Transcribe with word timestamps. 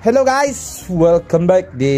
Hello 0.00 0.24
guys, 0.24 0.88
welcome 0.88 1.44
back 1.44 1.76
di 1.76 1.92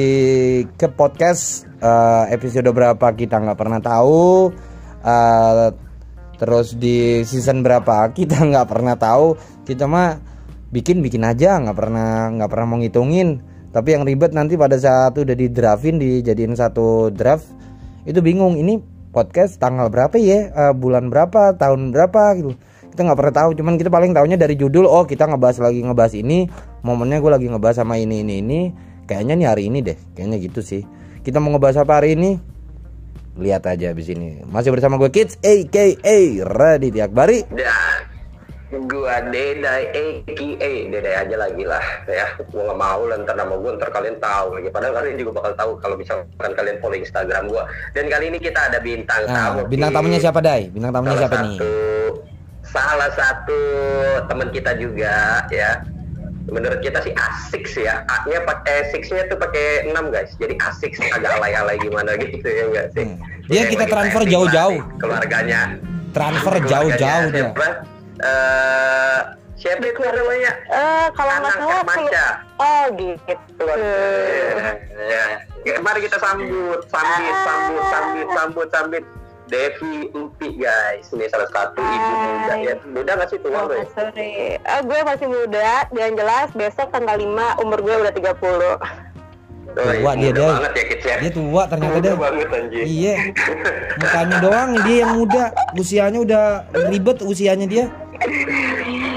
ke 0.74 0.90
podcast 0.90 1.70
uh, 1.78 2.26
episode 2.34 2.66
berapa 2.74 3.14
kita 3.14 3.38
nggak 3.38 3.54
pernah 3.54 3.78
tahu. 3.78 4.50
Uh, 5.06 5.70
terus 6.34 6.74
di 6.74 7.22
season 7.22 7.62
berapa 7.62 8.10
kita 8.10 8.42
nggak 8.50 8.66
pernah 8.66 8.98
tahu. 8.98 9.38
Kita 9.62 9.86
mah 9.86 10.18
bikin 10.74 10.98
bikin 10.98 11.22
aja, 11.22 11.62
nggak 11.62 11.78
pernah 11.78 12.26
nggak 12.34 12.50
pernah 12.50 12.66
mau 12.74 12.82
ngitungin. 12.82 13.38
Tapi 13.70 13.94
yang 13.94 14.02
ribet 14.02 14.34
nanti 14.34 14.58
pada 14.58 14.74
saat 14.82 15.14
udah 15.14 15.38
di 15.38 15.46
draftin 15.46 16.02
dijadiin 16.02 16.58
satu 16.58 17.06
draft 17.14 17.46
itu 18.02 18.18
bingung 18.18 18.58
ini 18.58 18.82
podcast 19.14 19.62
tanggal 19.62 19.86
berapa 19.94 20.18
ya, 20.18 20.50
uh, 20.50 20.74
bulan 20.74 21.06
berapa, 21.06 21.54
tahun 21.54 21.94
berapa 21.94 22.34
gitu 22.34 22.58
kita 22.92 23.08
nggak 23.08 23.18
pernah 23.18 23.34
tahu. 23.34 23.50
Cuman 23.56 23.80
kita 23.80 23.88
paling 23.88 24.12
tahunya 24.12 24.36
dari 24.36 24.54
judul 24.54 24.84
oh 24.84 25.08
kita 25.08 25.24
ngebahas 25.24 25.64
lagi 25.64 25.80
ngebahas 25.80 26.12
ini 26.12 26.44
momennya 26.84 27.24
gue 27.24 27.30
lagi 27.32 27.46
ngebahas 27.48 27.80
sama 27.80 27.96
ini 27.96 28.20
ini 28.20 28.44
ini. 28.44 28.60
Kayaknya 29.08 29.34
nih 29.34 29.46
hari 29.48 29.62
ini 29.72 29.78
deh 29.80 29.96
kayaknya 30.12 30.36
gitu 30.44 30.60
sih. 30.60 30.84
Kita 31.24 31.40
mau 31.40 31.56
ngebahas 31.56 31.82
apa 31.82 31.98
hari 31.98 32.14
ini? 32.14 32.36
Lihat 33.40 33.64
aja 33.64 33.96
abis 33.96 34.12
ini. 34.12 34.44
Masih 34.44 34.68
bersama 34.68 35.00
gue 35.00 35.08
Kids 35.08 35.40
aka 35.40 35.96
Raditya 36.44 37.08
Akbari. 37.08 37.48
Dan 38.72 38.88
gua 38.88 39.20
Dedai 39.28 39.88
aka 39.92 40.72
Dedai 40.88 41.14
aja 41.16 41.36
lagi 41.36 41.64
lah 41.64 41.84
ya. 42.08 42.28
Gua 42.52 42.72
nggak 42.72 42.78
mau 42.80 43.04
lah 43.04 43.16
ntar 43.20 43.36
nama 43.36 43.52
gua 43.56 43.76
ntar 43.76 43.88
kalian 43.88 44.16
tahu 44.20 44.60
lagi. 44.60 44.68
Padahal 44.68 44.94
kalian 45.00 45.16
juga 45.20 45.30
bakal 45.40 45.52
tahu 45.56 45.70
kalau 45.80 45.96
misalkan 45.96 46.52
kalian 46.56 46.76
follow 46.80 46.96
Instagram 46.96 47.52
gua. 47.52 47.64
Dan 47.96 48.08
kali 48.08 48.32
ini 48.32 48.38
kita 48.40 48.72
ada 48.72 48.78
bintang 48.80 49.28
nah, 49.28 49.56
tamu. 49.56 49.60
bintang 49.68 49.92
tamunya 49.92 50.20
siapa 50.20 50.40
Dai? 50.40 50.72
Bintang 50.72 50.92
tamunya 50.92 51.16
salah 51.16 51.22
siapa 51.24 51.36
satu, 51.36 51.44
nih 51.48 51.58
salah 52.72 53.12
satu 53.12 53.60
teman 54.26 54.48
kita 54.48 54.72
juga 54.74 55.44
ya 55.48 55.84
menurut 56.44 56.80
kita 56.80 56.98
sih 57.00 57.12
asik 57.12 57.64
sih 57.64 57.84
ya 57.84 58.02
A-nya 58.04 58.42
pakai 58.42 58.90
six-nya 58.90 59.28
tuh 59.28 59.38
pakai 59.38 59.86
6 59.86 60.10
guys 60.10 60.32
jadi 60.36 60.56
asik 60.58 60.90
sih 60.92 61.06
agak 61.08 61.38
alay-alay 61.38 61.78
gimana 61.78 62.16
gitu 62.20 62.42
ya 62.42 62.64
enggak 62.66 62.86
sih 62.92 63.04
Hmm. 63.04 63.18
Dia 63.48 63.66
kita 63.66 63.84
transfer 63.84 64.22
jauh-jauh. 64.24 64.78
keluarganya 64.96 65.74
transfer 66.10 66.54
jauh-jauh 66.62 67.28
dia 67.28 67.50
siapa? 67.50 67.68
Eh, 68.22 69.20
siapa 69.56 69.82
itu 69.82 69.98
namanya 69.98 70.52
Eh, 70.64 71.06
kalau 71.12 71.34
nggak 71.38 71.56
salah. 71.58 72.30
Oh 72.56 72.84
gitu. 72.94 73.66
ya, 75.02 75.24
ya. 75.62 75.74
Mari 75.78 76.00
kita 76.02 76.18
sambut, 76.18 76.80
sambit, 76.86 77.34
sambut, 77.40 77.82
sambit, 77.84 78.26
sambut, 78.30 78.68
sambit. 78.70 79.04
Devi 79.52 80.08
Empi 80.10 80.48
guys, 80.56 81.12
ini 81.12 81.28
salah 81.28 81.44
satu 81.46 81.76
ibu 81.76 81.92
Hai. 82.08 82.24
muda 82.24 82.54
ya. 82.58 82.74
Muda 82.82 83.10
nggak 83.14 83.28
sih 83.28 83.38
tua 83.38 83.52
Oh, 83.54 83.68
ya? 83.68 83.84
sorry. 83.86 84.56
Eh, 84.56 84.80
gue 84.80 84.98
masih 85.02 85.28
muda, 85.28 85.68
yang 85.92 86.12
jelas 86.14 86.48
besok 86.52 86.88
tanggal 86.88 87.12
5 87.14 87.28
umur 87.60 87.78
gue 87.78 87.94
udah 88.00 88.12
30. 88.12 88.80
Oh, 89.68 89.86
iya, 89.86 90.00
Tua 90.00 90.12
dia, 90.14 90.20
muda 90.26 90.32
Day. 90.34 90.48
banget 90.50 90.72
ya 90.72 90.84
kids 90.86 91.04
ya. 91.06 91.16
dia 91.18 91.32
tua 91.32 91.62
ternyata 91.64 91.92
Muda 91.94 92.00
deh 92.02 92.16
banget 92.18 92.48
anjir. 92.50 92.82
iya 92.82 93.14
mukanya 93.94 94.36
doang 94.38 94.70
dia 94.82 94.96
yang 94.98 95.12
muda 95.14 95.44
usianya 95.74 96.18
udah 96.18 96.44
ribet 96.86 97.18
usianya 97.22 97.66
dia 97.66 97.84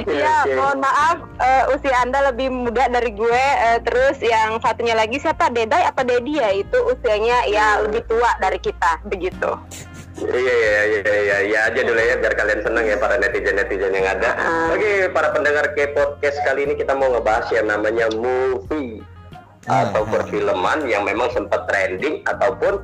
Iya, 0.05 0.35
Oke. 0.41 0.53
mohon 0.53 0.77
maaf 0.79 1.17
eh, 1.37 1.63
usia 1.71 1.95
Anda 1.97 2.19
lebih 2.25 2.47
muda 2.49 2.87
dari 2.87 3.11
gue. 3.11 3.43
eh, 3.59 3.81
terus 3.81 4.15
yang 4.17 4.55
satunya 4.59 4.93
lagi 4.93 5.17
siapa? 5.17 5.49
Dedai 5.49 5.81
apa 5.83 6.01
Dedi 6.01 6.35
ya? 6.35 6.49
Itu 6.51 6.77
usianya 6.85 7.45
ya 7.45 7.81
lebih 7.81 8.05
tua 8.05 8.31
dari 8.37 8.57
kita, 8.57 9.01
begitu. 9.03 9.49
Iya 10.15 10.39
iya 10.39 10.81
iya 10.87 11.13
iya 11.19 11.37
iya 11.43 11.59
aja 11.67 11.81
dulu 11.83 11.99
ya 11.99 12.15
biar 12.23 12.33
kalian 12.39 12.63
senang 12.63 12.87
ya 12.87 12.95
para 12.95 13.19
netizen 13.19 13.59
netizen 13.59 13.91
yang 13.91 14.07
ada. 14.07 14.31
Ah. 14.39 14.71
Oke 14.71 15.11
para 15.11 15.35
pendengar 15.35 15.75
ke 15.75 15.91
podcast 15.91 16.39
kali 16.47 16.63
ini 16.63 16.79
kita 16.79 16.95
mau 16.95 17.11
ngebahas 17.11 17.51
yang 17.51 17.67
namanya 17.67 18.07
movie 18.15 19.03
Ah, 19.67 19.89
atau 19.91 20.07
ah. 20.07 20.09
perfilman 20.15 20.87
yang 20.87 21.03
memang 21.03 21.27
sempat 21.35 21.67
trending 21.67 22.23
ataupun 22.23 22.79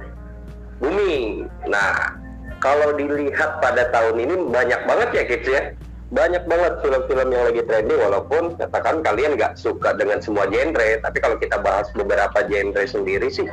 booming. 0.83 1.47
Nah 1.71 2.19
kalau 2.59 2.91
dilihat 2.99 3.63
pada 3.63 3.87
tahun 3.95 4.27
ini 4.27 4.35
banyak 4.51 4.81
banget 4.83 5.09
ya 5.15 5.23
kids 5.23 5.47
ya. 5.47 5.63
Banyak 6.11 6.43
banget 6.43 6.83
film-film 6.83 7.31
yang 7.31 7.43
lagi 7.47 7.63
trending 7.63 7.95
walaupun 7.95 8.59
katakan 8.59 8.99
kalian 8.99 9.39
nggak 9.39 9.55
suka 9.55 9.95
dengan 9.95 10.19
semua 10.19 10.43
genre 10.51 10.99
tapi 10.99 11.23
kalau 11.23 11.39
kita 11.39 11.55
bahas 11.63 11.87
beberapa 11.95 12.43
genre 12.51 12.83
sendiri 12.83 13.31
sih 13.31 13.47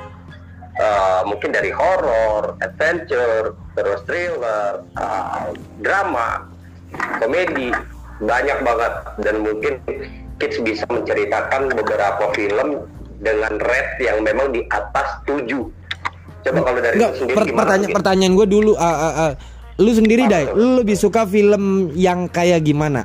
Uh, 0.79 1.27
mungkin 1.27 1.51
dari 1.51 1.75
horor, 1.75 2.55
adventure, 2.63 3.51
terus 3.75 3.99
thriller, 4.07 4.87
uh, 4.95 5.51
drama, 5.83 6.47
komedi, 7.19 7.75
banyak 8.23 8.59
banget 8.63 8.93
dan 9.23 9.43
mungkin 9.43 9.83
kids 10.39 10.59
bisa 10.63 10.87
menceritakan 10.87 11.75
beberapa 11.75 12.31
film 12.31 12.87
dengan 13.19 13.59
rate 13.59 13.99
yang 13.99 14.23
memang 14.23 14.55
di 14.55 14.63
atas 14.71 15.19
7 15.27 15.51
Coba 16.47 16.61
kalau 16.63 16.79
dari 16.79 16.95
Enggak, 16.95 17.11
lu 17.11 17.19
sendiri 17.19 17.35
per- 17.35 17.47
gimana? 17.47 17.59
pertanya- 17.59 17.83
mungkin? 17.83 17.97
pertanyaan 17.99 18.33
gue 18.39 18.47
dulu 18.47 18.73
ah, 18.79 18.87
ah, 18.87 19.15
ah. 19.19 19.33
lu 19.79 19.91
sendiri 19.91 20.23
Dai 20.31 20.47
lu 20.55 20.79
lebih 20.79 20.95
suka 20.95 21.27
film 21.27 21.91
yang 21.95 22.31
kayak 22.31 22.63
gimana 22.63 23.03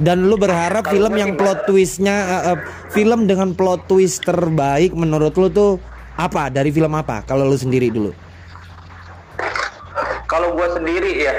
dan 0.00 0.24
lu 0.24 0.40
berharap 0.40 0.88
Kalau 0.88 0.94
film 0.94 1.12
yang 1.20 1.32
plot 1.36 1.68
twistnya 1.68 2.16
ah, 2.16 2.42
ah, 2.52 2.58
film 2.88 3.28
dengan 3.28 3.52
plot 3.52 3.84
twist 3.84 4.24
terbaik 4.24 4.96
menurut 4.96 5.36
lu 5.36 5.52
tuh 5.52 5.72
apa 6.18 6.50
dari 6.50 6.68
film 6.68 6.90
apa 6.92 7.22
kalau 7.22 7.46
lu 7.46 7.54
sendiri 7.54 7.88
dulu 7.88 8.10
Kalau 10.28 10.52
gue 10.52 10.68
sendiri 10.70 11.12
ya, 11.18 11.32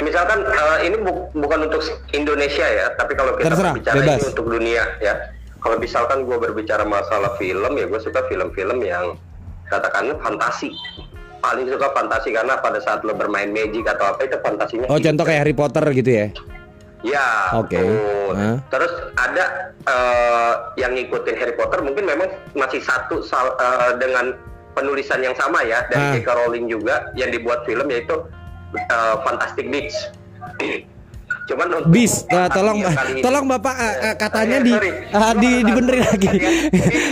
misalkan 0.00 0.42
eh, 0.42 0.78
ini 0.82 0.98
bu- 0.98 1.30
bukan 1.32 1.70
untuk 1.70 1.78
Indonesia 2.10 2.66
ya, 2.66 2.90
tapi 2.92 3.14
kalau 3.14 3.38
kita 3.38 3.46
Terserah, 3.46 3.70
berbicara 3.70 3.96
bebas. 3.96 4.18
ini 4.18 4.26
untuk 4.26 4.46
dunia 4.50 4.82
ya. 4.98 5.14
Kalau 5.56 5.76
misalkan 5.78 6.26
gue 6.26 6.34
berbicara 6.34 6.82
masalah 6.82 7.38
film 7.38 7.70
ya, 7.70 7.86
gue 7.86 8.00
suka 8.00 8.26
film-film 8.26 8.82
yang 8.82 9.14
katakanlah 9.68 10.18
fantasi. 10.18 10.74
Paling 11.38 11.70
suka 11.70 11.86
fantasi 11.94 12.34
karena 12.34 12.58
pada 12.58 12.82
saat 12.82 13.00
lo 13.00 13.14
bermain 13.14 13.46
magic 13.48 13.86
atau 13.86 14.10
apa 14.10 14.26
itu 14.26 14.36
fantasinya. 14.36 14.90
oh 14.90 14.98
contoh 14.98 15.22
kayak 15.22 15.40
Harry 15.40 15.54
Potter 15.54 15.84
gitu 15.94 16.10
ya 16.10 16.26
Ya, 17.00 17.56
Oke. 17.56 17.80
betul. 17.80 18.32
Hah? 18.36 18.56
Terus 18.68 18.92
ada 19.16 19.44
eh, 19.82 20.52
yang 20.76 20.92
ngikutin 20.92 21.36
Harry 21.36 21.54
Potter 21.56 21.80
mungkin 21.80 22.04
memang 22.04 22.28
masih 22.52 22.84
satu 22.84 23.24
sal- 23.24 23.56
eh, 23.56 23.96
dengan 23.96 24.36
penulisan 24.70 25.18
yang 25.18 25.32
sama 25.34 25.64
ya 25.64 25.80
dari 25.88 26.20
J.K. 26.20 26.28
Rowling 26.30 26.68
juga 26.68 27.08
yang 27.14 27.32
dibuat 27.32 27.64
film 27.64 27.88
yaitu 27.88 28.20
eh, 28.76 29.14
Fantastic 29.24 29.66
Beasts. 29.66 30.12
Cuman 31.50 31.66
untuk 31.66 31.90
bis 31.90 32.22
fantasi 32.30 32.54
tolong 32.54 32.78
tolong 33.26 33.44
bapak 33.48 33.74
eh, 33.74 34.14
katanya 34.14 34.62
di 34.62 34.72
ah, 35.10 35.34
di 35.34 35.50
dibenerin 35.66 36.06
lagi 36.06 36.28
beach 36.30 36.46
ya? 36.46 36.52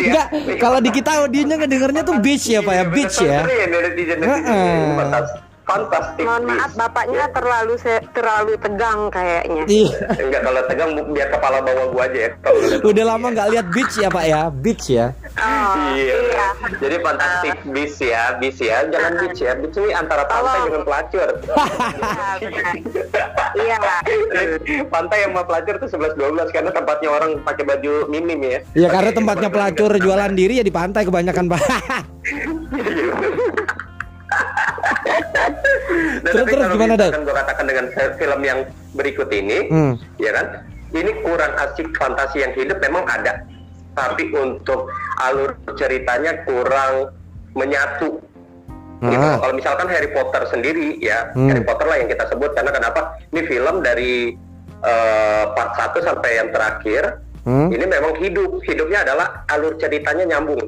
enggak 0.07 0.27
kalau 0.63 0.79
di 0.79 0.91
kita 0.95 1.11
audionya 1.19 1.59
ngedengernya 1.59 2.03
tuh 2.07 2.23
beach 2.23 2.47
ya 2.47 2.63
pak 2.63 2.71
ya 2.71 2.79
Iya, 2.79 2.85
beach 2.87 3.17
ya 3.19 3.41
netizen. 3.67 4.19
Heeh. 4.23 5.48
Fantas- 5.69 6.01
Fantastic 6.09 6.25
Mohon 6.25 6.45
maaf 6.49 6.73
bapaknya 6.75 7.25
terlalu 7.29 7.75
se- 7.77 8.05
terlalu 8.11 8.57
tegang 8.57 9.01
kayaknya. 9.09 9.63
Iya. 9.69 9.97
Enggak 10.17 10.41
kalau 10.43 10.63
tegang 10.65 10.91
biar 11.13 11.29
kepala 11.29 11.59
bawah 11.61 11.87
gua 11.89 12.03
aja 12.05 12.19
ya. 12.19 12.31
Udah 12.81 13.05
lama 13.07 13.27
nggak 13.29 13.49
lihat 13.53 13.67
beach 13.69 13.95
ya 13.95 14.09
Pak 14.09 14.25
ya, 14.25 14.41
beach 14.49 14.85
ya. 14.89 15.07
Oh, 15.37 15.75
Iya. 15.93 16.15
iya. 16.25 16.47
Jadi 16.75 16.97
fantastic 16.99 17.55
bis 17.69 17.95
ya, 17.99 18.23
bis 18.35 18.57
ya. 18.59 18.81
Jangan 18.87 19.13
beach 19.19 19.39
ya. 19.39 19.53
Beach 19.55 19.77
ini 19.77 19.91
antara 19.93 20.25
pantai 20.25 20.41
Tolong. 20.49 20.65
dengan 20.67 20.83
pelacur. 20.83 21.29
Iya. 23.55 23.77
Iya. 23.79 23.79
Pantai 24.87 25.25
sama 25.25 25.43
pelacur 25.43 25.75
tuh 25.79 25.89
11 25.89 26.15
12 26.15 26.49
karena 26.49 26.71
tempatnya 26.71 27.09
orang 27.09 27.31
pakai 27.43 27.65
baju 27.65 27.93
minim 28.07 28.39
ya. 28.41 28.59
Ya 28.75 28.89
karena 28.89 29.11
tempatnya 29.11 29.49
pelacur 29.49 29.91
jualan 29.95 30.33
diri 30.33 30.61
ya 30.61 30.65
di 30.65 30.71
pantai 30.71 31.03
kebanyakan 31.03 31.49
Pak. 31.49 31.61
Dan 36.19 36.33
Terus- 36.35 36.39
tapi 36.45 36.53
terus 36.53 36.69
gimana, 36.75 36.95
misalkan 36.95 37.23
gua 37.25 37.37
katakan 37.41 37.65
dengan 37.67 37.87
film 38.19 38.41
yang 38.45 38.59
berikut 38.93 39.29
ini, 39.31 39.59
Hmm. 39.71 39.93
ya 40.19 40.31
kan? 40.35 40.47
Ini 40.89 41.11
kurang 41.21 41.53
asik 41.59 41.89
fantasi 41.95 42.43
yang 42.43 42.53
hidup 42.57 42.79
memang 42.81 43.05
ada. 43.05 43.45
Tapi 43.93 44.31
untuk 44.33 44.89
alur 45.19 45.59
ceritanya 45.75 46.45
kurang 46.45 47.13
menyatu. 47.53 48.21
Gitu. 48.99 49.15
Ah. 49.15 49.39
Kalau 49.39 49.55
misalkan 49.55 49.87
Harry 49.89 50.11
Potter 50.11 50.43
sendiri 50.49 50.99
ya, 50.99 51.31
Hmm. 51.31 51.47
Harry 51.47 51.63
Potter 51.63 51.87
lah 51.87 51.97
yang 51.99 52.11
kita 52.11 52.27
sebut 52.27 52.51
karena 52.51 52.71
kenapa? 52.71 53.15
Ini 53.31 53.41
film 53.47 53.81
dari 53.81 54.35
eh, 54.79 55.45
part 55.59 55.75
1 55.75 55.99
sampai 55.99 56.39
yang 56.39 56.55
terakhir. 56.55 57.19
Hmm. 57.43 57.67
Ini 57.67 57.83
memang 57.83 58.15
hidup. 58.15 58.63
Hidupnya 58.63 59.03
adalah 59.03 59.43
alur 59.51 59.75
ceritanya 59.75 60.23
nyambung. 60.23 60.63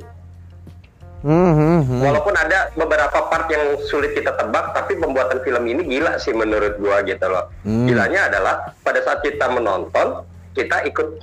Hmm, 1.21 1.53
hmm, 1.53 1.81
hmm. 1.85 2.01
Walaupun 2.01 2.33
ada 2.33 2.73
beberapa 2.73 3.29
part 3.29 3.45
yang 3.53 3.77
sulit 3.93 4.17
kita 4.17 4.33
tebak, 4.41 4.73
tapi 4.73 4.97
pembuatan 4.97 5.45
film 5.45 5.69
ini 5.69 5.85
gila 5.85 6.17
sih 6.17 6.33
menurut 6.33 6.81
gua 6.81 7.05
gitu 7.05 7.29
loh. 7.29 7.53
Hmm. 7.61 7.85
Gilanya 7.85 8.33
adalah 8.33 8.73
pada 8.81 9.05
saat 9.05 9.21
kita 9.21 9.53
menonton, 9.53 10.25
kita 10.57 10.81
ikut 10.89 11.21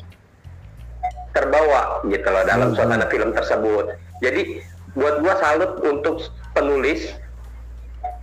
terbawa 1.33 2.01
gitu 2.05 2.29
loh 2.29 2.43
dalam 2.45 2.73
Hmm. 2.73 2.77
suasana 2.77 3.05
film 3.09 3.33
tersebut. 3.33 3.97
Jadi 4.21 4.61
buat 4.93 5.21
gua 5.21 5.33
salut 5.41 5.81
untuk 5.81 6.21
penulis 6.53 7.13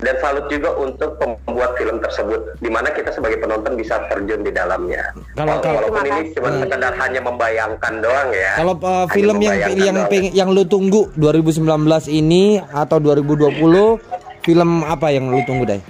dan 0.00 0.14
salut 0.18 0.46
juga 0.48 0.74
untuk 0.74 1.14
pembuat 1.16 1.78
film 1.78 1.96
tersebut. 1.98 2.40
di 2.58 2.70
mana 2.72 2.88
kita 2.90 3.12
sebagai 3.12 3.38
penonton 3.38 3.76
bisa 3.76 4.00
terjun 4.08 4.40
di 4.40 4.48
dalamnya. 4.48 5.12
Kalau- 5.34 5.60
kalau- 5.60 5.84
walaupun 5.84 6.02
ini 6.06 6.32
cuma 6.32 6.48
Hmm. 6.48 6.60
sekedar 6.64 6.92
hanya 6.96 7.20
membayangkan 7.20 7.92
doang 8.00 8.28
ya. 8.32 8.52
Kalau 8.56 8.74
uh, 8.74 9.04
film 9.06 9.36
yang 9.38 9.56
yang 9.76 9.96
doang. 10.00 10.32
yang 10.32 10.48
lu 10.48 10.64
tunggu 10.64 11.12
2019 11.14 11.64
ini 12.08 12.58
atau 12.64 12.96
2020 12.98 14.00
film 14.40 14.70
apa 14.82 15.12
yang 15.12 15.28
lu 15.28 15.44
tunggu 15.44 15.68
deh? 15.68 15.80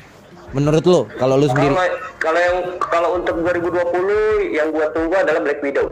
Menurut 0.51 0.85
lu 0.85 1.01
kalau 1.15 1.39
lu 1.39 1.47
sendiri? 1.47 1.73
Kalau 1.73 1.87
kalau 2.19 2.41
yang 2.41 2.57
kalau 2.81 3.09
untuk 3.15 3.35
2020 3.41 4.51
yang 4.51 4.69
gua 4.71 4.87
tunggu 4.91 5.15
adalah 5.15 5.41
Black 5.41 5.61
Widow. 5.61 5.87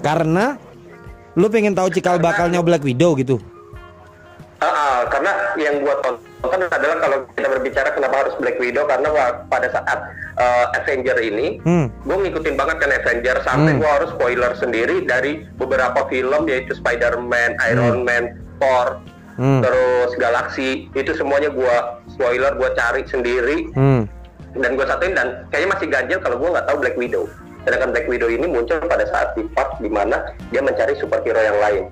Karena 0.00 0.54
lu 1.34 1.46
pengen 1.48 1.72
tahu 1.72 1.88
cikal 1.90 2.16
bakalnya 2.18 2.60
Black 2.60 2.80
Widow 2.80 3.16
gitu. 3.16 3.36
Ah, 4.56 4.72
ah, 4.72 4.98
karena 5.12 5.32
yang 5.60 5.84
gua 5.84 6.00
tonton 6.00 6.64
adalah 6.64 6.96
kalau 6.96 7.16
kita 7.36 7.48
berbicara 7.52 7.88
kenapa 7.92 8.24
harus 8.24 8.34
Black 8.40 8.56
Widow 8.56 8.88
karena 8.88 9.12
pada 9.52 9.68
saat 9.68 9.98
uh, 10.40 10.72
Avenger 10.80 11.20
ini 11.20 11.60
Hmm. 11.60 11.92
gue 12.08 12.16
ngikutin 12.16 12.56
banget 12.56 12.76
kan 12.80 12.88
Avenger 12.88 13.36
sampai 13.44 13.76
Hmm. 13.76 13.80
gua 13.84 13.90
harus 14.00 14.16
spoiler 14.16 14.56
sendiri 14.56 15.04
dari 15.04 15.44
beberapa 15.60 16.08
film 16.08 16.48
yaitu 16.48 16.72
Spider-Man, 16.72 17.60
Iron 17.68 18.00
Man, 18.08 18.32
Thor, 18.56 19.04
Hmm. 19.36 19.60
terus 19.60 20.16
Galaxy 20.16 20.88
itu 20.96 21.12
semuanya 21.12 21.52
gua 21.52 22.00
spoiler 22.08 22.56
gua 22.56 22.72
cari 22.72 23.04
sendiri 23.04 23.68
Hmm. 23.76 24.08
dan 24.56 24.72
gue 24.72 24.86
satuin 24.88 25.12
dan 25.12 25.44
kayaknya 25.52 25.68
masih 25.76 25.86
ganjil 25.92 26.18
kalau 26.24 26.40
gue 26.40 26.48
nggak 26.48 26.64
tahu 26.64 26.80
Black 26.80 26.96
Widow. 26.96 27.28
Sedangkan 27.68 27.92
Black 27.92 28.08
Widow 28.08 28.32
ini 28.32 28.48
muncul 28.48 28.80
pada 28.88 29.04
saat 29.04 29.36
di 29.36 29.44
part 29.52 29.76
di 29.84 29.92
mana 29.92 30.32
dia 30.48 30.64
mencari 30.64 30.96
superhero 30.96 31.44
yang 31.44 31.60
lain 31.60 31.84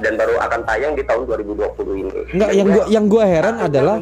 dan 0.00 0.12
baru 0.16 0.34
akan 0.40 0.60
tayang 0.66 0.92
di 0.94 1.02
tahun 1.04 1.22
2020 1.26 2.02
ini. 2.02 2.10
Enggak, 2.34 2.50
Dan 2.50 2.58
yang 2.58 2.68
gua 2.68 2.84
yang 2.88 3.04
gua 3.08 3.24
heran 3.24 3.56
aku 3.58 3.66
adalah 3.68 3.96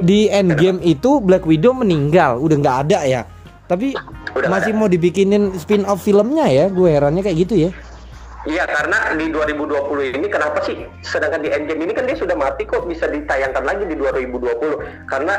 di 0.00 0.20
Endgame 0.28 0.78
itu 0.82 1.20
Black 1.20 1.44
Widow 1.44 1.72
meninggal, 1.76 2.38
udah 2.38 2.56
nggak 2.58 2.78
ada 2.88 3.00
ya. 3.04 3.22
Tapi 3.66 3.96
Udah 4.32 4.48
masih 4.48 4.72
ada. 4.72 4.80
mau 4.80 4.88
dibikinin 4.88 5.52
spin 5.56 5.84
off 5.88 6.04
filmnya 6.04 6.44
ya, 6.48 6.68
gue 6.68 6.88
herannya 6.88 7.24
kayak 7.24 7.38
gitu 7.48 7.54
ya. 7.68 7.70
Iya 8.42 8.66
karena 8.66 9.14
di 9.14 9.30
2020 9.30 10.18
ini 10.18 10.26
kenapa 10.26 10.58
sih? 10.66 10.74
Sedangkan 11.06 11.46
di 11.46 11.48
Endgame 11.54 11.86
ini 11.86 11.92
kan 11.94 12.04
dia 12.10 12.18
sudah 12.18 12.34
mati 12.34 12.66
kok 12.66 12.90
bisa 12.90 13.06
ditayangkan 13.06 13.62
lagi 13.62 13.86
di 13.86 13.94
2020 13.94 15.06
karena 15.06 15.34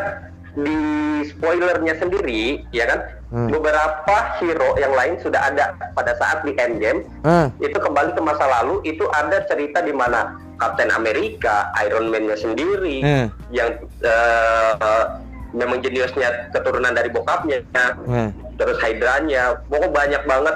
di 0.54 0.78
spoilernya 1.26 1.98
sendiri 1.98 2.62
ya 2.70 2.86
kan 2.86 3.02
Hmm. 3.34 3.50
beberapa 3.50 4.38
hero 4.38 4.78
yang 4.78 4.94
lain 4.94 5.18
sudah 5.18 5.50
ada 5.50 5.74
pada 5.98 6.14
saat 6.22 6.46
di 6.46 6.54
Endgame 6.54 7.02
Ah, 7.26 7.50
itu 7.58 7.74
kembali 7.74 8.14
ke 8.14 8.22
masa 8.22 8.46
lalu 8.46 8.86
itu 8.86 9.10
ada 9.10 9.42
cerita 9.50 9.82
di 9.82 9.90
mana 9.90 10.38
Captain 10.62 10.94
America, 10.94 11.74
Iron 11.82 12.14
Man-nya 12.14 12.38
sendiri 12.38 13.02
Hmm. 13.02 13.28
yang 13.50 13.74
eh, 14.06 14.72
eh, 14.78 15.06
memang 15.50 15.82
jeniusnya 15.82 16.54
keturunan 16.54 16.94
dari 16.94 17.10
bokapnya 17.10 17.66
nah. 17.74 18.30
terus 18.54 18.78
Hydra-nya 18.78 19.66
pokoknya 19.66 19.90
banyak 19.90 20.24
banget 20.30 20.56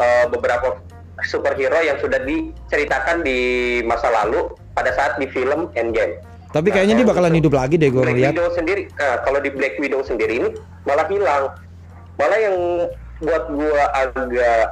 eh, 0.00 0.24
beberapa 0.32 0.80
superhero 1.20 1.84
yang 1.84 2.00
sudah 2.00 2.24
diceritakan 2.24 3.20
di 3.20 3.38
masa 3.84 4.08
lalu 4.08 4.56
pada 4.72 4.88
saat 4.96 5.20
di 5.20 5.28
film 5.28 5.68
Endgame. 5.76 6.16
Tapi 6.56 6.68
Nah, 6.68 6.74
kayaknya 6.74 6.94
dia 6.96 7.06
bakalan 7.06 7.30
untuk 7.30 7.40
hidup 7.44 7.54
lagi 7.54 7.74
deh 7.76 7.88
gue 7.92 8.00
Black 8.00 8.12
ngeliat. 8.16 8.32
Widow 8.32 8.48
sendiri, 8.56 8.82
eh, 8.88 9.16
kalau 9.20 9.38
di 9.44 9.50
Black 9.52 9.74
Widow 9.76 10.00
sendiri 10.00 10.32
ini 10.40 10.48
malah 10.88 11.04
hilang. 11.06 11.44
Malah 12.16 12.38
yang 12.40 12.56
buat 13.20 13.44
gua 13.52 13.82
agak 13.92 14.64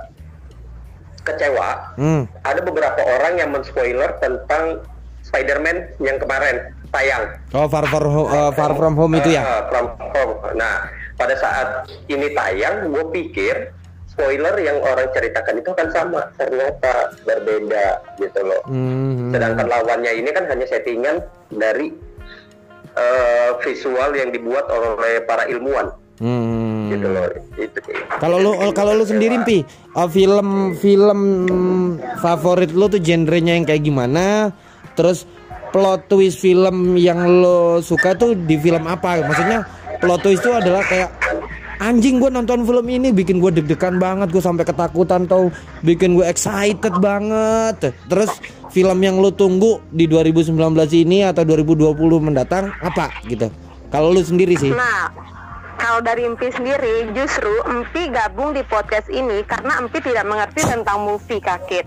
kecewa, 1.21 1.97
Hmm. 1.97 2.23
ada 2.41 2.61
beberapa 2.61 3.01
orang 3.01 3.37
yang 3.37 3.53
men-spoiler 3.53 4.17
tentang 4.17 4.81
Spider-Man 5.25 5.97
yang 5.99 6.21
kemarin 6.21 6.69
tayang. 6.89 7.37
Oh, 7.53 7.65
Far, 7.65 7.89
Far, 7.89 8.05
uh, 8.05 8.53
Far 8.53 8.73
From 8.77 8.93
Home 8.95 9.17
itu 9.17 9.33
ya? 9.33 9.41
Eh, 9.41 9.63
from 9.69 9.87
home. 9.97 10.35
Nah, 10.53 10.85
pada 11.17 11.33
saat 11.35 11.69
ini 12.07 12.29
tayang, 12.31 12.93
gue 12.93 13.05
pikir 13.11 13.73
spoiler 14.15 14.55
yang 14.63 14.79
orang 14.79 15.11
ceritakan 15.11 15.59
itu 15.59 15.69
akan 15.75 15.89
sama, 15.91 16.23
ternyata 16.39 17.11
berbeda 17.27 17.99
gitu 18.23 18.41
loh. 18.47 18.63
Hmm. 18.71 19.35
Sedangkan 19.35 19.67
lawannya 19.67 20.23
ini 20.23 20.31
kan 20.31 20.47
hanya 20.47 20.67
settingan 20.71 21.27
dari 21.51 21.91
eh, 22.95 23.51
visual 23.67 24.15
yang 24.15 24.31
dibuat 24.31 24.71
oleh 24.71 25.19
para 25.27 25.51
ilmuwan 25.51 25.91
Hmm. 26.23 26.95
gitu 26.95 27.11
loh. 27.11 27.27
Itu. 27.59 27.79
Kalau 28.23 28.39
lu 28.39 28.55
kalau 28.71 28.95
lu 28.95 29.03
sendiri 29.03 29.43
pi, 29.43 29.67
uh, 29.99 30.07
film 30.07 30.79
film 30.79 31.21
favorit 32.23 32.71
lu 32.71 32.87
tuh 32.87 33.03
genrenya 33.03 33.59
yang 33.59 33.67
kayak 33.67 33.83
gimana? 33.83 34.55
Terus 34.95 35.27
plot 35.75 36.07
twist 36.07 36.39
film 36.39 36.95
yang 36.95 37.19
lo 37.43 37.83
suka 37.83 38.15
tuh 38.15 38.39
di 38.39 38.55
film 38.63 38.87
apa? 38.87 39.27
Maksudnya 39.27 39.67
plot 39.99 40.23
twist 40.23 40.47
itu 40.47 40.55
adalah 40.55 40.87
kayak 40.87 41.11
anjing 41.81 42.23
gue 42.23 42.31
nonton 42.31 42.63
film 42.63 42.87
ini 42.87 43.11
bikin 43.11 43.43
gue 43.43 43.51
deg-degan 43.51 43.99
banget, 43.99 44.31
gue 44.31 44.43
sampai 44.43 44.63
ketakutan 44.67 45.27
atau 45.27 45.51
bikin 45.83 46.15
gue 46.15 46.27
excited 46.27 46.95
banget. 47.01 47.95
Terus 48.11 48.31
film 48.75 48.99
yang 49.03 49.19
lo 49.23 49.31
tunggu 49.31 49.79
di 49.91 50.11
2019 50.11 50.55
ini 50.95 51.27
atau 51.27 51.47
2020 51.47 51.95
mendatang 52.19 52.71
apa 52.83 53.11
gitu? 53.27 53.51
Kalau 53.95 54.11
lu 54.11 54.23
sendiri 54.23 54.59
sih. 54.59 54.75
Nah, 54.75 55.11
kalau 55.85 56.01
dari 56.01 56.25
Empi 56.25 56.49
sendiri, 56.49 57.13
justru 57.13 57.53
Empi 57.69 58.09
gabung 58.09 58.57
di 58.57 58.65
podcast 58.65 59.05
ini 59.13 59.45
karena 59.45 59.85
Empi 59.85 60.01
tidak 60.01 60.25
mengerti 60.25 60.65
tentang 60.65 61.05
movie 61.05 61.45
kakit. 61.45 61.85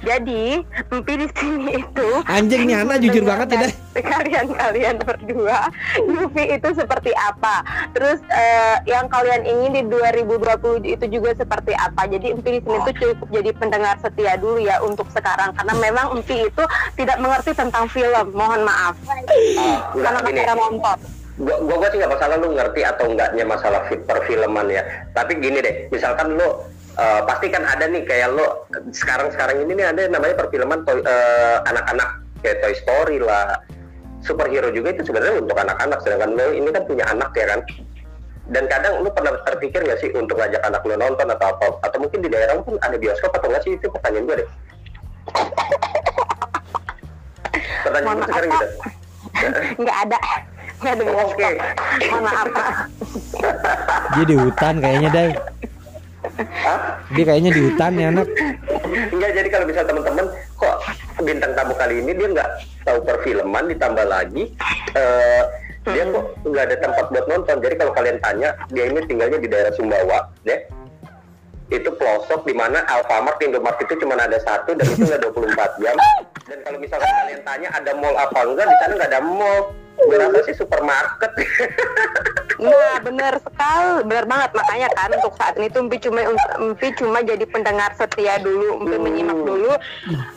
Jadi, 0.00 0.64
Empi 0.88 1.12
di 1.20 1.28
sini 1.36 1.84
itu 1.84 2.08
Anjing 2.24 2.64
nih 2.64 2.80
anak 2.80 3.04
jujur 3.04 3.28
banget 3.28 3.52
ya, 3.52 3.56
Deh. 3.68 3.74
Kalian-kalian 4.16 4.96
berdua, 5.04 5.68
movie 6.08 6.48
itu 6.56 6.68
seperti 6.72 7.12
apa? 7.12 7.60
Terus 7.92 8.24
eh, 8.32 8.76
yang 8.88 9.04
kalian 9.12 9.44
ingin 9.44 9.70
di 9.76 9.82
2020 9.84 10.96
itu 10.96 11.04
juga 11.20 11.36
seperti 11.36 11.76
apa? 11.76 12.08
Jadi 12.08 12.32
Empi 12.32 12.56
di 12.56 12.60
sini 12.64 12.78
tuh 12.88 12.94
cukup 12.96 13.28
jadi 13.36 13.50
pendengar 13.52 14.00
setia 14.00 14.40
dulu 14.40 14.64
ya 14.64 14.80
untuk 14.80 15.12
sekarang 15.12 15.52
karena 15.52 15.76
memang 15.76 16.16
Empi 16.16 16.48
itu 16.48 16.64
tidak 16.96 17.20
mengerti 17.20 17.52
tentang 17.52 17.84
film. 17.92 18.32
Mohon 18.32 18.64
maaf. 18.64 18.96
Ah, 19.60 19.92
Karena 19.92 20.24
cara 20.24 20.54
nonton. 20.56 21.25
Gua 21.36 21.56
gua, 21.60 21.76
gua 21.76 21.88
sih 21.92 22.00
nggak 22.00 22.12
masalah 22.16 22.36
lu 22.40 22.56
ngerti 22.56 22.80
atau 22.80 23.04
enggaknya 23.12 23.44
masalah 23.44 23.80
fit 23.88 24.00
perfilman 24.08 24.66
ya. 24.72 24.82
Tapi 25.12 25.36
gini 25.36 25.60
deh 25.60 25.92
misalkan 25.92 26.36
lu 26.36 26.48
eh, 26.96 27.20
pasti 27.28 27.52
kan 27.52 27.62
ada 27.68 27.84
nih 27.84 28.02
kayak 28.08 28.32
lu 28.32 28.44
sekarang 28.92 29.28
sekarang 29.32 29.60
ini 29.64 29.76
nih 29.76 29.86
ada 29.92 30.08
namanya 30.08 30.34
perfilman 30.40 30.80
toy- 30.88 31.04
eh, 31.04 31.58
anak-anak 31.68 32.08
kayak 32.40 32.64
Toy 32.64 32.74
Story 32.76 33.20
lah. 33.20 33.60
Superhero 34.24 34.74
juga 34.74 34.90
itu 34.90 35.06
sebenarnya 35.06 35.38
untuk 35.38 35.54
anak-anak 35.54 36.02
sedangkan 36.02 36.34
lu 36.34 36.50
ini 36.56 36.68
kan 36.72 36.82
punya 36.88 37.04
anak 37.06 37.30
ya 37.36 37.46
kan. 37.46 37.60
Dan 38.46 38.64
kadang 38.70 39.02
lu 39.02 39.10
pernah 39.10 39.34
terpikir 39.42 39.82
nggak 39.82 39.98
sih 40.02 40.10
untuk 40.14 40.38
ngajak 40.38 40.62
anak 40.66 40.82
lu 40.82 40.94
nonton 40.98 41.30
atau 41.30 41.46
apa? 41.52 41.66
Atau 41.86 41.98
mungkin 42.02 42.24
di 42.24 42.28
daerah 42.30 42.58
pun 42.62 42.78
ada 42.80 42.96
bioskop 42.98 43.34
atau 43.34 43.50
nggak 43.50 43.62
sih? 43.62 43.74
Itu 43.74 43.90
pertanyaan 43.90 44.26
gue 44.26 44.36
deh. 44.40 44.48
Pertanyaan 47.86 48.16
gue 48.18 48.26
sekarang 48.26 48.50
gitu. 48.50 48.66
Nggak 49.82 49.98
ada 50.08 50.18
nggak 50.80 50.92
ada 50.92 51.04
bioskop. 51.04 51.52
Dia 54.16 54.24
di 54.24 54.36
hutan 54.36 54.74
kayaknya 54.80 55.08
deh. 55.12 55.30
Hah? 56.36 56.78
Dia 57.14 57.24
kayaknya 57.24 57.50
di 57.54 57.62
hutan 57.70 57.92
ya 57.96 58.06
anak. 58.12 58.28
Enggak, 58.86 59.30
jadi 59.34 59.48
kalau 59.48 59.64
misal 59.68 59.84
teman-teman 59.88 60.26
kok 60.58 60.76
bintang 61.22 61.52
tamu 61.56 61.74
kali 61.78 62.04
ini 62.04 62.12
dia 62.12 62.28
nggak 62.28 62.50
tahu 62.84 62.98
perfilman 63.08 63.64
ditambah 63.72 64.04
lagi 64.04 64.52
eh, 64.94 65.42
dia 65.86 66.02
kok 66.10 66.24
nggak 66.42 66.64
ada 66.66 66.76
tempat 66.82 67.04
buat 67.14 67.26
nonton. 67.30 67.56
Jadi 67.62 67.74
kalau 67.78 67.92
kalian 67.94 68.18
tanya, 68.18 68.48
dia 68.74 68.84
ini 68.90 69.00
tinggalnya 69.06 69.38
di 69.38 69.46
daerah 69.46 69.72
Sumbawa, 69.78 70.26
deh. 70.42 70.60
Itu 71.70 71.94
pelosok 71.98 72.46
di 72.46 72.54
mana 72.54 72.82
Alfamart, 72.86 73.42
Indomart 73.42 73.78
itu 73.82 73.94
cuma 73.98 74.18
ada 74.18 74.38
satu 74.38 74.74
dan 74.74 74.86
itu 74.86 75.02
nggak 75.06 75.22
24 75.30 75.82
jam. 75.82 75.96
Dan 76.46 76.58
kalau 76.62 76.78
misalkan 76.78 77.10
kalian 77.10 77.42
tanya 77.42 77.68
ada 77.74 77.90
mall 77.98 78.14
apa 78.18 78.38
enggak, 78.42 78.66
di 78.70 78.76
sana 78.82 78.92
nggak 78.98 79.10
ada 79.14 79.22
mall. 79.22 79.62
Gue 79.96 80.16
rasa 80.16 80.38
sih 80.44 80.54
supermarket. 80.54 81.30
Nah, 82.56 82.96
benar 83.04 83.36
sekali, 83.36 84.08
benar 84.08 84.24
banget. 84.24 84.50
Makanya 84.56 84.88
kan 84.96 85.12
untuk 85.12 85.36
saat 85.36 85.54
ini 85.60 85.68
tuh 85.68 85.84
Empi 85.84 86.00
cuma 86.00 86.24
Empi 86.56 86.88
cuma 86.96 87.20
jadi 87.20 87.44
pendengar 87.44 87.92
setia 87.92 88.40
dulu, 88.40 88.80
Empi 88.80 88.96
menyimak 88.96 89.36
dulu 89.44 89.76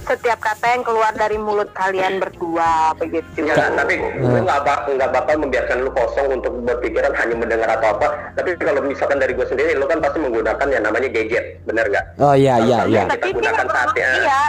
setiap 0.04 0.40
kata 0.44 0.66
yang 0.68 0.84
keluar 0.84 1.16
dari 1.16 1.40
mulut 1.40 1.72
kalian 1.72 2.20
berdua 2.20 2.92
begitu. 3.00 3.48
Ya, 3.48 3.72
tapi 3.72 4.04
gue 4.04 4.40
nggak 4.44 4.62
bak 4.68 4.92
nggak 4.92 5.12
bakal 5.16 5.36
membiarkan 5.40 5.78
lu 5.80 5.92
kosong 5.96 6.28
untuk 6.36 6.60
berpikiran 6.68 7.16
hanya 7.16 7.36
mendengar 7.40 7.70
atau 7.72 7.96
apa. 7.96 8.08
Tapi 8.36 8.52
kalau 8.60 8.84
misalkan 8.84 9.24
dari 9.24 9.32
gue 9.32 9.48
sendiri, 9.48 9.80
lu 9.80 9.88
kan 9.88 10.04
pasti 10.04 10.20
menggunakan 10.20 10.68
yang 10.68 10.84
namanya 10.84 11.08
gadget, 11.08 11.64
bener 11.64 11.88
nggak? 11.88 12.06
Oh 12.20 12.36
iya 12.36 12.60
iya 12.60 12.84
iya. 12.84 13.08
kita 13.08 13.32
gunakan 13.32 13.64
memang- 13.64 13.72
saat 13.72 13.90
ya. 13.96 14.10
iya, 14.20 14.42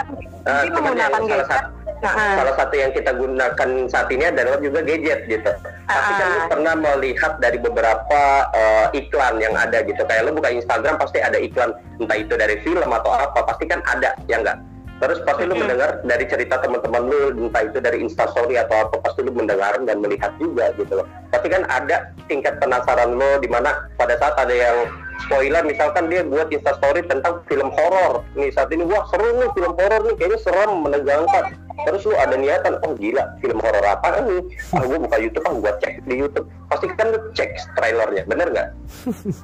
yang 0.67 0.75
menggunakan 0.75 1.21
gadget. 1.23 1.63
Nah, 2.01 2.13
salah 2.17 2.55
satu 2.57 2.73
yang 2.73 2.91
kita 2.97 3.13
gunakan 3.13 3.69
saat 3.85 4.09
ini 4.09 4.25
adalah 4.25 4.57
juga 4.57 4.81
gadget 4.81 5.29
gitu. 5.29 5.51
Pasti 5.85 6.11
kan 6.17 6.27
lu 6.33 6.39
Ah. 6.41 6.47
pernah 6.49 6.73
melihat 6.73 7.37
dari 7.37 7.61
beberapa 7.61 8.21
eh, 8.57 8.85
iklan 9.05 9.37
yang 9.37 9.53
ada 9.53 9.85
gitu. 9.85 10.01
Kayak 10.09 10.25
lu 10.25 10.33
buka 10.33 10.49
Instagram 10.49 10.97
pasti 10.97 11.21
ada 11.21 11.37
iklan 11.37 11.77
entah 12.01 12.17
itu 12.17 12.33
dari 12.33 12.57
film 12.65 12.89
atau 12.89 13.13
apa, 13.13 13.45
pasti 13.45 13.69
kan 13.69 13.85
ada, 13.85 14.17
ya 14.25 14.41
enggak? 14.41 14.57
terus 15.01 15.17
pasti 15.25 15.49
lu 15.49 15.57
mendengar 15.57 15.97
dari 16.05 16.29
cerita 16.29 16.61
teman-teman 16.61 17.09
lu 17.09 17.49
entah 17.49 17.65
itu 17.65 17.81
dari 17.81 18.05
instastory 18.05 18.61
atau 18.61 18.85
apa 18.85 19.01
pasti 19.01 19.25
lu 19.25 19.33
mendengar 19.33 19.73
dan 19.81 19.97
melihat 19.97 20.29
juga 20.37 20.69
gitu 20.77 21.01
loh 21.01 21.09
pasti 21.33 21.49
kan 21.49 21.65
ada 21.73 22.13
tingkat 22.29 22.61
penasaran 22.61 23.17
lo 23.17 23.41
di 23.41 23.49
mana 23.49 23.89
pada 23.97 24.13
saat 24.21 24.37
ada 24.37 24.53
yang 24.53 24.77
spoiler 25.25 25.65
misalkan 25.65 26.05
dia 26.05 26.21
buat 26.21 26.53
instastory 26.53 27.01
tentang 27.09 27.41
film 27.49 27.73
horor 27.73 28.21
nih 28.37 28.53
saat 28.53 28.69
ini 28.69 28.85
wah 28.85 29.01
seru 29.09 29.41
nih 29.41 29.49
film 29.57 29.73
horor 29.73 30.01
nih 30.05 30.15
kayaknya 30.21 30.37
serem 30.37 30.71
menegangkan 30.85 31.43
terus 31.83 32.01
lu 32.03 32.13
ada 32.13 32.35
niatan 32.35 32.73
oh 32.81 32.93
gila 32.93 33.23
film 33.39 33.57
horor 33.59 33.85
apa 33.85 34.07
nih 34.21 34.41
ah 34.73 34.83
gue 34.83 34.97
buka 34.99 35.17
YouTube 35.17 35.45
ah 35.45 35.53
gue 35.53 35.71
cek 35.79 35.93
di 36.03 36.15
YouTube 36.17 36.47
pasti 36.67 36.85
kan 36.93 37.07
lu 37.09 37.19
cek 37.31 37.49
trailernya 37.73 38.23
bener 38.25 38.47
nggak 38.49 38.69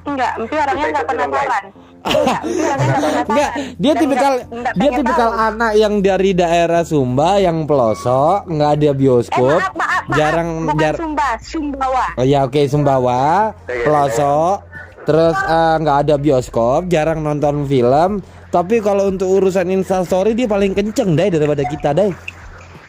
Enggak, 0.04 0.32
Empi 0.38 0.54
orangnya 0.54 0.86
nggak 0.92 1.06
penasaran. 1.08 1.64
Enggak, 1.98 2.40
Empi 2.44 2.62
orangnya 2.62 2.86
nggak 2.86 3.00
penasaran. 3.00 3.26
Enggak, 3.28 3.50
dia 3.74 3.92
Dan 3.92 4.00
tipikal 4.00 4.32
dia 4.76 4.90
tipikal 4.92 5.30
tahu. 5.32 5.46
anak 5.50 5.72
yang 5.74 5.94
dari 5.98 6.30
daerah 6.32 6.82
Sumba 6.84 7.30
yang 7.40 7.58
pelosok, 7.64 8.38
nggak 8.46 8.70
ada 8.78 8.86
Eh 8.86 8.94
bioskop, 8.94 9.58
maaf, 9.58 9.74
maaf, 9.74 10.02
maaf. 10.06 10.14
jarang 10.14 10.48
Bukan 10.62 10.78
jar 10.78 10.94
Sumba, 10.94 11.28
Sumbawa. 11.42 12.04
Oh 12.14 12.24
ya 12.24 12.38
oke 12.44 12.60
Sumbawa, 12.64 13.22
Iya, 13.66 13.82
pelosok, 13.82 14.56
terus 15.02 15.36
eh, 15.40 15.74
nggak 15.80 15.96
ada 16.06 16.14
bioskop, 16.16 16.80
jarang 16.86 17.18
nonton 17.20 17.64
film. 17.64 18.22
Tapi 18.48 18.80
kalau 18.80 19.12
untuk 19.12 19.28
urusan 19.28 19.68
instastory 19.68 20.32
dia 20.32 20.48
paling 20.48 20.72
kenceng 20.72 21.12
deh 21.12 21.28
daripada 21.28 21.62
kita 21.68 21.92
deh. 21.92 22.12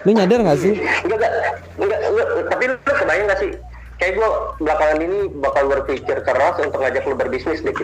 Lu 0.07 0.15
nyadar 0.15 0.39
nggak 0.39 0.59
sih? 0.59 0.73
Enggak, 1.03 1.19
enggak, 1.19 1.99
enggak, 2.07 2.27
tapi 2.47 2.63
lu 2.71 2.75
kebayang 2.87 3.27
gak 3.27 3.39
sih? 3.43 3.51
Kayak 3.99 4.13
gue 4.15 4.29
belakangan 4.63 4.97
ini 5.03 5.19
bakal 5.43 5.63
berpikir 5.67 6.17
keras 6.23 6.55
untuk 6.63 6.79
ngajak 6.79 7.03
lu 7.03 7.15
berbisnis 7.19 7.59
deh. 7.59 7.75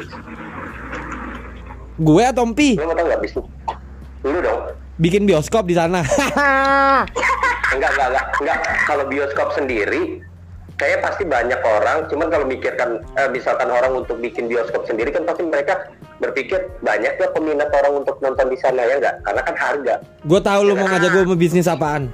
Gue 1.99 2.23
atau 2.23 2.47
Mpi 2.47 2.79
Lu 2.79 2.87
mau 2.87 2.95
tau 2.95 3.07
gak 3.07 3.19
bisnis? 3.19 3.45
Lu 4.23 4.39
dong. 4.39 4.71
bikin 4.95 5.27
bioskop 5.27 5.67
di 5.67 5.75
sana. 5.75 6.07
Enggak, 7.75 7.91
enggak, 7.91 8.07
enggak, 8.07 8.25
enggak. 8.39 8.59
Kalau 8.87 9.03
bioskop 9.11 9.51
sendiri, 9.51 10.23
kayak 10.75 10.99
pasti 11.03 11.23
banyak 11.23 11.59
orang. 11.63 12.07
Cuman 12.11 12.27
kalau 12.27 12.45
mikirkan, 12.47 12.99
eh, 13.15 13.29
misalkan 13.31 13.67
orang 13.71 14.03
untuk 14.03 14.19
bikin 14.19 14.47
bioskop 14.51 14.83
sendiri 14.87 15.11
kan 15.11 15.23
pasti 15.23 15.43
mereka 15.47 15.87
berpikir 16.19 16.67
banyak 16.83 17.13
ya 17.15 17.27
peminat 17.31 17.69
orang 17.71 18.03
untuk 18.03 18.15
nonton 18.23 18.47
di 18.51 18.57
sana 18.59 18.83
ya 18.83 18.95
enggak? 18.99 19.15
Karena 19.23 19.41
kan 19.43 19.55
harga. 19.55 19.95
gue 20.25 20.39
tahu 20.41 20.61
lu 20.63 20.73
mau 20.75 20.87
ngajak 20.87 21.09
gue 21.11 21.23
mau 21.27 21.39
bisnis 21.39 21.67
apaan. 21.67 22.11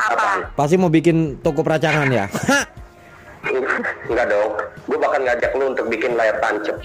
Apa? 0.00 0.48
Pasti 0.56 0.74
mau 0.80 0.88
bikin 0.88 1.42
toko 1.44 1.60
peracangan 1.60 2.08
ya. 2.08 2.26
Enggak 4.10 4.26
dong. 4.28 4.52
Gue 4.84 4.98
bahkan 5.00 5.20
ngajak 5.24 5.50
lu 5.56 5.64
untuk 5.72 5.86
bikin 5.88 6.12
layar 6.12 6.36
tancap. 6.44 6.76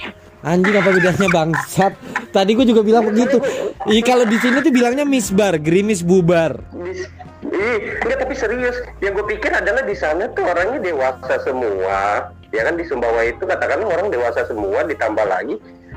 Anjing 0.45 0.77
apa 0.77 0.89
bedanya 0.93 1.27
bangsat? 1.27 1.93
Tadi 2.29 2.51
gue 2.53 2.65
juga 2.69 2.81
bilang 2.85 3.09
begitu. 3.09 3.41
Ih 3.89 4.03
kalau 4.05 4.29
di 4.29 4.37
sini 4.37 4.61
tuh 4.61 4.69
bilangnya 4.69 5.03
misbar, 5.03 5.57
gerimis 5.57 6.05
bubar. 6.05 6.61
Bis- 6.69 7.09
Ih, 7.55 8.03
enggak 8.03 8.27
tapi 8.27 8.35
serius. 8.35 8.75
Yang 8.99 9.23
gue 9.23 9.25
pikir 9.39 9.51
adalah 9.55 9.87
di 9.87 9.95
sana 9.95 10.27
tuh 10.35 10.43
orangnya 10.43 10.83
dewasa 10.83 11.39
semua. 11.47 12.29
Ya 12.51 12.67
kan 12.67 12.75
di 12.75 12.83
Sumbawa 12.83 13.23
itu 13.23 13.47
katakanlah 13.47 13.87
orang 13.95 14.11
dewasa 14.11 14.43
semua 14.47 14.83
ditambah 14.83 15.25
lagi 15.27 15.55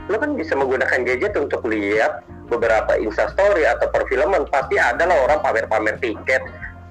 lo 0.09 0.17
kan 0.17 0.35
bisa 0.35 0.57
menggunakan 0.57 1.05
gadget 1.05 1.37
untuk 1.37 1.69
lihat 1.69 2.25
beberapa 2.49 2.97
instastory 2.97 3.69
atau 3.69 3.93
perfilman 3.93 4.49
pasti 4.49 4.81
ada 4.81 5.05
lah 5.05 5.29
orang 5.29 5.39
pamer-pamer 5.45 6.01
tiket 6.01 6.41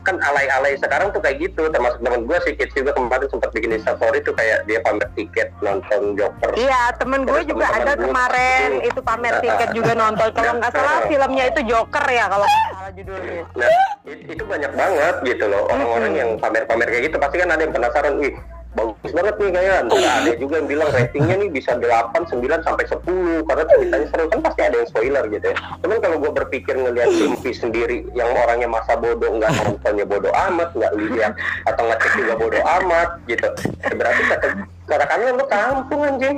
kan 0.08 0.16
alay-alay. 0.24 0.80
Sekarang 0.80 1.12
tuh 1.12 1.20
kayak 1.20 1.38
gitu. 1.42 1.68
Termasuk 1.68 2.00
teman 2.00 2.24
gue 2.24 2.38
sih 2.42 2.56
kids 2.56 2.72
juga 2.72 2.96
kemarin 2.96 3.28
sempat 3.28 3.52
bikin 3.52 3.76
instastory 3.76 4.24
tuh 4.24 4.32
kayak 4.32 4.64
dia 4.64 4.80
pamer 4.80 5.08
tiket 5.14 5.52
nonton 5.60 6.16
Joker. 6.16 6.56
Iya, 6.56 6.96
temen 6.96 7.28
gue 7.28 7.42
juga 7.44 7.68
teman-teman 7.68 7.84
ada 7.84 7.94
gue- 7.94 8.04
kemarin 8.08 8.70
Hmm. 8.74 8.90
itu 8.90 9.00
pamer 9.04 9.34
tiket 9.38 9.70
juga 9.76 9.92
nonton. 9.94 10.28
Kalau 10.32 10.54
nggak 10.56 10.72
salah 10.72 10.98
filmnya 11.06 11.44
itu 11.46 11.60
Joker 11.68 12.06
ya 12.08 12.26
kalau 12.26 12.48
salah 12.48 12.92
judulnya. 12.96 13.44
Nah, 13.54 13.68
it- 14.06 14.24
itu 14.30 14.44
banyak 14.44 14.72
banget 14.72 15.16
gitu 15.26 15.46
loh. 15.46 15.68
Orang-orang 15.68 16.14
yang 16.16 16.30
pamer-pamer 16.40 16.88
kayak 16.88 17.04
gitu 17.06 17.18
pasti 17.20 17.36
kan 17.38 17.50
ada 17.50 17.62
yang 17.62 17.74
penasaran, 17.76 18.16
wih 18.16 18.32
bagus 18.78 19.12
banget 19.12 19.36
nih 19.42 19.52
kayak. 19.58 19.78
Ntar 19.90 20.14
ada 20.22 20.32
juga 20.38 20.54
yang 20.62 20.70
bilang 20.70 20.90
ratingnya 20.94 21.36
nih 21.42 21.50
bisa 21.50 21.72
8, 21.74 22.30
9 22.30 22.62
sampai 22.62 22.86
10 22.86 23.50
karena 23.50 23.64
ceritanya 23.66 24.08
seru 24.14 24.26
kan 24.30 24.40
pasti 24.46 24.62
ada 24.62 24.76
yang 24.78 24.88
spoiler 24.88 25.24
gitu 25.34 25.46
ya. 25.50 25.56
Cuman 25.82 25.98
kalau 25.98 26.18
gue 26.22 26.32
berpikir 26.32 26.76
ngelihat 26.78 27.10
Simpi 27.18 27.52
sendiri 27.58 28.06
yang 28.14 28.30
orangnya 28.38 28.70
masa 28.70 28.94
bodoh 28.94 29.34
nggak 29.34 29.52
nontonnya 29.58 30.06
bodoh 30.06 30.34
amat, 30.54 30.70
nggak 30.78 30.94
lihat 30.94 31.34
atau 31.66 31.84
ngecek 31.90 32.12
juga 32.22 32.34
bodoh 32.38 32.64
amat 32.64 33.10
gitu. 33.26 33.50
Berarti 33.98 34.22
kata 34.30 34.48
katakanlah 34.88 35.32
lu 35.36 35.46
kampung 35.46 36.02
anjing. 36.02 36.38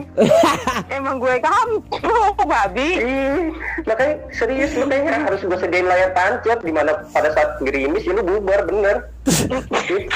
Emang 0.92 1.16
gue 1.18 1.38
kampung, 1.38 2.34
babi. 2.44 2.90
Ih, 2.98 3.54
makanya 3.86 4.14
serius 4.34 4.74
lu 4.74 4.84
kayaknya 4.84 5.24
harus 5.24 5.40
gue 5.40 5.56
sediain 5.56 5.86
layar 5.86 6.10
tancap 6.12 6.60
di 6.60 6.72
mana 6.74 6.92
pada 7.10 7.30
saat 7.32 7.56
gerimis 7.62 8.04
ya 8.04 8.12
lu 8.12 8.22
bubar 8.22 8.66
bener. 8.66 9.08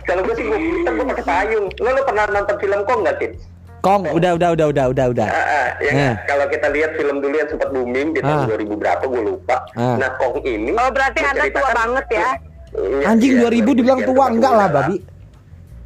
Kalau 0.00 0.20
gue 0.24 0.34
sih 0.34 0.42
gue 0.42 0.58
kita 0.58 0.90
gue 0.90 1.04
pakai 1.10 1.24
payung. 1.24 1.66
Lo 1.78 1.88
lo 1.92 2.02
pernah 2.02 2.24
nonton 2.26 2.56
film 2.58 2.80
kong 2.82 3.00
nggak 3.04 3.16
Tit? 3.18 3.32
Kong, 3.80 4.04
udah 4.06 4.36
udah 4.36 4.48
udah 4.52 4.66
udah 4.68 4.84
udah 4.92 5.06
udah. 5.08 5.24
Ah, 5.24 5.40
ah, 5.40 5.68
ya 5.80 5.88
Eh. 5.88 5.94
nggak? 5.96 6.14
Kalau 6.28 6.44
kita 6.46 6.66
lihat 6.68 6.90
film 6.94 7.16
dulu 7.18 7.32
yang 7.32 7.48
sempat 7.48 7.68
booming 7.72 8.12
di 8.12 8.20
tahun 8.20 8.44
Ah. 8.44 8.46
2000 8.46 8.76
berapa 8.76 9.02
gue 9.02 9.22
lupa. 9.24 9.56
Ah. 9.72 9.96
Nah 9.96 10.10
kong 10.20 10.44
ini. 10.44 10.70
Oh, 10.76 10.90
berarti 10.92 11.18
Anda 11.24 11.48
tua 11.48 11.70
banget 11.72 12.06
ya? 12.12 12.30
Iya, 12.70 13.02
Anjing 13.08 13.32
iya, 13.34 13.50
2000 13.50 13.74
dibilang 13.74 13.98
sekian 13.98 14.14
tua 14.14 14.24
enggak 14.30 14.52
lah, 14.54 14.68
babi. 14.70 14.96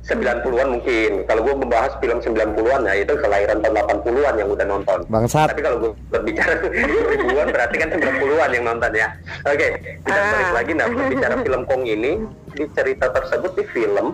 90-an 0.04 0.68
mungkin. 0.70 1.24
Kalau 1.24 1.40
gue 1.40 1.54
membahas 1.56 1.96
film 1.96 2.20
90-an 2.20 2.84
ya 2.84 2.94
itu 3.00 3.16
kelahiran 3.16 3.58
tahun 3.58 3.74
80-an 4.04 4.34
yang 4.36 4.48
udah 4.48 4.66
nonton. 4.68 4.98
Bangsat. 5.08 5.48
Tapi 5.48 5.62
kalau 5.64 5.76
gue 5.80 5.90
berbicara 6.08 6.52
2000-an 6.62 7.48
berarti 7.48 7.76
kan 7.78 7.88
90-an 7.90 8.50
yang 8.52 8.64
nonton 8.64 8.92
ya. 8.92 9.08
Oke, 9.42 9.68
kita 10.04 10.12
Ah. 10.12 10.28
balik 10.30 10.52
lagi 10.52 10.72
nah 10.74 10.86
berbicara 10.86 11.34
film 11.40 11.62
Kong 11.64 11.82
ini 11.84 12.12
di 12.52 12.64
cerita 12.70 13.08
tersebut 13.08 13.52
di 13.54 13.64
film 13.66 14.12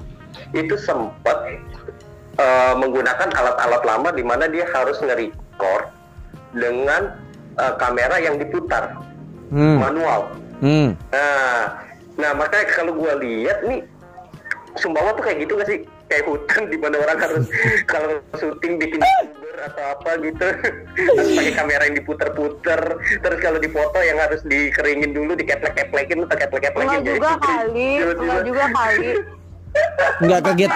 itu 0.52 0.78
sempat 0.78 1.36
eh, 2.38 2.74
menggunakan 2.74 3.28
alat-alat 3.28 3.82
lama 3.84 4.08
di 4.10 4.22
mana 4.22 4.46
dia 4.46 4.64
harus 4.70 4.96
nge-record 5.00 5.90
dengan 6.52 7.18
eh, 7.52 7.74
kamera 7.76 8.16
yang 8.16 8.38
diputar 8.38 8.94
Hmm. 9.50 9.82
manual. 9.82 10.30
Hmm. 10.62 10.94
Nah, 11.10 11.82
nah 12.14 12.30
makanya 12.32 12.70
kalau 12.70 12.94
gua 12.94 13.18
lihat 13.18 13.66
nih 13.66 13.82
Sumbawa 14.78 15.10
tuh 15.18 15.22
kayak 15.26 15.38
gitu 15.42 15.58
gak 15.58 15.68
sih? 15.68 15.78
Kayak 16.06 16.24
hutan 16.26 16.62
di 16.70 16.76
mana 16.78 16.96
orang 17.02 17.18
harus 17.18 17.44
kalau 17.92 18.22
syuting 18.38 18.78
bikin 18.78 19.00
youtuber 19.02 19.56
atau 19.66 19.84
apa 19.94 20.10
gitu 20.22 20.46
harus 21.14 21.30
pakai 21.38 21.54
kamera 21.54 21.82
yang 21.86 21.96
diputer-puter 22.02 22.80
terus 22.98 23.38
kalau 23.38 23.58
difoto 23.62 23.98
yang 24.02 24.18
harus 24.18 24.40
dikeringin 24.42 25.14
dulu 25.14 25.38
dikeplek-keplekin 25.38 26.26
pakai 26.26 26.46
keplek-keplekin 26.48 26.98
Enggak 26.98 27.02
juga 27.06 27.30
kali, 27.38 27.90
enggak 28.18 28.42
juga 28.42 28.64
kali. 28.74 29.10
Enggak 30.18 30.40
kaget. 30.50 30.70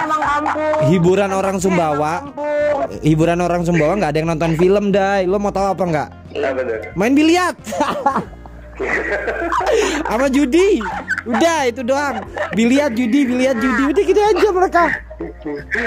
Hiburan 0.87 1.31
orang 1.35 1.57
Sumbawa. 1.59 2.13
Hiburan 3.03 3.39
orang 3.43 3.67
Sumbawa 3.67 3.99
nggak 3.99 4.11
ada 4.15 4.19
yang 4.23 4.29
nonton 4.31 4.55
film, 4.55 4.85
Dai. 4.95 5.27
Lo 5.27 5.35
mau 5.35 5.51
tahu 5.51 5.75
apa 5.75 5.83
nggak? 5.83 6.09
Bener. 6.31 6.79
Main 6.95 7.11
biliar. 7.11 7.51
Sama 10.09 10.27
judi. 10.29 10.83
Udah 11.25 11.69
itu 11.69 11.81
doang. 11.81 12.21
Biliar 12.53 12.91
judi, 12.91 13.25
biliar 13.25 13.55
judi. 13.57 13.83
Udah 13.91 14.03
gitu 14.03 14.21
aja 14.21 14.47
mereka. 14.51 14.83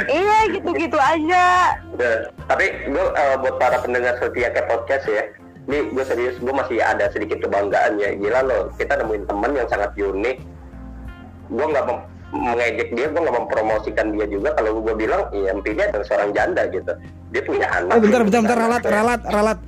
Iya, 0.08 0.38
gitu-gitu 0.56 0.98
aja. 0.98 1.44
Nah, 1.98 2.16
tapi 2.48 2.66
gue 2.88 3.04
buat 3.44 3.56
para 3.60 3.76
pendengar 3.84 4.16
setia 4.18 4.48
ke 4.50 4.64
podcast 4.66 5.04
ya 5.08 5.22
ini 5.68 5.84
gue 5.92 6.04
serius 6.08 6.40
gue 6.40 6.48
masih 6.48 6.80
ada 6.80 7.12
sedikit 7.12 7.44
kebanggaan 7.44 8.00
ya 8.00 8.16
gila 8.16 8.40
loh 8.40 8.62
kita 8.80 8.96
nemuin 9.04 9.28
teman 9.28 9.52
yang 9.52 9.68
sangat 9.68 9.92
unik 10.00 10.36
gue 11.52 11.66
nggak 11.68 11.84
mem- 11.84 12.08
mengejek 12.32 12.88
dia 12.96 13.06
gue 13.12 13.20
nggak 13.20 13.36
mempromosikan 13.36 14.06
dia 14.16 14.26
juga 14.32 14.56
kalau 14.56 14.80
gue 14.80 14.94
bilang 14.96 15.28
ya 15.28 15.52
intinya 15.52 15.84
adalah 15.92 16.06
seorang 16.08 16.30
janda 16.32 16.62
gitu 16.72 16.92
dia 17.36 17.42
punya 17.44 17.68
anak 17.68 18.00
bentar 18.00 18.24
bentar 18.24 18.40
bentar 18.40 18.58
ralat 18.58 18.82
ralat 18.88 19.22
ralat. 19.28 19.58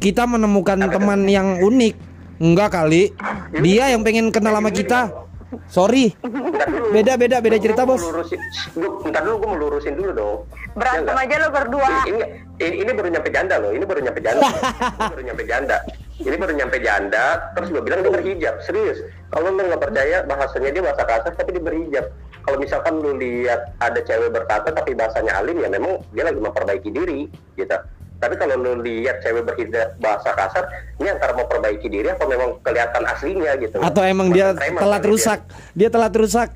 Kita 0.00 0.24
menemukan 0.24 0.80
teman 0.88 1.28
yang 1.28 1.60
unik. 1.60 1.92
Enggak 2.40 2.72
kali. 2.72 3.12
Dia 3.54 3.92
yang 3.92 4.00
pengen 4.00 4.32
kenal 4.32 4.56
sama 4.56 4.72
kita. 4.72 5.12
Sorry. 5.66 6.14
Beda 6.90 7.14
beda 7.14 7.38
beda 7.38 7.58
cerita, 7.58 7.82
Bos. 7.82 8.00
lurusin, 8.00 8.38
Gua- 8.72 9.02
bentar 9.02 9.20
dulu 9.20 9.34
gue 9.36 9.48
mau 9.48 9.58
lurusin 9.58 9.94
dulu 9.94 10.10
dong 10.12 10.36
Berantem 10.72 11.10
Ya 11.10 11.12
nggak? 11.12 11.26
aja 11.26 11.36
lo 11.36 11.48
berdua. 11.50 11.90
ini, 12.06 12.20
ini 12.56 12.74
ini 12.80 12.90
baru 12.92 13.08
nyampe 13.10 13.28
janda 13.28 13.58
loh 13.58 13.70
ini 13.70 13.82
baru 13.82 13.98
nyampe 14.00 14.20
janda 14.20 14.46
ini 14.94 15.10
baru 15.10 15.22
nyampe 15.24 15.42
janda 15.44 15.76
ini 16.20 16.36
baru 16.38 16.52
nyampe 16.54 16.76
janda 16.78 17.24
terus 17.50 17.68
gue 17.68 17.82
bilang 17.82 18.00
dia 18.00 18.12
berhijab 18.12 18.54
serius 18.62 18.98
kalau 19.28 19.50
lo 19.50 19.58
nggak 19.60 19.82
percaya 19.82 20.16
bahasanya 20.22 20.70
dia 20.70 20.82
bahasa 20.84 21.02
kasar 21.02 21.32
tapi 21.34 21.50
dia 21.50 21.62
berhijab 21.64 22.04
kalau 22.40 22.56
misalkan 22.56 22.94
lu 22.96 23.10
lihat 23.16 23.60
ada 23.76 23.98
cewek 24.00 24.30
berkata 24.30 24.70
tapi 24.70 24.94
bahasanya 24.94 25.34
alim 25.34 25.58
ya 25.58 25.68
memang 25.68 25.98
dia 26.10 26.22
lagi 26.22 26.38
memperbaiki 26.38 26.88
diri 26.88 27.26
gitu 27.54 27.74
tapi 28.20 28.36
kalau 28.36 28.54
lu 28.60 28.84
lihat 28.84 29.24
cewek 29.24 29.48
berhijab 29.48 29.96
bahasa 29.96 30.36
kasar 30.36 30.68
ini 31.00 31.08
antara 31.08 31.32
mau 31.32 31.48
perbaiki 31.48 31.88
diri 31.88 32.12
apa 32.12 32.28
memang 32.28 32.60
kelihatan 32.60 33.02
aslinya 33.08 33.56
gitu 33.56 33.80
Atau 33.80 34.04
emang 34.04 34.28
dia 34.28 34.52
Preman 34.52 34.76
telat 34.76 35.00
kali 35.00 35.08
dia. 35.08 35.12
rusak. 35.16 35.40
Dia 35.72 35.88
telat 35.88 36.12
rusak. 36.12 36.50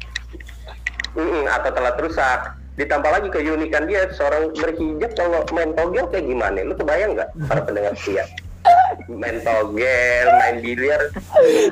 Mm-mm, 1.16 1.48
atau 1.48 1.70
telat 1.72 1.96
rusak 1.96 2.40
ditambah 2.74 3.06
lagi 3.06 3.28
keunikan 3.30 3.86
dia 3.86 4.10
seorang 4.12 4.50
berhijab 4.52 5.10
kalau 5.14 5.40
main 5.54 5.70
togel 5.72 6.04
kayak 6.10 6.26
gimana 6.26 6.58
lu 6.66 6.74
kebayang 6.74 7.14
nggak 7.14 7.30
para 7.46 7.60
pendengar 7.62 7.94
setia 7.94 8.26
main 9.04 9.36
togel, 9.44 10.26
main 10.40 10.56
biliar. 10.64 11.12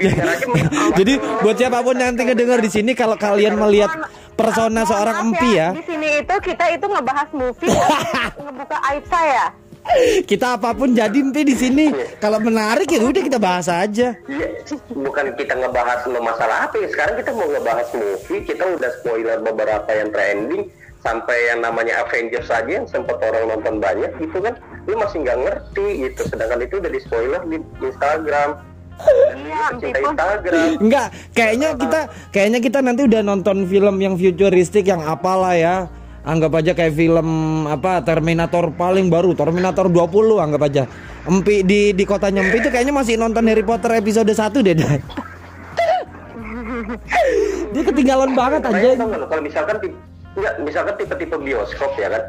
Jadi 1.00 1.12
buat 1.40 1.56
siapa 1.56 1.80
pun 1.80 1.96
yang 1.96 2.12
nanti 2.12 2.28
ngedenger 2.28 2.60
di 2.60 2.70
sini 2.70 2.92
kalau 2.92 3.16
kalian 3.16 3.56
melihat 3.56 4.04
persona 4.36 4.84
seorang 4.84 5.32
empi 5.32 5.56
ya, 5.56 5.72
Di 5.72 5.84
sini 5.88 6.20
itu 6.20 6.34
kita 6.44 6.64
itu 6.68 6.84
ngebahas 6.84 7.28
movie 7.32 7.72
atau 7.72 8.40
ngebuka 8.48 8.76
aib 8.92 9.04
saya. 9.08 9.44
Kita 10.24 10.56
apa 10.56 10.72
pun 10.72 10.94
jadi 10.94 11.14
empi 11.14 11.42
di 11.42 11.54
sini. 11.58 11.90
Kalau 12.22 12.38
menarik 12.38 12.88
ya 12.88 13.02
udah 13.02 13.22
kita 13.22 13.38
bahas 13.42 13.66
aja. 13.66 14.14
Iya, 14.14 14.46
bukan 14.94 15.34
kita 15.34 15.58
ngebahas 15.58 16.06
masalah 16.22 16.70
apa 16.70 16.78
ya. 16.80 16.88
Sekarang 16.88 17.14
kita 17.18 17.30
mau 17.34 17.48
ngebahas 17.50 17.88
movie, 17.94 18.42
kita 18.46 18.64
udah 18.78 18.90
spoiler 19.02 19.38
beberapa 19.42 19.90
yang 19.90 20.10
trending 20.14 20.70
sampai 21.02 21.50
yang 21.50 21.66
namanya 21.66 22.06
Avengers 22.06 22.46
saja 22.46 22.78
yang 22.78 22.86
sempat 22.86 23.18
orang 23.18 23.50
nonton 23.50 23.82
banyak 23.82 24.10
gitu 24.22 24.38
kan. 24.38 24.54
Lu 24.86 24.94
masih 24.94 25.26
nggak 25.26 25.38
ngerti 25.44 25.86
gitu. 26.08 26.20
Sedangkan 26.30 26.62
itu 26.62 26.74
udah 26.78 26.90
di 26.90 27.00
spoiler 27.02 27.42
di 27.50 27.56
Instagram. 27.82 28.50
Iya. 29.02 29.66
Enggak, 30.78 31.08
kayaknya 31.34 31.74
kita 31.74 32.00
kayaknya 32.30 32.60
kita 32.62 32.78
nanti 32.84 33.02
udah 33.02 33.20
nonton 33.24 33.66
film 33.66 33.98
yang 33.98 34.14
futuristik 34.14 34.86
yang 34.86 35.02
apalah 35.02 35.58
ya. 35.58 35.90
Anggap 36.22 36.54
aja 36.54 36.70
kayak 36.70 36.94
film 36.94 37.28
apa 37.66 37.98
Terminator 38.06 38.70
paling 38.70 39.10
baru, 39.10 39.34
Terminator 39.34 39.90
20 39.90 40.38
anggap 40.38 40.62
aja. 40.70 40.82
Empi 41.26 41.66
di 41.66 41.90
di 41.90 42.04
kotanya 42.06 42.46
Empi 42.46 42.62
itu 42.62 42.70
kayaknya 42.70 42.94
masih 42.94 43.18
nonton 43.18 43.42
Harry 43.50 43.66
Potter 43.66 43.90
episode 43.98 44.30
1 44.30 44.38
deh. 44.62 44.74
Dia 47.74 47.82
ketinggalan 47.82 48.38
banget 48.38 48.62
aja. 48.70 49.02
kalau 49.02 49.42
misalkan 49.42 49.76
ti- 49.82 49.96
nggak, 50.38 50.54
misalkan 50.62 50.94
tipe-tipe 50.94 51.36
bioskop 51.42 51.90
ya 51.98 52.08
kan. 52.12 52.22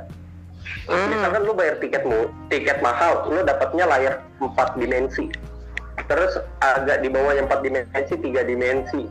Misalkan 0.89 1.41
lu 1.47 1.53
bayar 1.53 1.77
tiketmu, 1.79 2.27
tiket 2.49 2.81
mahal, 2.81 3.29
lu 3.29 3.45
dapatnya 3.45 3.85
layar 3.87 4.13
4 4.41 4.79
dimensi. 4.79 5.29
Terus 6.09 6.41
agak 6.59 7.05
di 7.05 7.07
bawahnya 7.13 7.45
4 7.45 7.61
dimensi, 7.61 8.13
3 8.17 8.41
dimensi. 8.41 9.05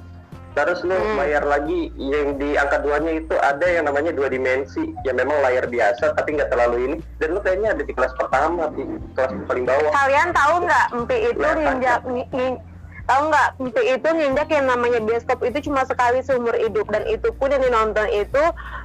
Terus 0.52 0.85
lu 0.85 0.92
bayar 1.16 1.42
lagi 1.42 1.88
yang 1.97 2.37
di 2.37 2.52
angka 2.54 2.76
duanya 2.78 3.16
itu 3.16 3.32
ada 3.35 3.64
yang 3.64 3.88
namanya 3.88 4.12
dua 4.12 4.28
dimensi. 4.28 4.85
Yang 5.00 5.25
memang 5.25 5.40
layar 5.40 5.64
biasa 5.64 6.12
tapi 6.12 6.37
nggak 6.37 6.52
terlalu 6.52 6.76
ini. 6.85 6.97
Dan 7.16 7.32
lu 7.32 7.40
kayaknya 7.40 7.73
ada 7.73 7.80
di 7.80 7.88
kelas 7.90 8.12
pertama 8.12 8.68
di 8.71 8.85
kelas 9.12 9.32
paling 9.42 9.64
bawah. 9.64 9.90
Kalian 9.90 10.28
tahu 10.30 10.54
nggak 10.62 10.87
Empi 10.92 11.16
itu 11.26 11.40
Nah, 11.40 11.52
ngi- 11.56 12.61
tahu 13.02 13.23
nggak? 13.26 13.49
Empi 13.59 13.82
itu 13.88 14.09
nginjak 14.12 14.49
yang 14.49 14.66
namanya 14.68 15.00
bioskop 15.00 15.40
itu 15.40 15.59
cuma 15.64 15.82
sekali 15.82 16.21
seumur 16.21 16.52
hidup. 16.54 16.85
Dan 16.87 17.09
itu 17.09 17.32
pun 17.32 17.49
yang 17.49 17.64
dinonton 17.64 18.06
itu 18.09 18.42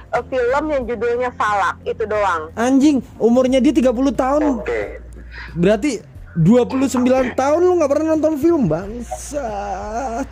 eh, 0.08 0.24
film 0.24 0.64
yang 0.68 0.82
judulnya 0.84 1.30
Falak 1.36 1.76
itu 1.84 2.08
doang. 2.08 2.48
Anjing, 2.56 3.04
umurnya 3.16 3.60
dia 3.60 3.70
30 3.70 3.92
tahun. 4.10 4.42
oke. 4.58 4.82
Berarti 5.52 6.00
29 6.34 6.96
tahun 7.34 7.60
lu 7.60 7.76
nggak 7.76 7.90
pernah 7.90 8.16
nonton 8.16 8.40
film 8.40 8.64
bangsat. 8.64 10.28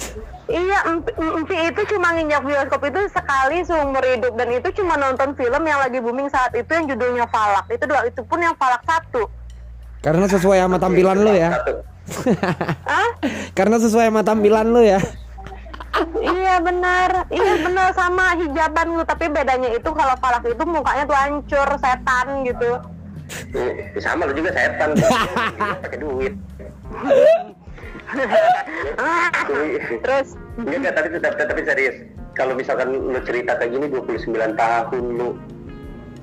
Iya, 0.46 0.78
Empi 1.18 1.56
itu 1.58 1.80
cuma 1.90 2.14
nginjak 2.14 2.42
bioskop 2.46 2.86
itu 2.86 3.00
sekali 3.10 3.66
seumur 3.66 3.98
hidup 4.06 4.38
dan 4.38 4.48
itu 4.54 4.68
cuma 4.78 4.94
nonton 4.94 5.34
film 5.34 5.62
yang 5.66 5.82
lagi 5.82 5.98
booming 5.98 6.30
saat 6.30 6.54
itu 6.54 6.70
yang 6.70 6.86
judulnya 6.86 7.26
Falak. 7.26 7.66
Itu 7.66 7.82
doang, 7.90 8.06
itu 8.06 8.22
pun 8.22 8.38
yang 8.38 8.54
Falak 8.54 8.86
satu. 8.86 9.26
Karena 10.06 10.30
sesuai 10.30 10.62
sama 10.62 10.78
tampilan 10.78 11.18
lu 11.18 11.34
ya. 11.34 11.50
Karena 13.58 13.76
sesuai 13.82 14.06
sama 14.06 14.22
tampilan 14.22 14.70
lu 14.70 14.86
ya. 14.86 15.02
Iya 16.22 16.62
benar, 16.62 17.26
iya 17.32 17.54
benar 17.66 17.90
sama 17.90 18.38
hijaban 18.38 18.86
lu. 18.94 19.02
Tapi 19.02 19.26
bedanya 19.26 19.74
itu 19.74 19.90
kalau 19.90 20.14
Falak 20.22 20.46
itu 20.46 20.62
mukanya 20.62 21.10
tuh 21.10 21.18
hancur, 21.18 21.68
setan 21.82 22.46
gitu. 22.46 22.70
Sama 23.98 24.30
lu 24.30 24.32
juga 24.38 24.54
setan 24.54 24.94
pakai 25.82 25.98
duit 25.98 26.34
Terus? 30.04 30.28
Enggak, 30.56 30.76
enggak, 30.78 30.94
tapi, 30.94 31.08
tapi, 31.18 31.42
tapi 31.42 31.62
serius. 31.66 31.96
Kalau 32.36 32.52
misalkan 32.52 32.92
lu 32.92 33.20
cerita 33.24 33.56
kayak 33.56 33.72
gini 33.72 33.86
29 33.88 34.60
tahun 34.60 35.04
lu 35.16 35.40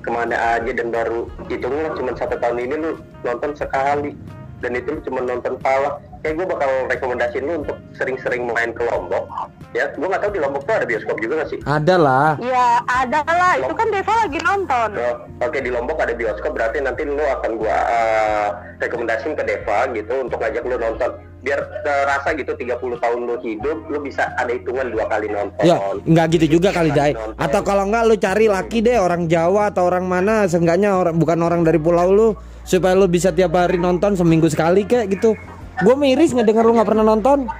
Ke 0.04 0.10
mana 0.14 0.60
aja 0.60 0.70
dan 0.70 0.94
baru 0.94 1.26
Hitungnya 1.50 1.90
cuma 1.98 2.14
satu 2.14 2.38
tahun 2.38 2.58
ini 2.62 2.74
lu 2.78 2.90
nonton 3.26 3.52
sekali. 3.56 4.14
Dan 4.62 4.80
itu 4.80 4.96
lu 4.96 5.00
cuma 5.04 5.20
nonton 5.20 5.60
pala. 5.60 6.00
Kayak 6.24 6.40
gue 6.40 6.46
bakal 6.56 6.70
rekomendasiin 6.88 7.44
lu 7.44 7.60
untuk 7.60 7.76
sering-sering 8.00 8.48
main 8.48 8.72
ke 8.72 8.80
Lombok. 8.80 9.28
Ya, 9.76 9.92
gue 9.92 10.06
gak 10.08 10.24
tahu 10.24 10.32
di 10.32 10.40
Lombok 10.40 10.64
tuh 10.64 10.80
ada 10.80 10.86
bioskop 10.88 11.20
juga 11.20 11.44
gak 11.44 11.50
sih? 11.52 11.60
Ada 11.68 12.00
lah. 12.00 12.30
ya 12.40 12.80
ada 12.88 13.20
lah, 13.28 13.60
itu 13.60 13.74
kan 13.76 13.92
Deva 13.92 14.14
lagi 14.24 14.38
nonton. 14.40 14.88
Oh, 14.96 15.16
Oke 15.44 15.60
di 15.60 15.68
Lombok 15.68 16.00
ada 16.00 16.16
bioskop 16.16 16.56
berarti 16.56 16.80
nanti 16.80 17.04
lu 17.04 17.20
akan 17.20 17.60
gua 17.60 17.76
uh, 17.76 18.48
rekomendasiin 18.80 19.36
ke 19.36 19.42
Deva 19.44 19.84
gitu 19.92 20.14
untuk 20.24 20.40
ngajak 20.40 20.64
lu 20.64 20.80
nonton 20.80 21.12
biar 21.44 21.60
terasa 21.84 22.32
gitu 22.32 22.56
30 22.56 22.80
tahun 22.80 23.20
lu 23.28 23.36
hidup 23.44 23.78
lu 23.92 24.00
bisa 24.00 24.32
ada 24.40 24.48
hitungan 24.48 24.88
dua 24.88 25.04
kali 25.12 25.28
nonton. 25.28 25.60
Ya, 25.60 25.76
nggak 26.00 26.26
gitu 26.40 26.56
juga 26.58 26.72
kali 26.72 26.88
Dai. 26.90 27.12
Atau 27.36 27.60
kalau 27.60 27.84
nggak 27.92 28.02
lu 28.08 28.16
cari 28.16 28.48
laki 28.48 28.80
deh 28.80 28.96
orang 28.96 29.28
Jawa 29.28 29.68
atau 29.68 29.92
orang 29.92 30.08
mana, 30.08 30.48
seenggaknya 30.48 30.96
orang 30.96 31.20
bukan 31.20 31.38
orang 31.44 31.60
dari 31.60 31.76
pulau 31.76 32.08
lu 32.08 32.28
supaya 32.64 32.96
lu 32.96 33.04
bisa 33.04 33.28
tiap 33.28 33.52
hari 33.52 33.76
nonton 33.76 34.16
seminggu 34.16 34.48
sekali 34.48 34.88
kayak 34.88 35.12
gitu. 35.12 35.36
Gue 35.84 35.94
miris 35.98 36.32
ngedenger 36.32 36.64
lu 36.64 36.72
nggak 36.80 36.88
pernah 36.88 37.04
nonton. 37.04 37.50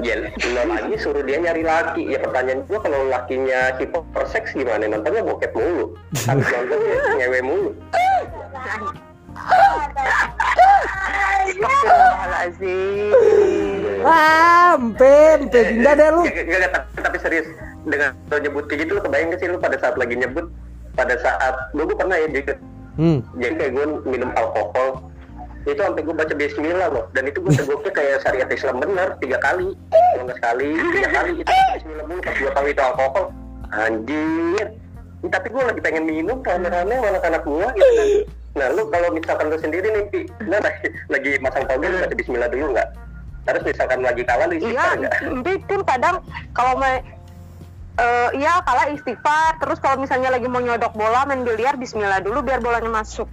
Ya, 0.00 0.16
lo 0.24 0.62
lagi 0.64 0.96
suruh 0.96 1.20
dia 1.20 1.36
nyari 1.36 1.60
laki. 1.60 2.08
Ya 2.08 2.22
pertanyaan 2.24 2.64
gua 2.64 2.80
kalau 2.80 3.04
lakinya 3.12 3.76
hiperseks 3.76 4.56
gimana? 4.56 4.88
Nontonnya 4.88 5.20
bokep 5.20 5.52
mulu. 5.52 5.92
Habis 6.24 6.48
nonton 6.56 6.78
ngewe 7.20 7.40
mulu. 7.44 7.70
Astagfirullahaladzim. 11.44 13.12
Ah, 14.04 14.76
empe, 14.76 15.14
empe 15.40 15.60
pindah 15.72 15.92
deh 15.96 16.08
lu. 16.12 16.22
Gak, 16.28 16.44
gak, 16.44 16.58
gak, 16.60 17.02
tapi, 17.02 17.16
serius. 17.18 17.48
Dengan 17.88 18.12
lo 18.28 18.36
nyebut 18.40 18.64
kayak 18.68 18.84
gitu 18.84 18.96
lo 18.96 19.00
kebayang 19.04 19.32
gak 19.32 19.40
sih 19.40 19.48
lu 19.48 19.56
pada 19.60 19.76
saat 19.80 19.96
lagi 19.96 20.16
nyebut 20.16 20.48
pada 20.94 21.18
saat 21.20 21.54
gue 21.74 21.84
pernah 21.90 22.16
ya 22.16 22.30
juga 22.30 22.54
Hmm. 22.94 23.26
jadi 23.42 23.58
kayak 23.58 23.72
gue 23.74 23.86
minum 24.06 24.30
alkohol 24.38 25.10
itu 25.66 25.80
sampai 25.82 26.06
gue 26.06 26.14
baca 26.14 26.30
Bismillah 26.30 26.94
loh 26.94 27.10
dan 27.10 27.26
itu 27.26 27.42
gue 27.42 27.50
teguknya 27.50 27.90
kayak 27.90 28.22
syariat 28.22 28.46
Islam 28.46 28.78
bener 28.78 29.18
tiga 29.18 29.40
kali. 29.42 29.74
Kalau 29.90 30.22
nggak 30.28 30.38
sekali 30.38 30.68
tiga 30.94 31.08
kali 31.10 31.30
itu 31.42 31.52
Bismillah 31.74 32.04
mulu. 32.06 32.20
Pas 32.22 32.36
gue 32.38 32.52
tahu 32.54 32.66
itu 32.70 32.82
alkohol 32.84 33.24
anjir. 33.74 34.66
Tapi 35.24 35.46
gue 35.50 35.62
lagi 35.64 35.80
pengen 35.82 36.04
minum 36.06 36.38
rame-rame 36.44 36.94
anak-anak 36.94 37.42
gue 37.42 37.66
gitu. 37.74 37.92
Kan 37.98 38.08
nah 38.54 38.66
lu 38.70 38.86
kalau 38.86 39.08
misalkan 39.10 39.50
lu 39.50 39.58
sendiri 39.58 39.88
nih 39.90 40.04
Pi, 40.14 40.20
nah, 40.46 40.62
lagi, 40.62 40.86
lagi 41.10 41.30
masang 41.42 41.66
lu 41.66 41.98
baca 41.98 42.14
Bismillah 42.14 42.46
dulu 42.46 42.78
nggak 42.78 42.88
terus 43.44 43.62
misalkan 43.62 44.00
lagi 44.00 44.22
kalah 44.22 44.44
lu 44.44 44.54
Iya, 44.54 44.60
istighfar 44.64 44.94
nggak 44.96 45.12
Empi 45.30 45.52
pun 45.62 45.80
kadang 45.82 46.16
kalau 46.50 46.72
mau 46.74 46.96
eh 47.94 48.28
iya 48.34 48.58
kalah 48.60 48.90
istighfar 48.90 49.56
terus 49.56 49.78
kalau 49.78 49.96
misalnya 49.96 50.28
lagi 50.28 50.44
mau 50.44 50.58
nyodok 50.58 50.92
bola 50.92 51.22
main 51.24 51.40
biliar 51.40 51.74
Bismillah 51.74 52.18
dulu 52.18 52.40
biar 52.40 52.58
bolanya 52.58 52.90
masuk 52.90 53.28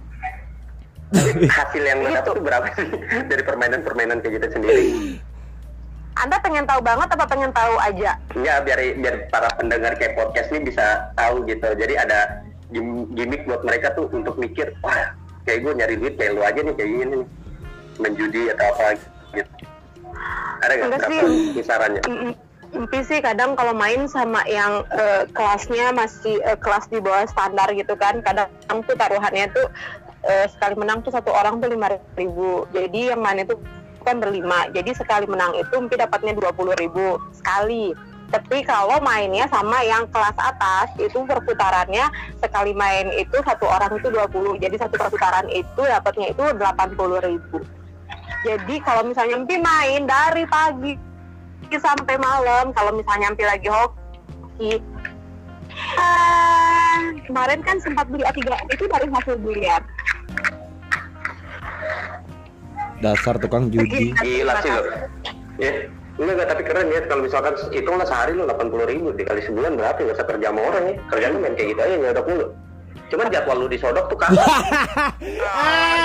hasil 1.50 1.82
yang 1.82 2.00
lo 2.00 2.08
Gitu. 2.08 2.24
tuh 2.24 2.34
berapa 2.38 2.66
sih 2.72 2.88
dari 3.30 3.42
permainan-permainan 3.42 4.20
kayak 4.20 4.32
gitu 4.38 4.46
sendiri 4.52 4.84
Anda 6.14 6.36
pengen 6.38 6.64
tahu 6.64 6.80
banget 6.80 7.08
apa 7.08 7.24
pengen 7.26 7.50
tahu 7.50 7.74
aja 7.78 8.16
Ya 8.36 8.54
biar 8.60 8.78
biar 8.94 9.28
para 9.28 9.48
pendengar 9.52 9.92
kayak 9.94 10.12
podcast 10.14 10.48
ini 10.50 10.68
bisa 10.68 10.84
tahu 11.14 11.40
gitu. 11.42 11.64
Jadi 11.64 11.96
ada 11.96 12.44
gim- 12.68 13.08
gimmick 13.10 13.42
buat 13.42 13.60
mereka 13.62 13.92
tuh 13.92 14.08
untuk 14.10 14.36
mikir, 14.36 14.76
wah 14.78 15.08
kayak 15.42 15.64
gue 15.64 15.72
nyari 15.72 15.94
duit 15.96 16.14
kayak 16.14 16.32
lu 16.32 16.44
aja 16.44 16.60
nih 16.60 16.74
kayak 16.74 16.90
gini 16.90 17.04
nih. 17.06 17.22
Menjudi 17.96 18.42
atau 18.50 18.66
apa 18.70 18.84
gitu. 19.32 19.48
Ada 20.62 20.72
nggak? 20.78 21.10
Kisarannya? 21.58 22.02
Empi 22.72 23.04
sih 23.04 23.20
kadang 23.20 23.52
kalau 23.52 23.76
main 23.76 24.08
sama 24.08 24.40
yang 24.48 24.80
eh, 24.96 25.28
kelasnya 25.36 25.92
masih 25.92 26.40
eh, 26.40 26.56
kelas 26.56 26.88
di 26.88 27.04
bawah 27.04 27.28
standar 27.28 27.68
gitu 27.76 27.92
kan 28.00 28.24
kadang 28.24 28.48
tuh 28.88 28.96
taruhannya 28.96 29.44
tuh 29.52 29.68
eh, 30.24 30.48
sekali 30.48 30.80
menang 30.80 31.04
tuh 31.04 31.12
satu 31.12 31.28
orang 31.28 31.60
tuh 31.60 31.68
lima 31.68 31.92
ribu. 32.16 32.64
Jadi 32.72 33.12
yang 33.12 33.20
main 33.20 33.44
itu 33.44 33.60
kan 34.00 34.16
berlima. 34.24 34.72
Jadi 34.72 34.96
sekali 34.96 35.28
menang 35.28 35.52
itu 35.60 35.74
Empi 35.76 36.00
dapatnya 36.00 36.32
dua 36.32 36.48
puluh 36.56 36.72
ribu 36.80 37.20
sekali. 37.36 37.92
Tapi 38.32 38.64
kalau 38.64 38.96
mainnya 39.04 39.44
sama 39.52 39.84
yang 39.84 40.08
kelas 40.08 40.38
atas 40.40 40.88
itu 40.96 41.20
perputarannya 41.28 42.08
sekali 42.40 42.72
main 42.72 43.12
itu 43.12 43.36
satu 43.44 43.68
orang 43.68 44.00
itu 44.00 44.08
20 44.08 44.56
jadi 44.56 44.72
satu 44.80 44.96
perputaran 44.96 45.44
itu 45.52 45.82
dapatnya 45.84 46.32
itu 46.32 46.40
80 46.40 47.28
ribu 47.28 47.60
jadi 48.42 48.74
kalau 48.82 49.02
misalnya 49.06 49.38
Empi 49.38 49.56
main 49.62 50.02
dari 50.06 50.44
pagi 50.50 50.98
sampai 51.72 52.20
malam 52.20 52.74
kalau 52.74 52.92
misalnya 52.92 53.32
Empi 53.32 53.44
lagi 53.46 53.68
hoki. 53.70 54.82
Ah, 55.96 57.00
kemarin 57.24 57.64
kan 57.64 57.80
sempat 57.80 58.04
beli 58.12 58.26
A3 58.28 58.44
itu 58.76 58.84
dari 58.90 59.08
hasil 59.08 59.34
biliar. 59.40 59.80
Dasar 63.00 63.40
tukang 63.40 63.72
judi. 63.72 64.12
Gila 64.12 64.54
sih 64.60 64.70
lo. 64.70 64.82
Ya, 65.56 65.88
enggak, 66.20 66.34
enggak, 66.36 66.48
tapi 66.52 66.62
keren 66.66 66.92
ya 66.92 67.00
kalau 67.08 67.24
misalkan 67.24 67.54
hitunglah 67.72 68.04
sehari 68.04 68.36
lo 68.36 68.44
80 68.44 68.90
ribu 68.92 69.16
dikali 69.16 69.40
sebulan 69.40 69.80
berapa 69.80 69.96
nggak 69.96 70.16
usah 70.18 70.28
kerja 70.28 70.46
sama 70.52 70.60
orang 70.60 70.84
ya. 70.92 70.94
Kerjanya 71.08 71.38
main 71.40 71.54
kayak 71.56 71.68
gitu 71.72 71.80
aja 71.80 71.94
nyodok 71.96 72.26
mulu 72.28 72.46
cuman 73.12 73.28
jadwal 73.28 73.56
lu 73.60 73.68
disodok 73.68 74.08
tuh 74.08 74.16
kapan 74.16 74.40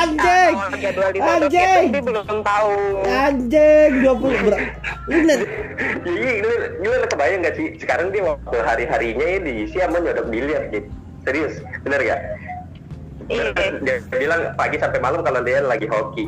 anjing 0.03 0.53
Kalau 0.59 0.77
jadwal 0.77 1.09
di 1.09 1.19
Sodok 1.23 1.49
anjing 1.49 2.03
belum 2.03 2.25
tahu. 2.43 2.75
anjing 3.07 3.91
20 4.03 4.45
ber 4.45 4.55
lu 5.07 5.17
net 5.23 5.41
Iya, 6.03 6.31
lu, 6.43 6.51
lu 6.83 7.07
kebayang 7.07 7.41
gak 7.43 7.55
sih 7.55 7.79
sekarang 7.79 8.11
dia 8.11 8.23
waktu 8.23 8.57
hari-harinya 8.59 9.25
ya 9.25 9.39
diisi 9.39 9.77
sama 9.77 9.99
nyodok 9.99 10.27
biliar 10.27 10.67
gitu. 10.69 10.87
Serius, 11.23 11.59
bener 11.83 11.99
gak? 12.03 12.19
Iya. 13.27 13.51
Dia 13.83 13.95
bilang 14.11 14.55
pagi 14.55 14.79
sampai 14.79 14.99
malam 14.99 15.21
kalau 15.21 15.43
dia 15.43 15.59
lagi 15.61 15.87
hoki. 15.87 16.25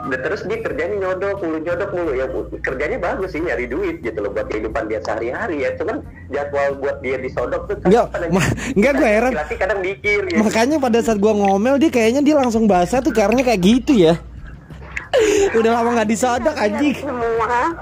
Dan 0.00 0.16
terus 0.24 0.40
dia 0.48 0.58
kerjanya 0.64 0.96
nyodok 0.96 1.44
mulu, 1.44 1.58
nyodok 1.60 1.90
mulu 1.92 2.12
ya 2.16 2.24
kerjanya 2.64 2.96
bagus 2.96 3.36
sih 3.36 3.42
nyari 3.44 3.68
duit 3.68 4.00
gitu 4.00 4.16
loh 4.16 4.32
buat 4.32 4.48
kehidupan 4.48 4.88
dia 4.88 4.96
sehari-hari 5.04 5.60
ya. 5.60 5.76
Cuman 5.76 6.00
jadwal 6.32 6.80
buat 6.80 7.04
dia 7.04 7.20
disodok 7.20 7.68
tuh 7.68 7.76
Enggak, 7.84 8.08
ma- 8.32 8.52
enggak, 8.72 8.92
gua 8.96 9.08
heran. 9.12 9.32
Laki 9.36 9.54
kadang 9.60 9.80
mikir 9.84 10.22
ya. 10.24 10.40
makanya 10.40 10.76
pada 10.78 10.98
saat 11.02 11.20
gua 11.20 11.36
ngomel 11.36 11.76
dia 11.76 11.90
kayaknya 11.90 12.24
dia 12.24 12.34
langsung 12.34 12.64
basah 12.64 13.04
tuh 13.04 13.12
karena 13.12 13.44
kayak 13.44 13.60
gitu 13.60 13.92
ya 13.92 14.14
udah 15.58 15.70
lama 15.74 16.00
nggak 16.00 16.08
disodok 16.08 16.54
anjing 16.54 16.94
Semua. 16.96 17.74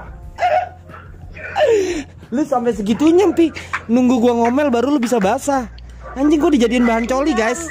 lu 2.29 2.41
sampai 2.45 2.73
segitunya 2.73 3.25
pi 3.31 3.49
nunggu 3.85 4.17
gua 4.19 4.33
ngomel 4.35 4.69
baru 4.69 4.89
lu 4.89 4.99
bisa 4.99 5.17
basah 5.17 5.65
anjing 6.13 6.37
gua 6.37 6.49
dijadiin 6.49 6.85
bahan 6.85 7.05
coli 7.05 7.33
guys 7.33 7.65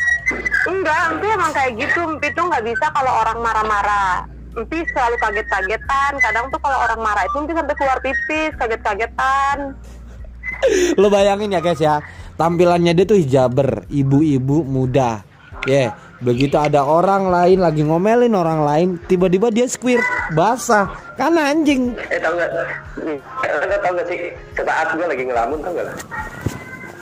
Enggak, 0.68 1.16
Empi 1.16 1.26
emang 1.32 1.52
kayak 1.56 1.72
gitu. 1.80 2.00
Empi 2.04 2.28
tuh 2.36 2.44
nggak 2.44 2.60
bisa 2.60 2.92
kalau 2.92 3.08
orang 3.16 3.40
marah-marah. 3.40 4.28
Empi 4.58 4.82
selalu 4.90 5.16
kaget-kagetan. 5.22 6.12
Kadang 6.18 6.50
tuh 6.50 6.58
kalau 6.58 6.78
orang 6.82 6.98
marah 6.98 7.22
itu 7.22 7.36
Empi 7.38 7.54
sampai 7.54 7.74
keluar 7.78 7.98
pipis, 8.02 8.52
kaget-kagetan. 8.58 9.78
lu 10.98 11.06
bayangin 11.06 11.54
ya 11.54 11.60
guys 11.62 11.78
ya 11.78 12.02
tampilannya 12.34 12.90
dia 12.94 13.06
tuh 13.06 13.18
hijaber 13.18 13.86
ibu-ibu 13.90 14.66
muda 14.66 15.22
ya 15.66 15.94
begitu 16.18 16.58
ada 16.58 16.82
orang 16.82 17.30
lain 17.30 17.62
lagi 17.62 17.86
ngomelin 17.86 18.34
orang 18.34 18.66
lain 18.66 18.88
tiba-tiba 19.06 19.54
dia 19.54 19.70
squirt 19.70 20.02
basah 20.34 20.90
kan 21.14 21.34
anjing 21.38 21.94
Eh 22.10 22.18
tau 22.18 22.34
gak? 22.34 22.50
Eh, 23.06 23.78
tau 23.82 23.92
gak 23.94 24.06
sih? 24.10 24.18
Sesaat 24.54 24.94
gue 24.98 25.06
lagi 25.06 25.22
ngelamun 25.26 25.58
tau 25.62 25.70
gak 25.74 25.86
lah? 25.86 25.96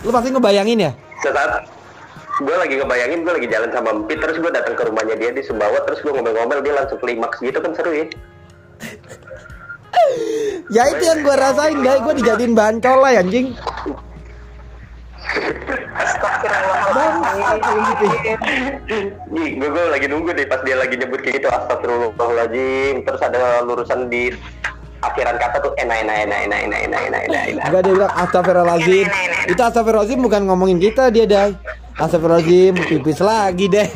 lu 0.04 0.10
pasti 0.12 0.28
ngebayangin 0.32 0.84
ya 0.88 0.92
Sesaat 1.24 1.64
gue 2.37 2.57
lagi 2.57 2.75
ngebayangin 2.77 3.25
gue 3.25 3.33
lagi 3.33 3.49
jalan 3.49 3.70
sama 3.72 3.88
Empi 3.96 4.14
terus 4.20 4.37
gue 4.37 4.53
datang 4.53 4.77
ke 4.77 4.83
rumahnya 4.85 5.16
dia 5.16 5.31
di 5.33 5.40
Sumbawa 5.40 5.81
terus 5.88 6.05
gue 6.05 6.12
ngomel-ngomel 6.12 6.61
dia 6.61 6.75
langsung 6.77 7.01
klimaks 7.01 7.40
gitu 7.40 7.59
kan 7.61 7.72
seru 7.72 7.92
ya. 7.96 8.07
Ya 10.66 10.83
itu 10.90 11.03
yang 11.07 11.22
gua 11.22 11.37
rasain 11.38 11.79
guys. 11.79 12.03
Gua 12.03 12.14
dijadiin 12.14 12.53
bahan 12.59 12.77
colai 12.83 13.22
anjing. 13.22 13.55
Nih, 19.31 19.49
gue, 19.59 19.68
gue 19.68 19.85
lagi 19.90 20.07
nunggu 20.11 20.31
deh 20.35 20.46
pas 20.49 20.61
dia 20.62 20.77
lagi 20.79 20.94
nyebut 20.99 21.22
kayak 21.22 21.42
gitu 21.42 21.49
Astagfirullahaladzim. 21.51 23.07
Terus 23.07 23.20
ada 23.22 23.62
lurusan 23.62 24.11
di 24.11 24.35
akhiran 25.07 25.37
kata 25.38 25.62
tuh 25.62 25.72
enak 25.79 26.03
enak 26.03 26.16
enak 26.27 26.38
enak 26.51 26.61
enak 26.66 26.81
enak 26.83 27.01
enak 27.07 27.20
enak 27.31 27.42
enak 27.53 27.64
Enggak 27.70 27.83
dia 27.87 27.92
bilang 27.94 28.12
astagfirullahaladzim. 28.14 29.07
Itu 29.46 29.61
astagfirullahaladzim 29.62 30.18
bukan 30.18 30.42
ngomongin 30.51 30.79
kita 30.83 31.14
dia 31.14 31.27
dai 31.31 31.55
Astagfirullahaladzim 31.96 32.76
pipis 32.76 33.20
lagi 33.24 33.66
deh. 33.72 33.88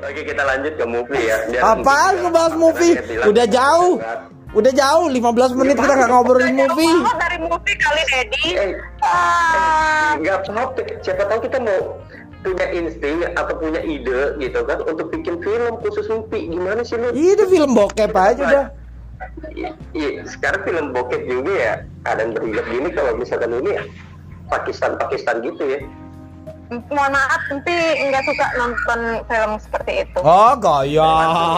Oke 0.00 0.20
kita 0.24 0.42
lanjut 0.42 0.72
ke 0.80 0.84
movie 0.88 1.24
ya. 1.28 1.36
Biar 1.52 1.62
Apaan 1.76 2.12
ngebahas 2.24 2.54
movie 2.56 2.96
Udah 3.28 3.46
jauh. 3.46 4.00
Udah 4.50 4.72
jauh 4.74 5.06
15 5.06 5.60
menit 5.60 5.76
kita 5.78 5.92
nggak 5.94 6.10
ngobrolin 6.10 6.56
movie 6.56 6.96
dari 7.20 7.38
movie 7.38 7.76
kali, 7.78 8.02
Dedi. 8.08 8.48
Eh, 8.58 8.70
Ah, 9.04 10.18
nggak 10.18 10.50
apa-apa. 10.50 10.82
Siapa 11.06 11.22
tahu 11.30 11.38
kita 11.46 11.62
mau 11.62 12.00
punya 12.42 12.66
insting 12.74 13.22
atau 13.36 13.54
punya 13.60 13.78
ide 13.84 14.40
gitu 14.40 14.58
kan 14.64 14.80
untuk 14.88 15.12
bikin 15.12 15.38
film 15.44 15.76
khusus 15.84 16.08
mimpi 16.08 16.48
gimana 16.50 16.80
sih 16.82 16.96
lu? 16.96 17.12
Itu 17.12 17.44
film 17.46 17.76
bokep 17.76 18.10
aja 18.10 18.42
udah 18.42 18.64
I- 19.52 19.76
Iya, 19.92 20.24
sekarang 20.24 20.62
film 20.64 20.86
bokep 20.92 21.22
juga 21.24 21.52
ya 21.52 21.74
kadang 22.02 22.32
berhilap 22.32 22.66
gini 22.66 22.88
kalau 22.90 23.12
misalkan 23.14 23.52
ini 23.52 23.76
ya 23.76 23.82
Pakistan 24.48 24.96
Pakistan 24.96 25.42
gitu 25.42 25.62
ya 25.62 25.80
mohon 26.70 27.10
maaf, 27.10 27.42
Empi 27.50 27.74
nggak 27.98 28.22
suka 28.22 28.46
nonton 28.54 29.00
film 29.26 29.52
seperti 29.58 30.06
itu. 30.06 30.18
Oh 30.22 30.54
gaya 30.54 31.10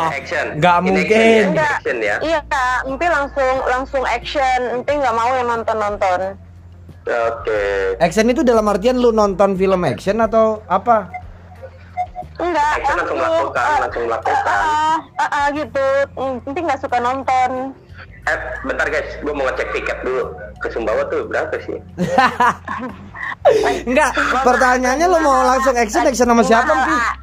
action 0.08 0.56
Nggak 0.56 0.76
In 0.80 0.84
mungkin 0.88 1.04
action, 1.04 1.20
ya, 1.20 1.44
Enggak. 1.52 1.72
action 1.76 1.96
ya 2.00 2.16
Iya, 2.24 2.40
Kak. 2.48 2.78
Empi 2.88 3.06
langsung 3.12 3.54
langsung 3.68 4.02
action. 4.08 4.60
Empi 4.72 4.92
nggak 4.96 5.12
mau 5.12 5.30
yang 5.36 5.48
nonton-nonton. 5.52 6.20
oke 7.04 7.62
Action 8.00 8.30
itu 8.30 8.40
dalam 8.40 8.64
artian 8.64 8.96
lu 8.96 9.12
nonton 9.12 9.52
film 9.52 9.84
action 9.84 10.16
atau 10.16 10.64
apa? 10.64 11.12
Enggak, 12.32 12.70
Action 12.80 12.96
langsung 12.96 13.18
melakukan, 13.18 13.64
ah, 13.66 13.78
langsung 13.84 14.04
melakukan. 14.08 14.44
ah, 14.46 14.96
ah, 15.18 15.28
ah, 15.30 15.46
gitu. 15.52 15.86
Empi 16.16 16.60
nggak 16.60 16.80
suka 16.80 16.98
nonton. 16.98 17.50
eh 18.22 18.38
bentar 18.62 18.86
guys 18.86 19.18
gue 19.18 19.34
mau 19.34 19.42
ngecek 19.44 19.74
tiket 19.74 19.98
dulu 20.06 20.30
ke 20.56 20.70
Sumbawa 20.70 21.02
tuh 21.10 21.26
berapa 21.26 21.58
sih 21.58 21.74
Enggak, 23.82 24.14
pertanyaannya 24.46 25.06
lu 25.10 25.18
mau 25.18 25.42
langsung 25.42 25.74
action 25.74 26.06
action 26.06 26.30
sama 26.30 26.46
siapa, 26.46 26.70
Pi? 26.70 26.94
Ah, 26.94 27.14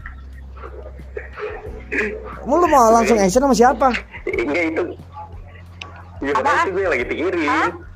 Mau 2.44 2.60
lu 2.60 2.68
mau 2.68 2.92
langsung 2.92 3.16
action 3.16 3.42
sama 3.42 3.56
siapa? 3.56 3.88
enggak 4.28 4.64
itu 4.70 4.84
ya 6.20 6.36
sih 6.68 6.72
gue 6.76 6.84
lagi 6.84 7.06
pikirin 7.08 7.48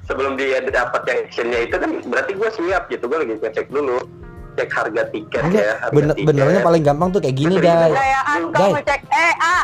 sebelum 0.03 0.39
dia 0.39 0.63
dapat 0.63 1.03
yang 1.03 1.19
actionnya 1.27 1.59
itu 1.59 1.75
kan 1.75 1.91
berarti 2.07 2.31
gue 2.33 2.49
siap 2.55 2.87
gitu 2.87 3.03
gue 3.03 3.19
lagi 3.19 3.35
ngecek 3.35 3.67
dulu 3.67 3.99
cek 4.53 4.69
harga 4.69 5.03
tiket 5.09 5.43
ya 5.49 5.73
harga 5.81 5.93
bener, 5.93 6.15
tiket. 6.15 6.27
benernya 6.29 6.59
paling 6.61 6.83
gampang 6.85 7.09
tuh 7.09 7.19
kayak 7.19 7.35
gini, 7.35 7.55
Betul, 7.57 7.65
Dai. 7.65 7.91
Gayaan 7.91 8.41
kau 8.49 8.61
Dai. 8.61 8.71
ngecek 8.77 9.01
eh 9.09 9.33
ah 9.41 9.63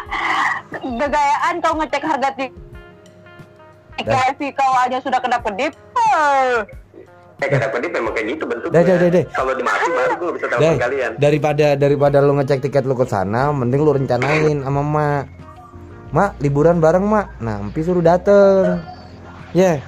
gayaan 0.97 1.56
kau 1.62 1.73
ngecek 1.78 2.04
harga 2.04 2.30
tiket. 2.38 2.54
KFC 3.99 4.41
kau 4.56 4.73
aja 4.80 4.97
sudah 5.04 5.19
kedap 5.19 5.41
kedip. 5.43 5.73
Eh 7.39 7.47
kenapa 7.47 7.75
dia 7.80 7.91
memang 7.95 8.12
kayak 8.12 8.28
gitu 8.36 8.43
bentuknya. 8.47 8.84
Dai, 8.84 8.97
dai, 8.99 9.10
dai. 9.12 9.23
Kalau 9.32 9.54
dimati 9.56 9.88
baru 9.88 10.13
gue 10.19 10.32
bisa 10.36 10.45
telepon 10.52 10.63
Dai, 10.67 10.75
kalian. 10.75 11.12
daripada 11.15 11.67
daripada 11.80 12.17
lu 12.19 12.34
ngecek 12.36 12.60
tiket 12.67 12.84
lu 12.84 12.95
ke 12.99 13.08
sana, 13.08 13.56
mending 13.56 13.80
lu 13.80 13.91
rencanain 13.95 14.58
sama 14.60 14.82
Mak. 14.84 15.23
Mak, 16.10 16.32
liburan 16.43 16.82
bareng, 16.84 17.06
Mak. 17.06 17.39
Nah, 17.39 17.62
Empi 17.63 17.80
suruh 17.80 18.02
dateng. 18.04 18.82
Ya. 19.56 19.80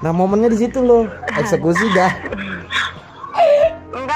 Nah, 0.00 0.14
momennya 0.14 0.48
di 0.48 0.56
situ 0.62 0.78
loh. 0.80 1.04
Eksekusi 1.36 1.84
dah. 1.92 2.12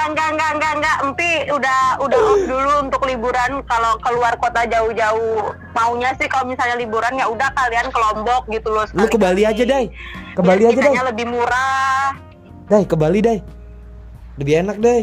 Enggak, 0.01 0.07
enggak, 0.17 0.29
enggak, 0.33 0.51
enggak, 0.57 0.73
enggak. 0.81 0.97
Empi 1.05 1.31
udah 1.53 1.79
udah 2.01 2.19
off 2.33 2.43
dulu 2.49 2.71
untuk 2.89 3.01
liburan 3.05 3.51
kalau 3.69 3.93
keluar 4.01 4.33
kota 4.41 4.65
jauh-jauh. 4.65 5.53
Maunya 5.77 6.09
sih 6.17 6.25
kalau 6.25 6.49
misalnya 6.49 6.75
liburan 6.81 7.13
ya 7.21 7.29
udah 7.29 7.49
kalian 7.53 7.87
ke 7.93 7.97
Lombok 8.01 8.43
gitu 8.49 8.69
loh. 8.73 8.85
Lu 8.97 9.05
ke 9.05 9.17
Bali 9.21 9.45
aja, 9.45 9.63
Dai. 9.63 9.93
Ke 10.33 10.41
Bali 10.41 10.65
Biar 10.65 10.73
aja, 10.73 10.81
Dai. 10.81 10.85
tiketnya 10.89 11.03
lebih 11.13 11.25
murah. 11.29 12.17
Dai, 12.65 12.83
ke 12.89 12.95
Bali, 12.97 13.19
Dai. 13.21 13.39
Lebih 14.41 14.53
enak, 14.65 14.77
Dai. 14.81 15.01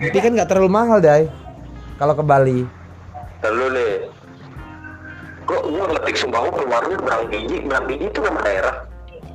Empi 0.00 0.18
kan 0.20 0.32
nggak 0.32 0.48
terlalu 0.48 0.70
mahal, 0.72 0.98
Dai. 1.04 1.28
Kalau 2.00 2.14
ke 2.16 2.24
Bali. 2.24 2.64
Terlalu 3.44 3.66
nih. 3.76 3.94
Kok 5.46 5.62
gue 5.62 5.84
ngetik 5.94 6.16
Sumbawa 6.18 6.50
keluarnya 6.50 6.96
Berang 6.98 7.24
Biji, 7.30 7.56
Berang 7.70 7.86
Biji 7.86 8.10
itu 8.10 8.18
nama 8.18 8.40
daerah. 8.42 8.76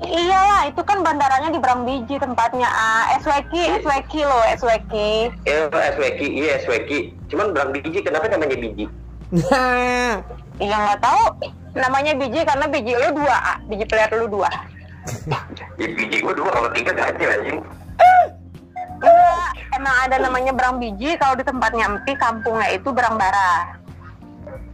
Iyalah, 0.01 0.65
itu 0.65 0.81
kan 0.81 1.05
bandaranya 1.05 1.53
di 1.53 1.61
Brambiji 1.61 2.17
tempatnya. 2.17 2.65
Ah, 2.65 3.13
SWK, 3.21 3.85
SWK 3.85 4.13
loh, 4.25 4.43
SWK. 4.57 4.93
Eh, 5.45 5.69
SWK, 5.69 6.21
iya 6.25 6.57
SWK. 6.57 6.91
Cuman 7.29 7.53
Berang 7.53 7.69
Biji, 7.69 8.01
kenapa 8.01 8.25
namanya 8.25 8.57
Biji? 8.57 8.85
Iya 10.61 10.77
nggak 10.77 11.01
tahu. 11.01 11.23
Namanya 11.73 12.13
biji 12.13 12.45
karena 12.45 12.69
biji 12.69 12.93
lu 12.93 13.09
dua, 13.17 13.33
ah. 13.33 13.57
biji 13.65 13.81
player 13.89 14.11
lu 14.13 14.29
dua. 14.29 14.51
Ya 15.81 15.87
biji 15.89 16.21
gue 16.21 16.33
dua, 16.37 16.49
kalau 16.53 16.69
tiga 16.69 16.93
ganti 16.93 17.25
anjing. 17.25 17.57
Enggak, 19.01 19.49
emang 19.73 19.95
ada 20.05 20.15
namanya 20.21 20.53
berang 20.53 20.77
biji 20.77 21.17
kalau 21.17 21.33
di 21.33 21.41
tempatnya 21.41 21.89
Empi 21.89 22.13
kampungnya 22.13 22.69
itu 22.69 22.93
berang 22.93 23.17
bara. 23.17 23.80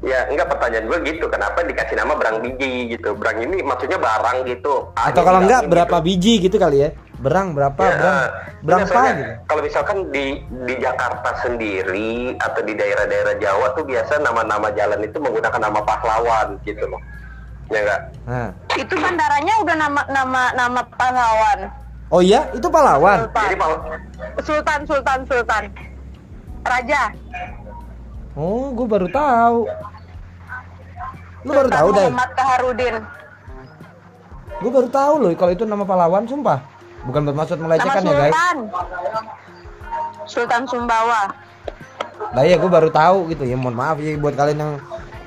Ya 0.06 0.30
enggak 0.30 0.54
pertanyaan 0.54 0.86
gue 0.86 0.98
gitu, 1.10 1.26
kenapa 1.26 1.66
dikasih 1.66 1.98
nama 1.98 2.14
Berang 2.14 2.38
Biji 2.38 2.94
gitu? 2.94 3.18
Berang 3.18 3.42
ini 3.42 3.66
maksudnya 3.66 3.98
barang 3.98 4.46
gitu. 4.46 4.94
atau 4.94 5.22
kalau 5.26 5.42
enggak 5.42 5.66
berapa 5.66 5.98
biji 6.06 6.38
gitu 6.38 6.62
kali 6.62 6.86
ya? 6.86 6.90
Berang 7.18 7.58
berapa? 7.58 7.82
Ya, 7.82 7.98
berang 7.98 8.22
berang 8.62 8.80
apa 8.86 9.02
gitu? 9.18 9.24
Kalau 9.50 9.62
misalkan 9.66 9.98
di 10.14 10.26
di 10.70 10.74
Jakarta 10.78 11.34
sendiri 11.42 12.38
atau 12.38 12.62
di 12.62 12.78
daerah-daerah 12.78 13.42
Jawa 13.42 13.74
tuh 13.74 13.90
biasa 13.90 14.22
nama-nama 14.22 14.70
jalan 14.78 15.02
itu 15.02 15.18
menggunakan 15.18 15.58
nama 15.58 15.82
pahlawan 15.82 16.62
gitu 16.62 16.86
loh. 16.86 17.02
Ya 17.74 17.82
enggak? 17.82 18.02
Nah. 18.30 18.50
Itu 18.78 18.94
bandaranya 19.02 19.54
udah 19.66 19.76
nama 19.82 20.02
nama 20.14 20.42
nama 20.54 20.82
pahlawan. 20.94 21.60
Oh 22.14 22.22
iya, 22.22 22.46
itu 22.54 22.70
pahlawan. 22.70 23.26
Jadi 23.34 23.58
Sultan, 23.58 23.58
pal- 23.58 23.84
Sultan, 24.46 24.80
Sultan, 24.86 25.20
Sultan. 25.26 25.64
Raja. 26.62 27.02
Oh, 28.38 28.69
gue 28.69 28.86
baru 28.86 29.10
tahu. 29.10 29.65
Lu 31.41 31.52
baru 31.58 31.69
tahu, 31.73 31.88
Dai? 31.89 32.06
Muhammad 32.06 32.32
Kaharudin. 32.38 32.95
Gue 34.58 34.71
baru 34.73 34.89
tahu 34.89 35.13
loh 35.21 35.30
kalau 35.34 35.52
itu 35.54 35.65
nama 35.65 35.82
pahlawan, 35.82 36.30
sumpah. 36.30 36.62
Bukan 37.06 37.21
bermaksud 37.30 37.58
melecehkan 37.58 38.06
ya 38.06 38.13
guys. 38.13 38.34
Sultan. 38.34 38.58
Sultan 40.30 40.63
Sumbawa. 40.69 41.34
Lah 42.34 42.43
ya 42.45 42.58
gue 42.58 42.69
baru 42.69 42.89
tahu 42.93 43.34
gitu 43.34 43.45
ya. 43.45 43.58
Mohon 43.58 43.78
maaf 43.78 43.97
ya 44.02 44.17
buat 44.17 44.34
kalian 44.38 44.60
yang 44.60 44.73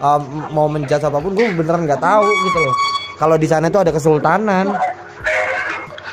um, 0.02 0.22
mau 0.54 0.66
menjudge 0.66 1.06
apa 1.06 1.18
pun 1.18 1.34
gue 1.34 1.46
beneran 1.54 1.86
nggak 1.86 2.02
tahu 2.02 2.26
gitu 2.26 2.58
loh. 2.62 2.74
Kalau 3.18 3.36
di 3.38 3.46
sana 3.46 3.70
itu 3.70 3.78
ada 3.78 3.90
kesultanan. 3.94 4.70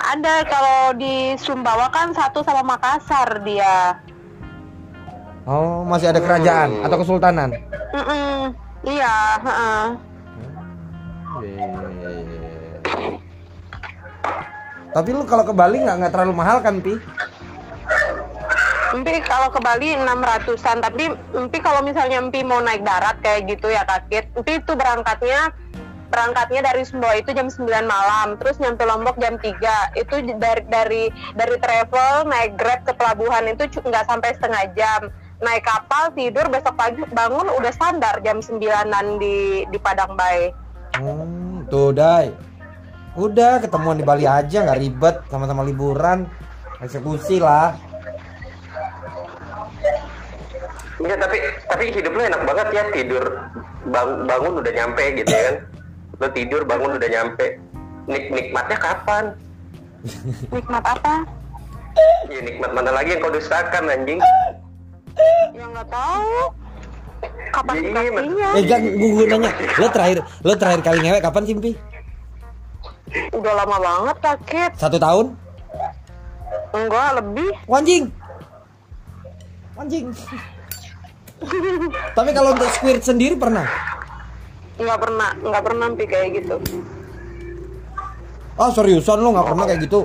Ada 0.07 0.35
kalau 0.47 0.95
di 0.95 1.35
Sumbawa 1.35 1.91
kan 1.91 2.09
satu 2.15 2.41
sama 2.41 2.63
Makassar 2.63 3.43
dia. 3.43 3.97
Oh, 5.47 5.87
masih 5.87 6.11
ada 6.11 6.19
kerajaan 6.19 6.83
atau 6.83 6.99
kesultanan? 6.99 7.55
Mm-mm. 7.95 8.51
Iya, 8.83 9.39
heeh. 9.39 9.83
Tapi 14.91 15.09
lu 15.15 15.23
kalau 15.23 15.47
ke 15.47 15.53
Bali 15.55 15.87
nggak 15.87 15.95
nggak 16.03 16.11
terlalu 16.11 16.33
mahal 16.35 16.59
kan, 16.59 16.83
Pi? 16.83 16.99
Empi 18.91 19.19
kalau 19.23 19.47
ke 19.47 19.59
Bali 19.63 19.95
600-an, 19.95 20.83
tapi 20.83 21.15
Empi 21.31 21.57
kalau 21.63 21.79
misalnya 21.79 22.19
Empi 22.19 22.43
mau 22.43 22.59
naik 22.59 22.83
darat 22.83 23.15
kayak 23.23 23.47
gitu 23.47 23.71
ya 23.71 23.87
kakit, 23.87 24.27
Empi 24.35 24.59
itu 24.59 24.75
berangkatnya 24.75 25.55
berangkatnya 26.07 26.63
dari 26.63 26.87
Sumbawa 26.87 27.19
itu 27.19 27.35
jam 27.35 27.51
9 27.51 27.67
malam, 27.83 28.39
terus 28.39 28.59
nyampe 28.63 28.83
Lombok 28.87 29.19
jam 29.19 29.35
3. 29.39 29.95
Itu 29.95 30.23
dari 30.39 30.63
dari 30.67 31.03
dari 31.35 31.55
travel 31.59 32.31
naik 32.31 32.55
Grab 32.55 32.83
ke 32.87 32.95
pelabuhan 32.95 33.47
itu 33.47 33.67
nggak 33.67 34.07
sampai 34.07 34.35
setengah 34.35 34.63
jam. 34.75 35.01
Naik 35.37 35.69
kapal 35.69 36.09
tidur 36.17 36.49
besok 36.49 36.73
pagi 36.73 37.05
bangun 37.13 37.45
udah 37.61 37.69
standar 37.69 38.17
jam 38.25 38.41
9-an 38.41 39.21
di 39.21 39.69
di 39.69 39.77
Padang 39.77 40.17
Bay. 40.17 40.49
Hmm, 40.97 41.61
tuh, 41.69 41.93
Dai. 41.93 42.33
Udah 43.13 43.61
ketemuan 43.61 44.01
di 44.01 44.05
Bali 44.05 44.25
aja 44.25 44.65
nggak 44.65 44.81
ribet, 44.81 45.15
sama-sama 45.29 45.61
liburan. 45.61 46.25
Eksekusi 46.81 47.37
lah. 47.37 47.77
Enggak, 50.97 51.17
tapi 51.21 51.37
tapi 51.69 51.83
hidup 51.93 52.17
lu 52.17 52.21
enak 52.25 52.41
banget 52.41 52.67
ya 52.73 52.83
tidur 52.89 53.25
bang- 53.93 54.25
bangun 54.25 54.53
udah 54.57 54.73
nyampe 54.73 55.03
gitu 55.21 55.29
ya 55.29 55.41
kan. 55.53 55.55
Lu 56.17 56.27
tidur 56.33 56.61
bangun 56.65 56.97
udah 56.97 57.09
nyampe. 57.13 57.61
Nik 58.09 58.33
nikmatnya 58.33 58.77
kapan? 58.81 59.25
Nikmat 60.49 60.81
apa? 60.81 61.13
Ya 62.29 62.41
nikmat 62.41 62.73
mana 62.73 62.89
lagi 62.89 63.13
yang 63.13 63.21
kau 63.21 63.29
dustakan 63.29 63.85
anjing? 63.85 64.17
Ya 65.53 65.65
nggak 65.67 65.87
tahu. 65.89 66.35
Kapan 67.49 67.75
dikasihnya? 67.81 68.49
Eh, 68.53 68.63
gak, 68.69 68.79
gue, 68.85 69.25
nanya, 69.25 69.49
lo 69.81 69.87
terakhir, 69.89 70.17
lo 70.45 70.53
terakhir 70.53 70.81
kali 70.85 70.99
ngewek 71.01 71.21
kapan 71.25 71.43
sih, 71.47 71.53
Pi? 71.57 71.71
Udah 73.33 73.53
lama 73.63 73.77
banget 73.81 74.17
kakit. 74.21 74.71
Satu 74.77 75.01
tahun? 75.01 75.33
Enggak 76.75 77.09
lebih. 77.17 77.51
Wanjing. 77.65 78.03
Wanjing. 79.73 80.05
Tapi 82.13 82.29
kalau 82.33 82.53
untuk 82.53 82.69
squirt 82.73 83.01
sendiri 83.01 83.33
pernah? 83.37 83.65
nggak 84.77 84.99
pernah 85.01 85.29
nggak 85.41 85.63
pernah 85.65 85.87
Pi, 85.97 86.05
kayak 86.05 86.29
gitu 86.37 86.55
Oh 88.57 88.69
seriusan 88.73 89.21
lo 89.21 89.33
nggak 89.33 89.47
pernah 89.53 89.65
kayak 89.65 89.81
gitu? 89.89 90.01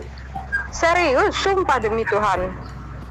serius 0.73 1.37
sumpah 1.37 1.77
demi 1.77 2.01
Tuhan 2.09 2.49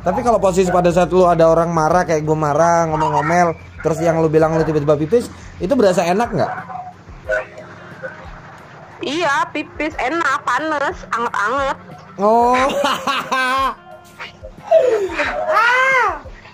Tapi 0.02 0.20
kalau 0.26 0.42
posisi 0.42 0.74
pada 0.74 0.90
saat 0.90 1.14
lu 1.14 1.30
ada 1.30 1.46
orang 1.46 1.70
marah 1.70 2.02
kayak 2.02 2.26
gue 2.26 2.38
marah 2.38 2.90
ngomel-ngomel 2.90 3.54
terus 3.86 4.02
yang 4.02 4.18
lu 4.18 4.30
bilang 4.30 4.58
lu 4.58 4.66
tiba-tiba 4.66 4.98
pipis 4.98 5.30
itu 5.62 5.74
berasa 5.78 6.06
enak 6.06 6.30
nggak? 6.34 6.54
iya 9.02 9.46
pipis 9.50 9.98
enak 9.98 10.46
panas 10.46 10.98
anget-anget 11.10 11.78
Oh. 12.20 12.54
ah, 15.56 16.08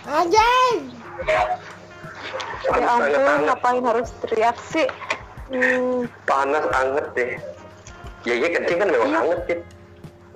anjing. 0.05 0.93
ya 1.27 1.43
Panas, 2.71 2.88
ampun 2.93 3.41
ngapain 3.49 3.83
harus 3.83 4.10
teriak 4.21 4.55
sih 4.69 4.88
hmm, 5.49 6.05
Panas 6.29 6.63
anget 6.71 7.05
deh. 7.17 7.31
Ya 8.23 8.33
iya 8.38 8.47
kencing 8.53 8.77
kan 8.79 8.88
memang 8.91 9.12
anget 9.17 9.39
sih. 9.49 9.57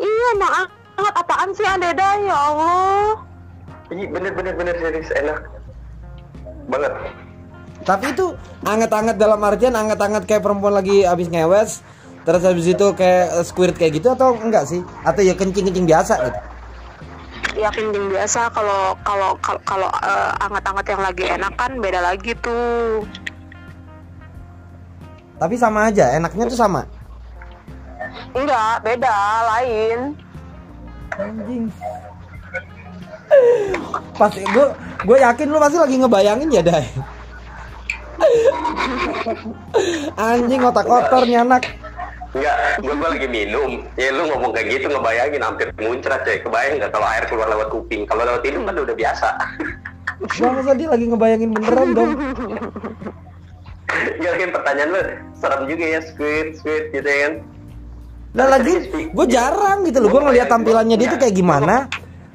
iya 0.01 0.27
emang 0.35 0.80
anget 0.95 1.15
apaan 1.15 1.49
sih 1.51 1.65
Andeda 1.65 2.09
ya 2.19 2.35
Allah 2.35 3.05
Iya 3.91 4.07
bener 4.07 4.31
bener 4.31 4.53
bener 4.55 4.75
serius 4.79 5.11
enak 5.11 5.43
banget. 6.71 6.93
Tapi 7.83 8.05
itu 8.15 8.31
anget-anget 8.63 9.19
dalam 9.19 9.41
artian 9.43 9.75
anget-anget 9.75 10.23
kayak 10.23 10.45
perempuan 10.45 10.79
lagi 10.79 11.03
habis 11.03 11.27
ngewes 11.27 11.83
terus 12.21 12.45
habis 12.45 12.69
itu 12.69 12.85
kayak 12.93 13.43
squirt 13.43 13.75
kayak 13.75 13.99
gitu 13.99 14.13
atau 14.15 14.31
enggak 14.39 14.63
sih? 14.63 14.79
Atau 15.03 15.25
ya 15.25 15.35
kencing-kencing 15.35 15.83
biasa 15.85 16.13
gitu? 16.23 16.39
ya 17.51 17.67
kencing 17.67 18.07
biasa 18.07 18.47
kalau 18.55 18.95
kalau 19.03 19.35
kalau 19.43 19.59
kalau 19.67 19.89
eh, 19.91 20.31
anget-anget 20.39 20.85
yang 20.87 21.01
lagi 21.03 21.23
enak 21.27 21.53
kan 21.59 21.71
beda 21.75 21.99
lagi 21.99 22.31
tuh 22.39 23.03
Tapi 25.35 25.57
sama 25.57 25.89
aja, 25.89 26.15
enaknya 26.15 26.47
tuh 26.47 26.55
sama. 26.55 26.85
enggak 28.31 28.85
beda 28.85 29.15
lain 29.51 30.15
Anjing. 31.19 31.65
Pasti 34.15 34.41
gue 34.43 34.65
gue 35.01 35.17
yakin 35.17 35.47
lu 35.49 35.57
pasti 35.59 35.77
lagi 35.79 35.95
ngebayangin 35.99 36.49
ya, 36.51 36.63
Dai. 36.63 36.87
Anjing 40.15 40.61
otak 40.61 40.85
kotor 40.87 41.23
nih 41.27 41.41
anak. 41.41 41.63
Enggak, 42.31 42.55
gue 42.79 42.93
gua 42.95 43.09
lagi 43.11 43.27
minum. 43.27 43.83
Ya 43.99 44.07
lu 44.15 44.23
ngomong 44.31 44.55
kayak 44.55 44.79
gitu 44.79 44.87
ngebayangin 44.87 45.43
hampir 45.43 45.67
muncrat 45.75 46.23
coy. 46.23 46.39
Kebayang 46.39 46.79
nggak 46.79 46.91
kalau 46.95 47.07
air 47.11 47.27
keluar 47.27 47.47
lewat 47.51 47.67
kuping? 47.75 48.07
Kalau 48.07 48.23
lewat 48.23 48.41
hidung 48.47 48.63
kan 48.63 48.79
udah 48.79 48.95
biasa. 48.95 49.27
Bangsa 50.39 50.71
dia 50.79 50.87
lagi 50.87 51.05
ngebayangin 51.11 51.49
beneran 51.51 51.89
dong. 51.91 52.11
Enggak 53.91 54.33
kan 54.39 54.49
pertanyaan 54.55 54.89
lu 54.95 55.01
serem 55.35 55.61
juga 55.67 55.85
ya 55.91 55.99
squid 55.99 56.55
squid 56.55 56.95
gitu 56.95 57.03
ya 57.03 57.19
kan. 57.27 57.33
Nah 58.31 58.47
lagi 58.47 58.73
gue 59.11 59.25
jarang 59.27 59.83
gitu 59.83 59.99
loh, 59.99 60.09
gue 60.09 60.21
ngeliat 60.23 60.47
tampilannya 60.47 60.95
dia 60.95 61.07
tuh 61.11 61.19
kayak 61.19 61.35
gimana. 61.35 61.75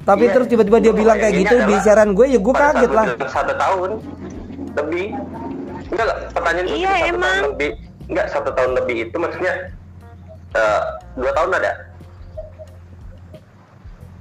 Tapi 0.05 0.23
Iya. 0.23 0.33
terus 0.39 0.47
tiba-tiba 0.47 0.77
dia 0.79 0.93
bilang 0.95 1.17
kayak 1.19 1.35
gitu 1.35 1.55
di 1.67 1.75
siaran 1.83 2.15
gue 2.15 2.25
ya 2.29 2.39
gue 2.39 2.55
kaget 2.55 2.91
lah. 2.93 3.05
Satu 3.27 3.53
tahun 3.53 3.91
lebih. 4.77 5.07
Enggak, 5.87 6.07
pertanyaan 6.31 6.67
Iya, 6.67 6.75
satu 6.87 6.95
tahun 6.95 7.11
emang. 7.11 7.41
lebih. 7.51 7.71
Enggak 8.07 8.27
satu 8.31 8.49
tahun 8.55 8.71
lebih 8.77 8.95
itu 9.03 9.15
maksudnya 9.19 9.53
eh, 10.55 10.81
dua 11.17 11.31
tahun 11.35 11.51
ada. 11.59 11.71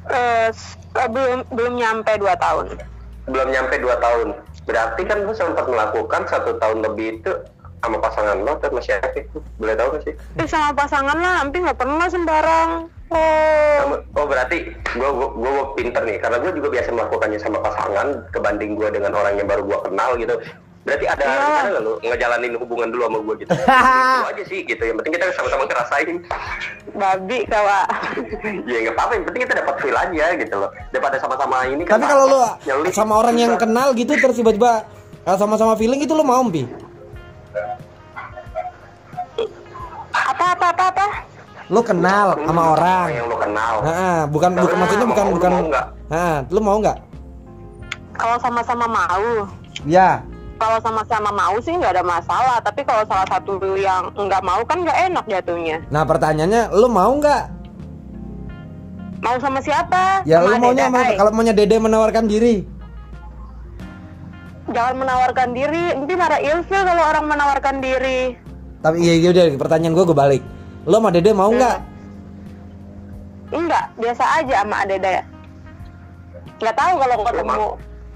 Eh, 0.06 0.48
eh, 0.96 1.08
belum 1.10 1.38
belum 1.50 1.72
nyampe 1.76 2.12
2 2.14 2.34
tahun 2.38 2.66
Belum 3.26 3.48
nyampe 3.50 3.74
dua 3.82 3.98
tahun. 3.98 4.38
Berarti 4.62 5.02
kan 5.02 5.18
lu 5.26 5.34
sempat 5.34 5.66
melakukan 5.66 6.22
satu 6.30 6.54
tahun 6.62 6.78
lebih 6.86 7.18
itu 7.18 7.30
sama 7.86 7.98
pasangan 8.00 8.36
lo 8.36 8.52
atau 8.52 8.70
masih 8.70 8.92
aktif? 8.96 9.24
Boleh 9.56 9.74
tahu 9.74 9.88
gak 9.92 10.02
sih? 10.02 10.14
Ih, 10.36 10.46
sama 10.46 10.70
pasangan 10.74 11.14
lah 11.14 11.34
hampir 11.38 11.58
nggak 11.60 11.76
pernah 11.76 12.06
sembarang 12.06 12.70
oh 13.06 13.76
Sama- 13.78 14.02
Oh 14.12 14.26
berarti 14.26 14.58
gue 14.66 15.08
gua, 15.08 15.28
gua, 15.30 15.50
gua 15.52 15.64
pinter 15.72 16.02
nih 16.02 16.18
karena 16.18 16.36
gue 16.36 16.52
juga 16.52 16.68
biasa 16.70 16.88
melakukannya 16.90 17.38
sama 17.38 17.58
pasangan 17.60 18.06
kebanding 18.30 18.74
gue 18.74 18.88
dengan 18.90 19.12
orang 19.12 19.34
yang 19.34 19.46
baru 19.46 19.62
gue 19.62 19.78
kenal 19.84 20.10
gitu. 20.16 20.34
Berarti 20.82 21.02
ada 21.04 21.18
Iya. 21.20 21.34
rencana 21.34 21.68
nggak 21.68 21.82
lu 21.82 21.92
ngejalanin 22.00 22.52
hubungan 22.56 22.88
dulu 22.88 23.02
sama 23.04 23.18
gue 23.20 23.34
gitu? 23.36 23.50
Itu 23.58 24.26
aja 24.28 24.42
sih 24.44 24.60
gitu. 24.64 24.82
Yang 24.84 24.96
penting 24.96 25.12
kita 25.14 25.24
sama-sama 25.32 25.62
ngerasain. 25.64 26.16
babi 26.94 27.38
kawa 27.44 27.78
ya 28.70 28.78
nggak 28.80 28.94
apa-apa. 28.94 29.12
Yang 29.12 29.24
penting 29.24 29.42
kita 29.44 29.54
dapat 29.56 29.74
feel 29.78 29.96
aja 29.96 30.26
gitu 30.36 30.54
loh. 30.56 30.70
Daripada 30.88 31.16
sama-sama 31.18 31.56
ini 31.66 31.82
kan. 31.82 31.98
Tapi 31.98 32.06
kalau 32.06 32.24
lu 32.24 32.38
nyelip, 32.64 32.90
sama 32.90 33.14
orang 33.16 33.34
yang 33.36 33.54
kenal 33.54 33.92
gitu 33.92 34.14
terus 34.14 34.34
tiba-tiba 34.34 34.86
eh, 35.22 35.36
sama-sama 35.36 35.74
feeling 35.74 35.98
itu 36.00 36.10
lu 36.10 36.22
mau 36.22 36.42
Pi? 36.46 36.62
Apa 40.86 41.06
Lu 41.66 41.82
kenal 41.82 42.38
sama 42.46 42.62
orang. 42.72 43.06
yang 43.10 43.26
lu 43.26 43.34
kenal. 43.34 43.82
Nah, 43.82 44.22
bukan 44.24 44.54
bukan 44.54 44.76
maksudnya 44.78 45.02
bukan 45.04 45.26
bukan. 45.34 45.50
Nah, 46.06 46.46
lu 46.46 46.60
mau 46.60 46.78
nggak? 46.78 46.98
kalau 48.16 48.40
sama-sama 48.40 48.86
mau 48.86 49.44
Ya. 49.84 50.24
kalau 50.56 50.80
sama-sama 50.80 51.28
mau 51.28 51.52
sih 51.60 51.76
nggak 51.76 51.92
ada 51.92 52.04
masalah 52.06 52.56
tapi 52.58 52.80
kalau 52.80 53.04
salah 53.04 53.28
satu 53.28 53.60
yang 53.76 54.08
nggak 54.08 54.40
mau 54.40 54.64
kan 54.64 54.80
nggak 54.80 54.98
enak 55.06 55.24
jatuhnya 55.26 55.84
Nah, 55.86 56.00
pertanyaannya 56.02 56.72
lu 56.72 56.88
mau 56.88 57.12
nggak? 57.12 57.44
mau 59.20 59.36
sama 59.36 59.60
siapa 59.60 60.22
Ya 60.22 60.40
Sama 60.40 60.48
lu 60.48 60.64
maunya 60.64 60.88
Hai. 60.88 61.12
kalau 61.14 61.28
maunya 61.30 61.52
Dede 61.52 61.76
menawarkan 61.76 62.24
diri. 62.24 62.64
jangan 64.66 64.94
menawarkan 64.96 65.48
diri 65.52 65.84
nanti 65.92 66.14
marah 66.14 66.40
ilfil 66.40 66.82
kalau 66.82 67.02
orang 67.04 67.24
menawarkan 67.26 67.76
diri 67.78 68.34
Tapi 68.80 68.96
iya 68.98 69.14
iya 69.14 69.28
udah 69.30 69.44
pertanyaan 69.58 69.92
gue 69.92 70.04
gue 70.04 70.16
balik. 70.16 70.42
Lu 70.86 70.96
sama 70.96 71.10
Dede 71.10 71.34
mau 71.34 71.50
nggak? 71.50 71.96
enggak 73.46 73.84
biasa 73.94 74.24
aja 74.42 74.66
sama 74.66 74.82
ya 74.90 75.22
nggak 76.56 76.76
tahu 76.76 76.92
kalau 76.98 77.16
ketemu 77.22 77.66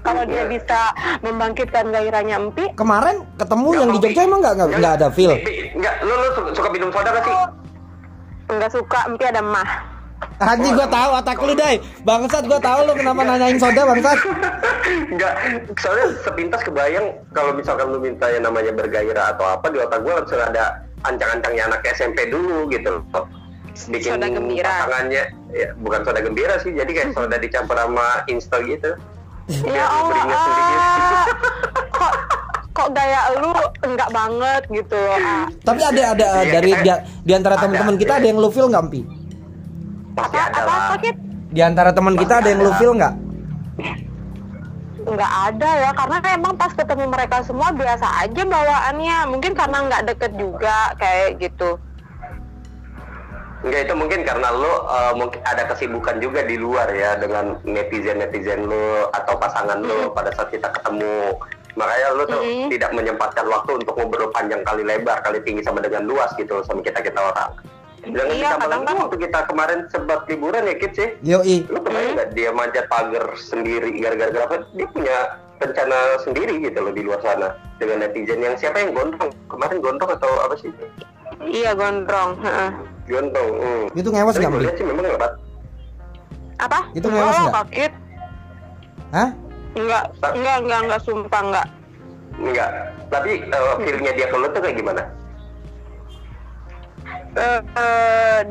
kalau 0.01 0.23
dia 0.25 0.43
bisa 0.49 0.79
membangkitkan 1.21 1.85
gairahnya 1.93 2.35
empi 2.41 2.65
Kemarin 2.73 3.21
ketemu 3.37 3.67
Nggak 3.69 3.79
yang 3.79 3.91
di 3.93 3.99
Jogja 4.01 4.21
emang 4.25 4.39
nggak 4.41 4.55
nggak 4.81 4.93
ada 4.97 5.07
feel. 5.13 5.37
Pi, 5.37 5.45
Pi, 5.45 5.53
Nggak, 5.77 5.95
lu, 6.01 6.13
lu 6.17 6.27
suka, 6.33 6.69
minum 6.73 6.89
soda 6.89 7.09
gak 7.13 7.23
sih? 7.23 7.35
nggak 8.51 8.71
suka 8.73 8.99
empi 9.07 9.23
ada 9.29 9.41
mah 9.45 9.69
Anjing 10.41 10.73
gua 10.73 10.89
tahu 10.89 11.09
otak 11.21 11.37
lu, 11.37 11.53
Dai. 11.53 11.77
Bangsat 12.01 12.49
gua 12.49 12.57
tahu 12.57 12.89
lu 12.89 12.93
kenapa 12.97 13.21
nanyain 13.21 13.61
soda, 13.61 13.85
bangsat. 13.85 14.17
Enggak, 15.13 15.33
soalnya 15.77 16.17
sepintas 16.25 16.61
kebayang 16.65 17.13
kalau 17.29 17.53
misalkan 17.53 17.93
lu 17.93 18.01
minta 18.01 18.25
yang 18.25 18.49
namanya 18.49 18.73
bergairah 18.73 19.37
atau 19.37 19.45
apa 19.53 19.69
di 19.69 19.77
otak 19.77 20.01
gue 20.01 20.13
langsung 20.13 20.41
ada 20.41 20.81
ancang-ancangnya 21.03 21.63
anak 21.67 21.81
SMP 21.87 22.27
dulu 22.27 22.65
gitu 22.67 23.01
loh. 23.01 23.25
Bikin 23.87 24.13
Soda 24.13 24.27
gembira. 24.27 24.67
pasangannya, 24.83 25.23
ya, 25.49 25.67
bukan 25.77 25.99
soda 26.03 26.19
gembira 26.19 26.59
sih, 26.59 26.71
jadi 26.71 26.91
kayak 26.91 27.09
soda 27.11 27.35
dicampur 27.35 27.73
sama 27.73 28.21
instal 28.27 28.61
gitu. 28.63 28.91
Ya 29.63 29.83
Allah, 29.83 30.21
ah. 30.27 31.25
kok 31.97 32.13
kok 32.71 32.87
gaya 32.91 33.21
lu 33.35 33.51
enggak 33.81 34.09
banget 34.11 34.63
gitu 34.69 34.93
loh. 34.93 35.17
ah. 35.17 35.45
Tapi 35.61 35.81
ada 35.81 36.01
ada 36.13 36.27
Iya, 36.37 36.51
dari 36.51 36.71
kita- 36.73 37.01
di, 37.01 37.25
di 37.25 37.33
antara 37.33 37.55
teman-teman 37.57 37.95
kita 37.95 38.13
iya. 38.13 38.19
ada 38.19 38.27
yang 38.27 38.37
lu 38.37 38.49
feel 38.49 38.67
nggak, 38.67 38.85
Pi? 38.87 39.01
Pasti 40.11 40.35
Apa 40.35 40.45
ada 40.45 40.59
apa 40.59 40.67
lah. 40.69 40.87
sakit? 40.91 41.15
Di 41.49 41.61
antara 41.61 41.89
teman 41.91 42.13
kita 42.15 42.33
ada 42.37 42.47
yang 42.47 42.61
lu 42.61 42.71
feel 42.75 42.93
nggak? 42.93 43.13
Nggak 45.01 45.33
ada 45.49 45.69
ya, 45.81 45.91
karena 45.97 46.17
emang 46.37 46.53
pas 46.57 46.71
ketemu 46.73 47.09
mereka 47.09 47.41
semua 47.41 47.73
biasa 47.73 48.07
aja 48.21 48.41
bawaannya. 48.45 49.17
Mungkin 49.33 49.53
karena 49.57 49.77
nggak 49.89 50.05
deket 50.13 50.31
juga 50.37 50.93
kayak 51.01 51.41
gitu. 51.41 51.79
Enggak 53.61 53.85
itu 53.85 53.93
mungkin 53.93 54.25
karena 54.25 54.49
lo 54.49 54.89
uh, 54.89 55.13
mungkin 55.13 55.37
ada 55.45 55.69
kesibukan 55.69 56.17
juga 56.17 56.41
di 56.41 56.57
luar 56.57 56.89
ya 56.97 57.13
dengan 57.13 57.61
netizen 57.61 58.17
netizen 58.17 58.65
lo 58.65 59.05
atau 59.13 59.37
pasangan 59.37 59.85
lo 59.85 60.09
pada 60.17 60.33
saat 60.33 60.49
kita 60.49 60.65
ketemu 60.73 61.37
makanya 61.77 62.07
lo 62.17 62.25
tuh 62.25 62.41
Mm-mm. 62.41 62.73
tidak 62.73 62.89
menyempatkan 62.91 63.45
waktu 63.45 63.77
untuk 63.77 63.93
ngobrol 63.95 64.33
panjang 64.33 64.65
kali 64.65 64.81
lebar 64.81 65.21
kali 65.21 65.39
tinggi 65.45 65.61
sama 65.61 65.77
dengan 65.77 66.09
luas 66.09 66.33
gitu 66.41 66.65
sama 66.65 66.81
kita 66.81 67.05
kita 67.05 67.21
orang. 67.21 67.53
Jangan 68.01 68.33
Iya, 68.33 68.33
ditambah 68.33 68.57
kadang 68.65 68.81
lagi 68.81 68.89
kan- 68.89 69.01
waktu 69.05 69.17
kita 69.21 69.39
kemarin 69.45 69.79
sempat 69.93 70.19
liburan 70.25 70.61
ya 70.65 70.75
kids 70.81 70.97
ya. 70.97 71.07
Yoi. 71.21 71.57
Lo 71.69 71.79
kebayang 71.85 72.13
nggak 72.17 72.29
dia 72.33 72.49
manjat 72.49 72.85
pagar 72.89 73.25
sendiri 73.37 73.89
gara-gara 74.01 74.41
apa? 74.41 74.55
Dia 74.73 74.87
punya 74.89 75.17
rencana 75.61 75.97
sendiri 76.25 76.53
gitu 76.65 76.79
loh 76.81 76.89
di 76.89 77.01
luar 77.05 77.21
sana 77.21 77.53
dengan 77.77 78.01
netizen 78.01 78.41
yang 78.41 78.57
siapa 78.57 78.81
yang 78.81 78.97
gondrong 78.97 79.29
kemarin 79.45 79.77
gondrong 79.77 80.11
atau 80.17 80.31
apa 80.41 80.55
sih? 80.57 80.73
Iya 81.45 81.77
gondrong. 81.77 82.41
heeh. 82.41 82.69
Gondrong. 83.05 83.49
Hmm. 83.61 83.85
Itu 83.93 84.09
ngewas 84.09 84.35
nggak, 84.41 84.61
lihat 84.65 84.75
sih 84.81 84.85
memang 84.85 85.05
lebat. 85.05 85.33
Apa? 86.57 86.79
Itu 86.97 87.05
ngewas 87.05 87.37
oh, 87.37 87.41
nggak? 87.45 87.53
sakit. 87.53 87.91
Hah? 89.13 89.29
Enggak, 89.71 90.03
enggak, 90.19 90.57
enggak, 90.65 90.79
enggak, 90.83 91.01
sumpah 91.05 91.41
enggak. 91.45 91.67
Enggak. 92.41 92.69
Tapi 93.11 93.31
uh, 93.51 93.75
feelnya 93.83 94.11
dia 94.17 94.27
ke 94.27 94.35
lo 94.39 94.47
tuh 94.49 94.61
kayak 94.63 94.77
gimana? 94.81 95.03
Eh, 97.31 98.41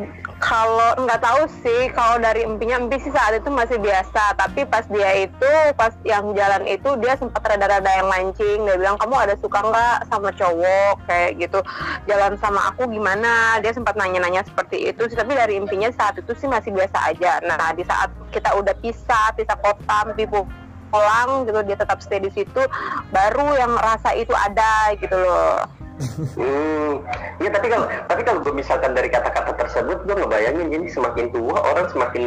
kalau 0.40 0.96
nggak 1.04 1.20
tahu 1.20 1.44
sih 1.60 1.92
kalau 1.92 2.16
dari 2.16 2.48
empinya 2.48 2.80
empi 2.80 2.96
sih 2.96 3.12
saat 3.12 3.36
itu 3.36 3.52
masih 3.52 3.76
biasa. 3.76 4.40
Tapi 4.40 4.64
pas 4.64 4.88
dia 4.88 5.28
itu 5.28 5.52
pas 5.76 5.92
yang 6.08 6.32
jalan 6.32 6.64
itu 6.64 6.88
dia 7.04 7.12
sempat 7.20 7.44
rada-rada 7.44 7.90
yang 7.92 8.08
mancing. 8.08 8.64
Dia 8.64 8.80
bilang 8.80 8.96
kamu 8.96 9.14
ada 9.20 9.34
suka 9.36 9.60
nggak 9.60 10.08
sama 10.08 10.32
cowok? 10.32 10.96
Kayak 11.04 11.30
gitu. 11.44 11.60
Jalan 12.08 12.40
sama 12.40 12.72
aku 12.72 12.88
gimana? 12.88 13.60
Dia 13.60 13.76
sempat 13.76 14.00
nanya-nanya 14.00 14.48
seperti 14.48 14.88
itu 14.96 15.12
tapi 15.12 15.36
dari 15.36 15.60
empinya 15.60 15.92
saat 15.92 16.16
itu 16.16 16.32
sih 16.32 16.48
masih 16.48 16.72
biasa 16.72 17.12
aja. 17.12 17.44
Nah 17.44 17.76
di 17.76 17.84
saat 17.84 18.08
kita 18.32 18.56
udah 18.56 18.72
pisah 18.80 19.36
pisah 19.36 19.60
kota 19.60 20.08
empi 20.08 20.24
pu- 20.24 20.48
pulang 20.90 21.46
gitu 21.46 21.62
dia 21.62 21.78
tetap 21.78 22.02
stay 22.02 22.18
di 22.18 22.32
situ 22.34 22.66
baru 23.14 23.54
yang 23.54 23.78
rasa 23.78 24.10
itu 24.18 24.34
ada 24.34 24.90
gitu 24.98 25.14
loh 25.14 25.62
Hmm, 26.00 27.04
ya 27.44 27.52
tapi 27.52 27.68
kalau 27.68 27.86
tapi 28.08 28.22
kalau 28.24 28.40
gue 28.40 28.54
misalkan 28.56 28.96
dari 28.96 29.12
kata-kata 29.12 29.52
tersebut 29.52 30.08
gue 30.08 30.16
ngebayangin 30.16 30.68
ini 30.72 30.88
semakin 30.88 31.28
tua 31.28 31.60
orang 31.60 31.86
semakin 31.92 32.24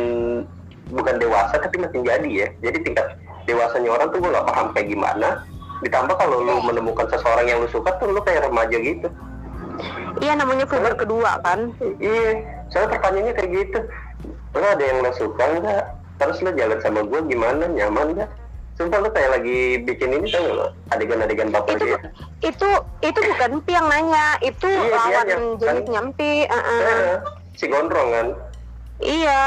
bukan 0.94 1.16
dewasa 1.18 1.58
tapi 1.58 1.82
makin 1.82 2.06
jadi 2.06 2.30
ya. 2.30 2.48
Jadi 2.62 2.78
tingkat 2.86 3.18
dewasanya 3.50 3.90
orang 3.98 4.08
tuh 4.14 4.22
gue 4.22 4.30
nggak 4.30 4.48
paham 4.48 4.68
kayak 4.78 4.88
gimana. 4.94 5.30
Ditambah 5.82 6.16
kalau 6.16 6.38
lu 6.46 6.62
menemukan 6.64 7.10
seseorang 7.10 7.50
yang 7.50 7.60
lu 7.60 7.68
suka 7.74 7.98
tuh 7.98 8.14
lu 8.14 8.22
kayak 8.22 8.46
remaja 8.46 8.78
gitu. 8.78 9.10
iya 10.22 10.38
namanya 10.38 10.70
figur 10.70 10.94
kedua 10.94 11.42
kan 11.42 11.74
Iya, 11.98 12.46
soalnya 12.70 12.94
pertanyaannya 12.94 13.34
kayak 13.34 13.52
gitu. 13.58 13.80
Lo 14.54 14.68
ada 14.70 14.84
yang 14.86 15.02
lo 15.02 15.12
suka 15.18 15.44
nggak? 15.60 15.84
Terus 16.22 16.38
lo 16.46 16.52
jalan 16.54 16.80
sama 16.86 17.02
gue 17.02 17.20
gimana? 17.26 17.66
Nyaman 17.66 18.14
nggak? 18.14 18.30
Sumpah 18.74 19.06
lo 19.06 19.10
kayak 19.14 19.32
lagi 19.38 19.78
bikin 19.86 20.10
ini 20.18 20.26
tau 20.34 20.42
nggak 20.42 20.56
lo? 20.58 20.68
Adegan-adegan 20.90 21.54
baper 21.54 21.78
itu 21.78 21.86
gitu. 21.94 22.08
itu 22.42 22.70
itu 23.06 23.20
bukan 23.22 23.50
Empi 23.62 23.72
yang 23.72 23.86
nanya 23.86 24.26
itu 24.42 24.66
Iya, 24.66 24.98
lawan 24.98 25.12
dianya, 25.14 25.24
kan. 25.30 25.42
jenisnya 25.62 26.00
Empi 26.02 26.32
uh-uh. 26.50 26.82
Eh, 26.82 27.16
si 27.54 27.66
gondrong 27.70 28.10
kan. 28.10 28.28
iya 29.00 29.44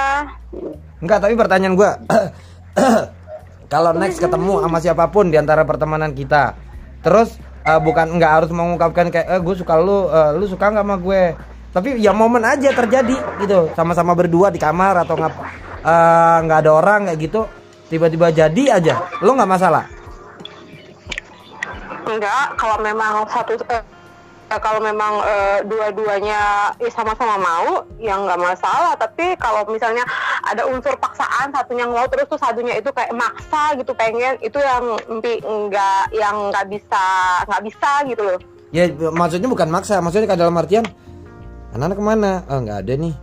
Enggak, 1.02 1.18
tapi 1.20 1.34
pertanyaan 1.34 1.74
gua 1.74 1.90
kalau 3.72 3.90
next 3.92 4.22
ketemu 4.22 4.62
sama 4.62 4.78
siapa 4.78 5.04
pun 5.10 5.26
di 5.26 5.36
antara 5.36 5.66
pertemanan 5.66 6.14
kita, 6.14 6.54
terus 7.02 7.34
eh, 7.66 7.80
bukan 7.82 8.06
nggak 8.16 8.32
harus 8.32 8.50
mengungkapkan 8.54 9.10
kayak 9.10 9.26
eh 9.26 9.40
gue 9.42 9.54
suka 9.58 9.74
lu, 9.76 10.06
eh, 10.06 10.30
lu 10.38 10.46
suka 10.46 10.70
nggak 10.70 10.86
sama 10.86 10.96
gue. 10.96 11.22
Tapi 11.74 12.00
ya 12.00 12.14
momen 12.14 12.40
aja 12.40 12.72
terjadi 12.72 13.16
gitu, 13.42 13.68
sama-sama 13.76 14.16
berdua 14.16 14.48
di 14.48 14.56
kamar 14.56 15.02
atau 15.02 15.18
eh, 15.18 15.28
nggak 16.46 16.58
ada 16.62 16.70
orang 16.72 17.00
kayak 17.10 17.18
gitu, 17.20 17.40
tiba-tiba 17.88 18.30
jadi 18.34 18.80
aja, 18.80 18.94
lu 19.22 19.34
nggak 19.34 19.50
masalah. 19.50 19.84
enggak 22.06 22.54
kalau 22.54 22.78
memang 22.86 23.26
satu 23.26 23.58
eh, 23.66 23.82
kalau 24.62 24.78
memang 24.78 25.18
eh, 25.26 25.58
dua-duanya 25.66 26.70
eh, 26.78 26.86
sama-sama 26.86 27.34
mau 27.34 27.82
ya 27.98 28.14
nggak 28.14 28.38
masalah 28.38 28.94
tapi 28.94 29.34
kalau 29.42 29.66
misalnya 29.66 30.06
ada 30.46 30.62
unsur 30.70 30.94
paksaan 31.02 31.50
satunya 31.50 31.82
mau 31.90 32.06
terus 32.06 32.30
tuh 32.30 32.38
satunya 32.38 32.78
itu 32.78 32.94
kayak 32.94 33.10
maksa 33.10 33.74
gitu 33.74 33.90
pengen 33.98 34.38
itu 34.38 34.54
yang 34.54 34.94
Empi 35.10 35.42
enggak 35.42 36.06
yang 36.14 36.54
nggak 36.54 36.70
bisa 36.70 37.06
nggak 37.50 37.62
bisa 37.66 37.90
gitu 38.06 38.22
loh 38.22 38.38
Ya 38.74 38.90
maksudnya 38.92 39.46
bukan 39.46 39.70
maksa, 39.70 40.02
maksudnya 40.02 40.26
kayak 40.26 40.42
dalam 40.42 40.58
artian 40.58 40.84
anak-anak 41.72 41.96
ke 41.96 42.04
mana? 42.04 42.30
Oh 42.50 42.58
nggak 42.60 42.82
ada 42.82 42.94
nih. 42.98 43.14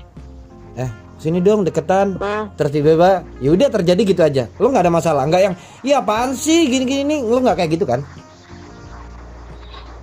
Eh 0.79 0.91
sini 1.23 1.39
dong 1.39 1.63
deketan. 1.63 2.19
Terus 2.59 2.71
tiba-tiba 2.75 3.23
ya 3.39 3.49
udah 3.55 3.67
terjadi 3.71 4.01
gitu 4.03 4.21
aja. 4.21 4.43
Lu 4.59 4.67
nggak 4.67 4.83
ada 4.83 4.91
masalah, 4.91 5.23
nggak 5.23 5.41
yang 5.41 5.55
iya 5.87 6.03
apaan 6.03 6.35
sih 6.35 6.67
gini-gini 6.67 7.07
nih. 7.07 7.19
Lu 7.23 7.39
nggak 7.39 7.63
kayak 7.63 7.71
gitu 7.79 7.87
kan? 7.87 8.03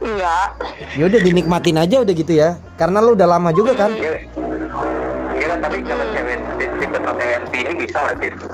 enggak 0.00 0.48
Ya 0.96 1.04
udah 1.12 1.20
dinikmatin 1.20 1.76
aja 1.76 2.00
udah 2.00 2.14
gitu 2.16 2.32
ya. 2.32 2.56
Karena 2.80 3.04
lu 3.04 3.12
udah 3.12 3.28
lama 3.28 3.52
juga 3.52 3.76
kan. 3.76 3.92
Iya, 3.92 4.24
iya 5.36 5.54
tapi 5.60 5.84
kalau 5.84 6.04
cewek 6.16 6.40
tipe 6.80 6.98
cewek 6.98 7.40
ini 7.52 7.72
bisa 7.84 7.98
lah 8.00 8.14
gitu. 8.16 8.44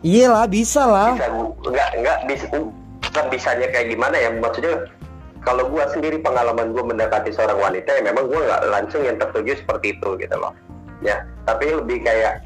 Iyalah 0.00 0.46
bisa 0.48 0.82
lah. 0.88 1.10
Bisa 1.12 1.28
enggak 1.68 1.88
enggak 1.92 2.18
bisa 2.24 2.46
bukan 3.04 3.24
bisanya 3.28 3.66
kayak 3.68 3.86
gimana 3.92 4.16
ya 4.16 4.30
maksudnya 4.40 4.74
kalau 5.44 5.64
gua 5.70 5.84
sendiri 5.92 6.18
pengalaman 6.24 6.72
gua 6.72 6.84
mendekati 6.88 7.30
seorang 7.36 7.60
wanita 7.60 7.90
ya 7.92 8.02
memang 8.02 8.24
gua 8.26 8.40
nggak 8.48 8.62
langsung 8.72 9.02
yang 9.04 9.16
tertuju 9.20 9.60
seperti 9.60 9.96
itu 9.96 10.08
gitu 10.18 10.36
loh. 10.40 10.52
Ya, 10.98 11.22
tapi 11.46 11.70
lebih 11.70 12.02
kayak 12.02 12.42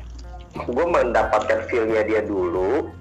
gua 0.69 0.85
mendapatkan 0.85 1.65
feel-nya 1.67 2.05
dia 2.05 2.21
dulu. 2.21 2.93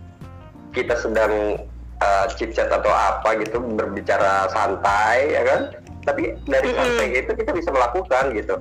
Kita 0.72 0.96
sedang 0.96 1.60
uh, 2.00 2.26
chit 2.36 2.56
chat 2.56 2.72
atau 2.72 2.88
apa 2.88 3.36
gitu 3.40 3.60
berbicara 3.60 4.48
santai 4.50 5.36
ya 5.36 5.44
kan. 5.44 5.62
Tapi 6.02 6.34
dari 6.48 6.70
santai 6.72 7.08
itu 7.20 7.32
kita 7.36 7.52
bisa 7.52 7.70
melakukan 7.70 8.32
gitu. 8.32 8.56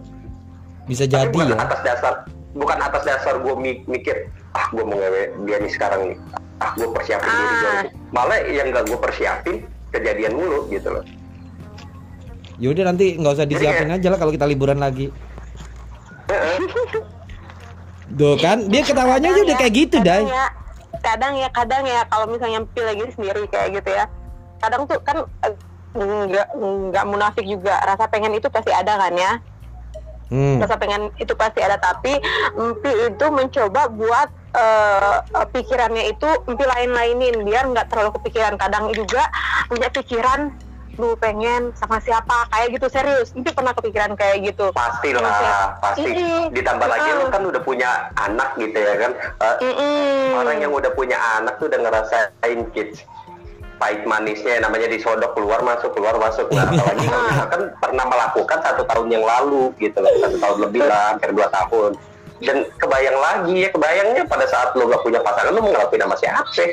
Bisa 0.85 1.07
Tapi 1.07 1.15
jadi 1.15 1.31
bukan 1.31 1.55
ya. 1.55 1.59
atas 1.63 1.81
dasar 1.87 2.15
bukan 2.51 2.79
atas 2.83 3.03
dasar 3.07 3.39
gue 3.39 3.55
mikir 3.87 4.27
ah 4.51 4.67
gue 4.75 4.83
mau 4.83 4.99
ngewe 4.99 5.39
dia 5.47 5.63
nih 5.63 5.71
sekarang 5.71 6.01
nih 6.11 6.19
ah 6.59 6.75
gue 6.75 6.91
persiapin 6.91 7.31
diri 7.31 7.55
gue 7.55 7.71
Ah. 7.71 7.83
malah 8.11 8.43
yang 8.43 8.75
gak 8.75 8.91
gue 8.91 8.99
persiapin 8.99 9.57
kejadian 9.95 10.35
mulu 10.35 10.67
gitu 10.67 10.91
loh 10.91 11.07
Ya 12.59 12.69
udah 12.75 12.91
nanti 12.91 13.17
nggak 13.17 13.33
usah 13.39 13.47
disiapin 13.47 13.89
aja 13.89 14.13
lah 14.13 14.19
kalau 14.21 14.35
kita 14.35 14.45
liburan 14.45 14.77
lagi. 14.77 15.09
Duh 18.11 18.35
kan, 18.43 18.67
dia 18.67 18.83
ketawanya 18.83 19.31
aja 19.31 19.41
udah 19.47 19.57
kayak 19.57 19.75
gitu, 19.75 19.97
Dai. 20.03 20.27
ya 20.27 20.51
kadang 21.01 21.33
ya 21.39 21.49
kadang 21.49 21.83
ya 21.89 22.05
kalau 22.13 22.29
misalnya 22.29 22.61
Empi 22.61 22.81
lagi 22.85 23.05
sendiri 23.15 23.47
kayak 23.49 23.81
gitu 23.81 23.91
ya. 23.95 24.05
Kadang 24.61 24.85
tuh 24.85 25.01
kan 25.01 25.25
eh, 25.47 25.55
nggak 25.97 26.49
nggak 26.91 27.05
munafik 27.09 27.47
juga. 27.47 27.81
Rasa 27.87 28.11
pengen 28.11 28.37
itu 28.37 28.51
pasti 28.53 28.71
ada 28.75 28.99
kan 28.99 29.15
ya? 29.17 29.33
Hmm. 30.31 30.63
rasa 30.63 30.79
pengen 30.79 31.11
itu 31.19 31.35
pasti 31.35 31.59
ada. 31.63 31.79
Tapi 31.79 32.19
Empi 32.55 32.93
itu 33.11 33.27
mencoba 33.31 33.89
buat 33.91 34.29
eh, 34.55 35.17
pikirannya 35.55 36.13
itu 36.13 36.29
Empi 36.47 36.65
lain-lainin 36.67 37.47
biar 37.47 37.65
nggak 37.71 37.89
terlalu 37.91 38.15
kepikiran. 38.21 38.59
Kadang 38.61 38.93
juga 38.95 39.27
punya 39.71 39.89
pikiran 39.89 40.51
lu 41.01 41.17
pengen 41.17 41.73
sama 41.73 41.97
siapa? 41.99 42.45
Kayak 42.53 42.77
gitu 42.77 42.87
serius. 42.93 43.33
Empi 43.33 43.51
pernah 43.51 43.73
kepikiran 43.73 44.13
kayak 44.15 44.45
gitu. 44.45 44.69
Pastilah 44.77 45.81
pasti. 45.81 46.13
Mm-mm. 46.13 46.53
ditambah 46.53 46.85
lagi 46.85 47.09
lu 47.17 47.25
kan 47.33 47.43
udah 47.43 47.63
punya 47.65 48.13
anak 48.21 48.53
gitu 48.61 48.77
ya 48.77 48.95
kan? 49.01 49.13
Mm-mm. 49.65 50.37
orang 50.37 50.61
yang 50.61 50.73
udah 50.77 50.93
punya 50.93 51.17
anak 51.41 51.57
tuh 51.57 51.73
udah 51.73 51.81
ngerasain 51.81 52.61
kids 52.77 53.01
pahit 53.81 54.05
manisnya 54.05 54.61
namanya 54.61 54.93
disodok 54.93 55.33
keluar 55.33 55.65
masuk 55.65 55.97
keluar 55.97 56.13
masuk. 56.21 56.45
Nah 56.53 56.69
apalagi 56.71 57.09
kalau 57.09 57.25
misalkan 57.33 57.63
pernah 57.81 58.05
melakukan 58.05 58.59
satu 58.61 58.83
tahun 58.85 59.09
yang 59.09 59.25
lalu 59.25 59.73
gitu 59.81 59.97
loh. 60.05 60.13
Satu 60.21 60.37
tahun 60.37 60.57
lebih 60.69 60.83
lah 60.85 61.17
hampir 61.17 61.33
dua 61.33 61.49
tahun. 61.49 61.97
Dan 62.41 62.65
kebayang 62.77 63.19
lagi 63.21 63.53
ya 63.65 63.69
kebayangnya 63.73 64.23
pada 64.25 64.45
saat 64.49 64.73
lo 64.77 64.89
gak 64.89 65.05
punya 65.05 65.21
pasangan 65.21 65.53
lo 65.53 65.61
mau 65.61 65.73
ngelakuin 65.77 66.01
sama 66.05 66.17
siapa 66.17 66.65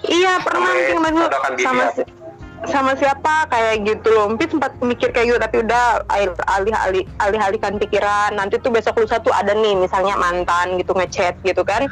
Iya 0.00 0.40
pernah 0.40 0.64
Sampai 0.64 0.80
mancing 0.80 1.00
mancing 1.04 1.24
sodokan 1.28 1.52
diri 1.60 1.66
sama 1.68 1.84
ya? 1.84 1.88
si- 1.92 2.08
sama 2.08 2.19
siapa 2.68 3.48
kayak 3.48 3.86
gitu 3.88 4.08
loh. 4.12 4.26
Mungkin 4.32 4.48
sempat 4.58 4.72
mikir 4.82 5.14
kayak 5.14 5.26
gitu 5.32 5.38
tapi 5.40 5.56
udah 5.64 6.04
alih-alih 6.48 7.04
alih-alihkan 7.22 7.80
pikiran. 7.80 8.36
Nanti 8.36 8.60
tuh 8.60 8.74
besok 8.74 9.00
lusa 9.00 9.22
tuh 9.22 9.32
ada 9.32 9.56
nih 9.56 9.76
misalnya 9.78 10.16
mantan 10.20 10.76
gitu 10.76 10.92
ngechat 10.92 11.38
gitu 11.46 11.62
kan. 11.64 11.88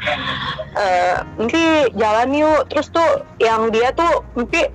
Nanti 1.37 1.89
jalan 1.97 2.29
yuk. 2.35 2.69
Terus 2.69 2.87
tuh 2.93 3.25
yang 3.41 3.73
dia 3.73 3.89
tuh 3.95 4.21
nanti 4.37 4.69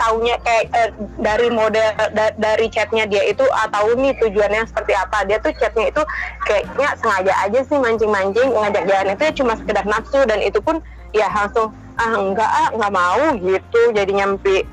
taunya 0.00 0.40
kayak 0.40 0.64
eh, 0.72 0.90
dari 1.20 1.52
model 1.52 1.92
da- 2.16 2.32
dari 2.40 2.72
chatnya 2.72 3.04
dia 3.04 3.20
itu 3.28 3.44
atau 3.44 3.92
nih 3.92 4.16
tujuannya 4.16 4.64
seperti 4.64 4.96
apa 4.96 5.28
dia 5.28 5.36
tuh 5.44 5.52
chatnya 5.60 5.92
itu 5.92 6.02
kayaknya 6.48 6.88
sengaja 6.96 7.34
aja 7.44 7.60
sih 7.68 7.76
mancing-mancing 7.76 8.48
ngajak 8.48 8.88
jalan 8.88 9.12
itu 9.12 9.22
ya 9.28 9.32
cuma 9.36 9.52
sekedar 9.60 9.84
nafsu 9.84 10.24
dan 10.24 10.40
itu 10.40 10.56
pun 10.64 10.80
ya 11.12 11.28
langsung 11.28 11.76
ah 12.00 12.16
enggak 12.16 12.48
ah 12.48 12.68
nggak 12.72 12.92
mau 12.96 13.36
gitu 13.44 13.80
jadi 13.92 14.08
nyampi 14.08 14.64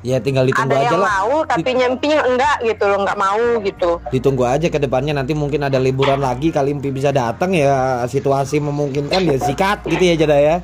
Ya 0.00 0.16
tinggal 0.16 0.48
ditunggu 0.48 0.72
ada 0.72 0.80
aja 0.80 0.96
yang 0.96 1.04
lah. 1.04 1.12
mau 1.12 1.36
tapi 1.44 1.70
nyampinya 1.76 2.18
enggak 2.24 2.56
gitu 2.64 2.84
loh 2.88 2.98
nggak 3.04 3.18
mau 3.20 3.44
gitu 3.60 3.90
Ditunggu 4.08 4.44
aja 4.48 4.66
ke 4.72 4.80
depannya 4.80 5.12
nanti 5.12 5.36
mungkin 5.36 5.60
ada 5.68 5.76
liburan 5.76 6.24
lagi 6.24 6.48
kali 6.48 6.72
Empi 6.72 6.88
bisa 6.88 7.12
datang 7.12 7.52
ya 7.52 8.00
situasi 8.08 8.64
memungkinkan 8.64 9.28
ya 9.28 9.36
sikat 9.36 9.84
gitu 9.84 10.00
ya 10.00 10.14
Jada 10.16 10.38
ya. 10.40 10.56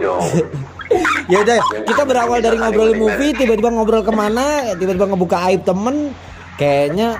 dong 0.00 0.20
Ya 1.26 1.40
udah, 1.40 1.58
kita 1.88 2.02
berawal 2.04 2.38
dari 2.38 2.60
ngobrolin 2.60 3.00
movie, 3.00 3.32
tiba-tiba 3.32 3.72
ngobrol 3.72 4.04
ke 4.04 4.12
mana, 4.12 4.76
tiba-tiba 4.76 5.08
ngebuka 5.10 5.36
aib 5.50 5.64
temen, 5.64 6.12
kayaknya 6.60 7.18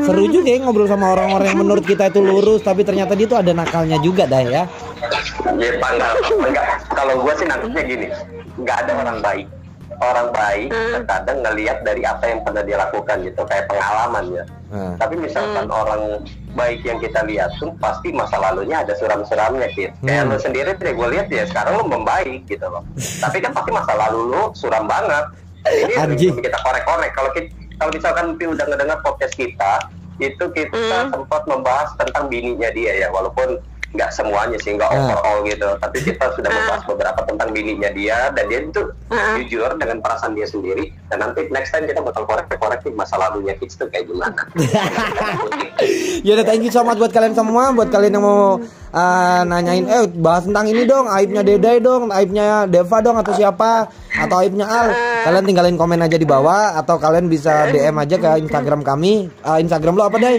seru 0.00 0.26
juga 0.32 0.48
ya 0.50 0.58
ngobrol 0.64 0.88
sama 0.88 1.12
orang-orang 1.12 1.52
yang 1.52 1.60
menurut 1.62 1.84
kita 1.84 2.10
itu 2.10 2.18
lurus, 2.24 2.64
tapi 2.64 2.82
ternyata 2.82 3.12
dia 3.14 3.28
tuh 3.28 3.38
ada 3.38 3.52
nakalnya 3.52 4.00
juga 4.02 4.24
dah 4.26 4.42
ya. 4.42 4.62
ya 5.60 5.70
enggak 6.24 6.66
kalau 6.90 7.14
gue 7.22 7.32
sih 7.36 7.46
nangkepnya 7.46 7.82
gini 7.86 8.06
nggak 8.58 8.76
ada 8.86 8.92
orang 9.04 9.18
baik 9.22 9.46
orang 10.04 10.28
baik 10.30 10.68
terkadang 10.68 11.38
ngelihat 11.40 11.78
dari 11.80 12.02
apa 12.02 12.24
yang 12.26 12.40
pernah 12.40 12.62
dia 12.62 12.76
lakukan 12.76 13.16
gitu 13.20 13.40
kayak 13.44 13.64
pengalaman 13.66 14.24
ya. 14.30 14.44
Nah, 14.68 14.92
tapi 14.96 15.14
misalkan 15.16 15.66
orang 15.66 16.02
baik 16.52 16.80
yang 16.82 16.98
kita 16.98 17.24
lihat 17.24 17.50
tuh 17.56 17.70
pasti 17.78 18.10
masa 18.10 18.38
lalunya 18.38 18.82
ada 18.82 18.94
suram-suramnya 18.94 19.66
gitu 19.72 19.90
kayak 20.00 20.22
Hmm. 20.22 20.30
lo 20.30 20.38
sendiri 20.38 20.70
deh 20.72 20.92
gue 20.92 21.08
lihat 21.10 21.26
ya 21.28 21.44
sekarang 21.44 21.78
lo 21.78 21.84
membaik 21.84 22.44
gitu 22.44 22.66
loh. 22.66 22.84
Tapi 23.24 23.40
kan 23.40 23.50
pasti 23.50 23.70
masa 23.70 23.92
lalu 23.96 24.20
lo 24.30 24.42
suram 24.52 24.84
banget. 24.84 25.24
Ini 25.64 25.92
yang 25.96 26.12
Anjing. 26.12 26.36
kita 26.38 26.58
korek-korek. 26.60 27.10
Kalau 27.12 27.30
kita 27.32 27.48
kalau 27.74 27.90
misalkan 27.90 28.26
Pi 28.36 28.44
udah 28.46 28.66
ngedengar 28.70 28.98
podcast 29.02 29.34
kita 29.34 29.72
itu 30.16 30.44
kita 30.54 31.10
sempat 31.10 31.42
membahas 31.44 31.90
tentang 31.98 32.30
bininya 32.30 32.70
dia 32.70 33.02
ya 33.02 33.08
walaupun 33.10 33.58
nggak 33.94 34.10
semuanya 34.10 34.58
sih 34.58 34.74
nggak 34.74 34.90
Ah. 34.90 34.98
overall 34.98 35.38
gitu. 35.46 35.68
Tapi 35.78 35.96
kita 36.02 36.26
sudah 36.34 36.50
membahas 36.50 36.82
beberapa 36.84 37.20
tentang 37.24 37.48
bininya 37.50 37.90
dia 37.94 38.28
dan 38.34 38.44
dia 38.50 38.60
itu 38.60 38.82
Ah. 39.08 39.38
jujur 39.38 39.70
dengan 39.78 40.02
perasaan 40.02 40.34
dia 40.34 40.44
sendiri 40.44 40.90
dan 41.06 41.22
nanti 41.22 41.46
next 41.48 41.70
time 41.70 41.86
kita 41.86 42.02
bakal 42.02 42.26
korek-korek 42.26 42.82
nih 42.82 42.94
masa 42.94 43.14
lalunya 43.16 43.54
kids 43.54 43.74
tuh 43.74 43.86
kayak 43.88 44.06
gimana. 44.06 44.42
Ya 46.24 46.38
udah 46.38 46.46
thank 46.46 46.64
you 46.64 46.72
so 46.72 46.80
much 46.80 46.96
buat 46.96 47.12
kalian 47.12 47.34
semua, 47.34 47.68
buat 47.74 47.90
kalian 47.90 48.16
yang 48.16 48.24
mau 48.24 48.56
uh, 48.90 49.42
nanyain, 49.44 49.84
eh 49.84 50.06
bahas 50.16 50.46
tentang 50.46 50.64
ini 50.64 50.86
dong, 50.86 51.04
aibnya 51.04 51.42
Dedai 51.42 51.76
dong, 51.76 52.08
aibnya 52.08 52.64
Deva 52.64 53.02
dong 53.02 53.18
atau 53.18 53.34
siapa, 53.34 53.90
atau 54.08 54.36
aibnya 54.38 54.64
Al, 54.64 54.88
kalian 55.26 55.44
tinggalin 55.44 55.76
komen 55.76 56.00
aja 56.00 56.16
di 56.16 56.24
bawah 56.24 56.78
atau 56.78 56.96
kalian 56.96 57.28
bisa 57.28 57.68
DM 57.68 58.00
aja 58.00 58.16
ke 58.16 58.30
Instagram 58.40 58.80
kami, 58.80 59.28
Uh, 59.42 59.58
Instagram 59.60 59.98
lo 59.98 60.08
apa 60.08 60.16
Dai? 60.16 60.36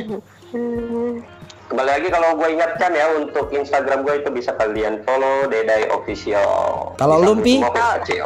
Kembali 1.76 1.92
lagi 1.92 2.08
kalau 2.08 2.40
gue 2.40 2.56
ingatkan 2.56 2.96
ya 2.96 3.04
untuk 3.20 3.52
Instagram 3.52 4.08
gue 4.08 4.24
itu 4.24 4.32
bisa 4.32 4.56
kalian 4.56 5.04
follow 5.04 5.44
Dedai 5.44 5.92
Official. 5.92 6.96
Kalau 6.96 7.20
Bisa 7.20 7.28
lu, 7.28 7.44
Pi? 7.44 7.54
semua 7.60 7.68
pun 7.68 7.84
kecil. 8.00 8.24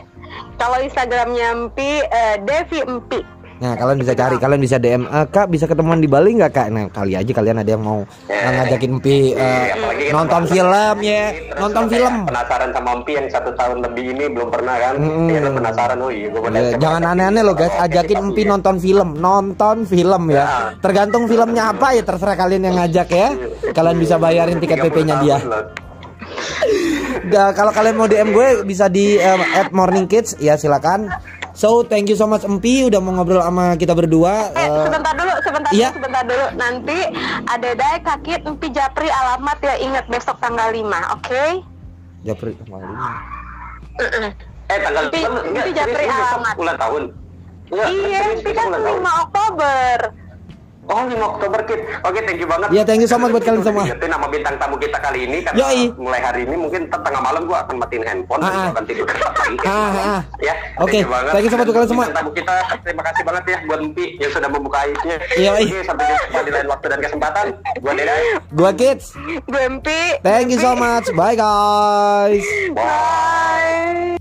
kalau 0.53 0.77
Instagramnya 0.77 1.47
Empi 1.49 1.97
eh, 1.97 2.37
Devi 2.45 2.85
Empi 2.85 3.25
Nah 3.59 3.75
kalian 3.75 3.99
bisa 3.99 4.15
cari, 4.15 4.35
kalian 4.39 4.61
bisa 4.63 4.79
DM, 4.79 5.03
"Eh, 5.03 5.25
kak 5.27 5.51
bisa 5.51 5.67
ketemuan 5.67 5.99
di 5.99 6.07
Bali 6.07 6.31
nggak 6.39 6.51
kak? 6.55 6.67
Nah 6.71 6.87
kali 6.87 7.11
aja 7.19 7.27
kalian 7.27 7.59
ada 7.59 7.71
yang 7.75 7.83
mau 7.83 8.07
uh, 8.07 8.51
ngajakin 8.55 8.95
Empi 8.95 9.35
uh, 9.35 9.67
nonton 10.15 10.47
film 10.47 10.95
ya, 11.03 11.23
nonton 11.59 11.83
film. 11.91 12.13
Penasaran 12.23 12.71
sama 12.71 12.89
Empi 12.95 13.11
yang 13.19 13.27
satu 13.27 13.51
tahun 13.59 13.83
lebih 13.83 14.15
ini 14.15 14.25
belum 14.31 14.47
pernah 14.47 14.75
kan? 14.79 14.93
Iya 15.27 15.39
lo 15.43 15.49
penasaran 15.59 15.97
oh 15.99 16.11
iya 16.11 16.27
Ya, 16.49 16.71
jangan 16.79 17.01
aneh-aneh 17.11 17.43
loh 17.43 17.55
guys, 17.55 17.75
ajakin 17.75 18.31
Empi 18.31 18.47
nonton 18.47 18.79
film, 18.79 19.19
nonton 19.19 19.83
film 19.83 20.23
ya. 20.31 20.39
Ya. 20.39 20.47
Tergantung 20.79 21.27
filmnya 21.27 21.75
apa 21.75 21.99
ya 21.99 22.03
terserah 22.07 22.39
kalian 22.39 22.63
yang 22.63 22.75
ngajak 22.79 23.07
ya. 23.11 23.29
Kalian 23.75 23.97
bisa 23.99 24.15
bayarin 24.15 24.57
tiket 24.63 24.87
PP-nya 24.87 25.15
dia. 25.19 25.37
Da, 27.29 27.53
kalau 27.53 27.69
kalian 27.75 27.95
mau 27.99 28.07
DM 28.09 28.31
gue 28.31 28.63
bisa 28.65 28.87
di 28.89 29.19
um, 29.19 29.41
at 29.53 29.69
Morning 29.75 30.07
Kids 30.07 30.39
ya 30.39 30.55
silakan. 30.55 31.11
So 31.59 31.83
thank 31.83 32.07
you 32.07 32.15
so 32.15 32.23
much 32.23 32.41
Empi 32.41 32.87
udah 32.87 33.03
mau 33.03 33.11
ngobrol 33.11 33.43
sama 33.43 33.75
kita 33.75 33.91
berdua. 33.91 34.47
Eh, 34.55 34.63
Eh, 34.63 34.69
sebentar 34.81 35.11
dulu, 35.11 35.33
sebentar 35.43 35.69
iya. 35.69 35.91
dulu, 35.91 35.95
sebentar 35.99 36.23
dulu. 36.23 36.45
Nanti 36.55 36.99
ada 37.45 37.69
Dai 37.75 37.97
kaki 37.99 38.33
Empi 38.41 38.67
Japri 38.71 39.11
alamat 39.11 39.57
ya 39.59 39.75
ingat 39.77 40.05
besok 40.07 40.39
tanggal 40.39 40.71
5, 40.71 40.87
oke? 41.11 41.43
Japri 42.23 42.55
kemarin. 42.55 42.95
Eh 44.69 44.79
tanggal 44.79 45.03
Empi- 45.05 45.19
enggak, 45.19 45.43
Empi 45.43 45.59
serius, 45.59 45.75
Japri 45.75 46.03
alamat. 46.07 46.55
ulang 46.55 46.77
tahun. 46.79 47.03
Iya, 47.69 47.85
Iya, 47.91 48.19
Empi 48.31 48.51
kan 48.55 48.65
ulang 48.65 48.79
tahun. 48.81 48.95
5 48.95 49.11
Oktober. 49.19 49.95
Oh 50.89 51.05
5 51.05 51.13
Oktober 51.15 51.61
Kit 51.63 51.81
Oke 52.01 52.19
thank 52.25 52.41
you 52.41 52.49
banget 52.49 52.67
Iya, 52.73 52.81
thank 52.81 53.01
you 53.01 53.09
so 53.09 53.21
much 53.21 53.29
buat 53.29 53.45
kalian 53.45 53.61
semua. 53.61 53.85
Itu 53.85 54.09
nama 54.09 54.25
bintang 54.25 54.57
tamu 54.57 54.73
kita 54.75 54.97
kali 54.97 55.29
ini 55.29 55.37
Karena 55.45 55.57
Yoi. 55.61 55.93
mulai 55.95 56.17
hari 56.17 56.41
ini 56.43 56.55
mungkin 56.57 56.89
tengah 56.89 57.21
malam 57.21 57.45
gua 57.45 57.61
akan 57.61 57.77
matiin 57.77 58.01
handphone 58.01 58.41
Dan 58.41 58.49
Ah, 58.49 58.57
gua 58.57 58.71
akan 58.73 58.85
tidur 58.89 59.05
lagi 59.05 59.55
Ah, 59.63 59.89
ah. 59.93 60.21
Ya 60.41 60.53
Oke, 60.81 60.99
thank 61.05 61.45
you 61.45 61.51
so 61.51 61.57
much 61.57 61.67
buat 61.69 61.77
kalian 61.77 61.91
semua. 61.93 62.05
Bintang 62.09 62.17
tamu 62.17 62.31
kita 62.33 62.55
Terima 62.81 63.03
kasih 63.05 63.23
banget 63.23 63.43
ya 63.45 63.57
Buat 63.69 63.79
Mpi 63.85 64.05
yang 64.17 64.31
sudah 64.33 64.49
membuka 64.49 64.77
aibnya 64.81 65.15
Yoi. 65.37 65.65
Oke, 65.69 65.79
Sampai 65.85 66.05
jumpa 66.09 66.39
di 66.41 66.51
lain 66.51 66.67
waktu 66.67 66.85
dan 66.89 66.99
kesempatan 66.99 67.45
Gua 67.79 67.93
Dedai 67.93 68.23
Gua 68.49 68.71
Kids. 68.73 69.05
Gue 69.45 69.61
Empi. 69.61 70.01
Thank 70.25 70.49
you 70.49 70.59
so 70.59 70.73
much. 70.73 71.05
Bye 71.13 71.37
guys. 71.37 72.45
Bye 72.73 74.17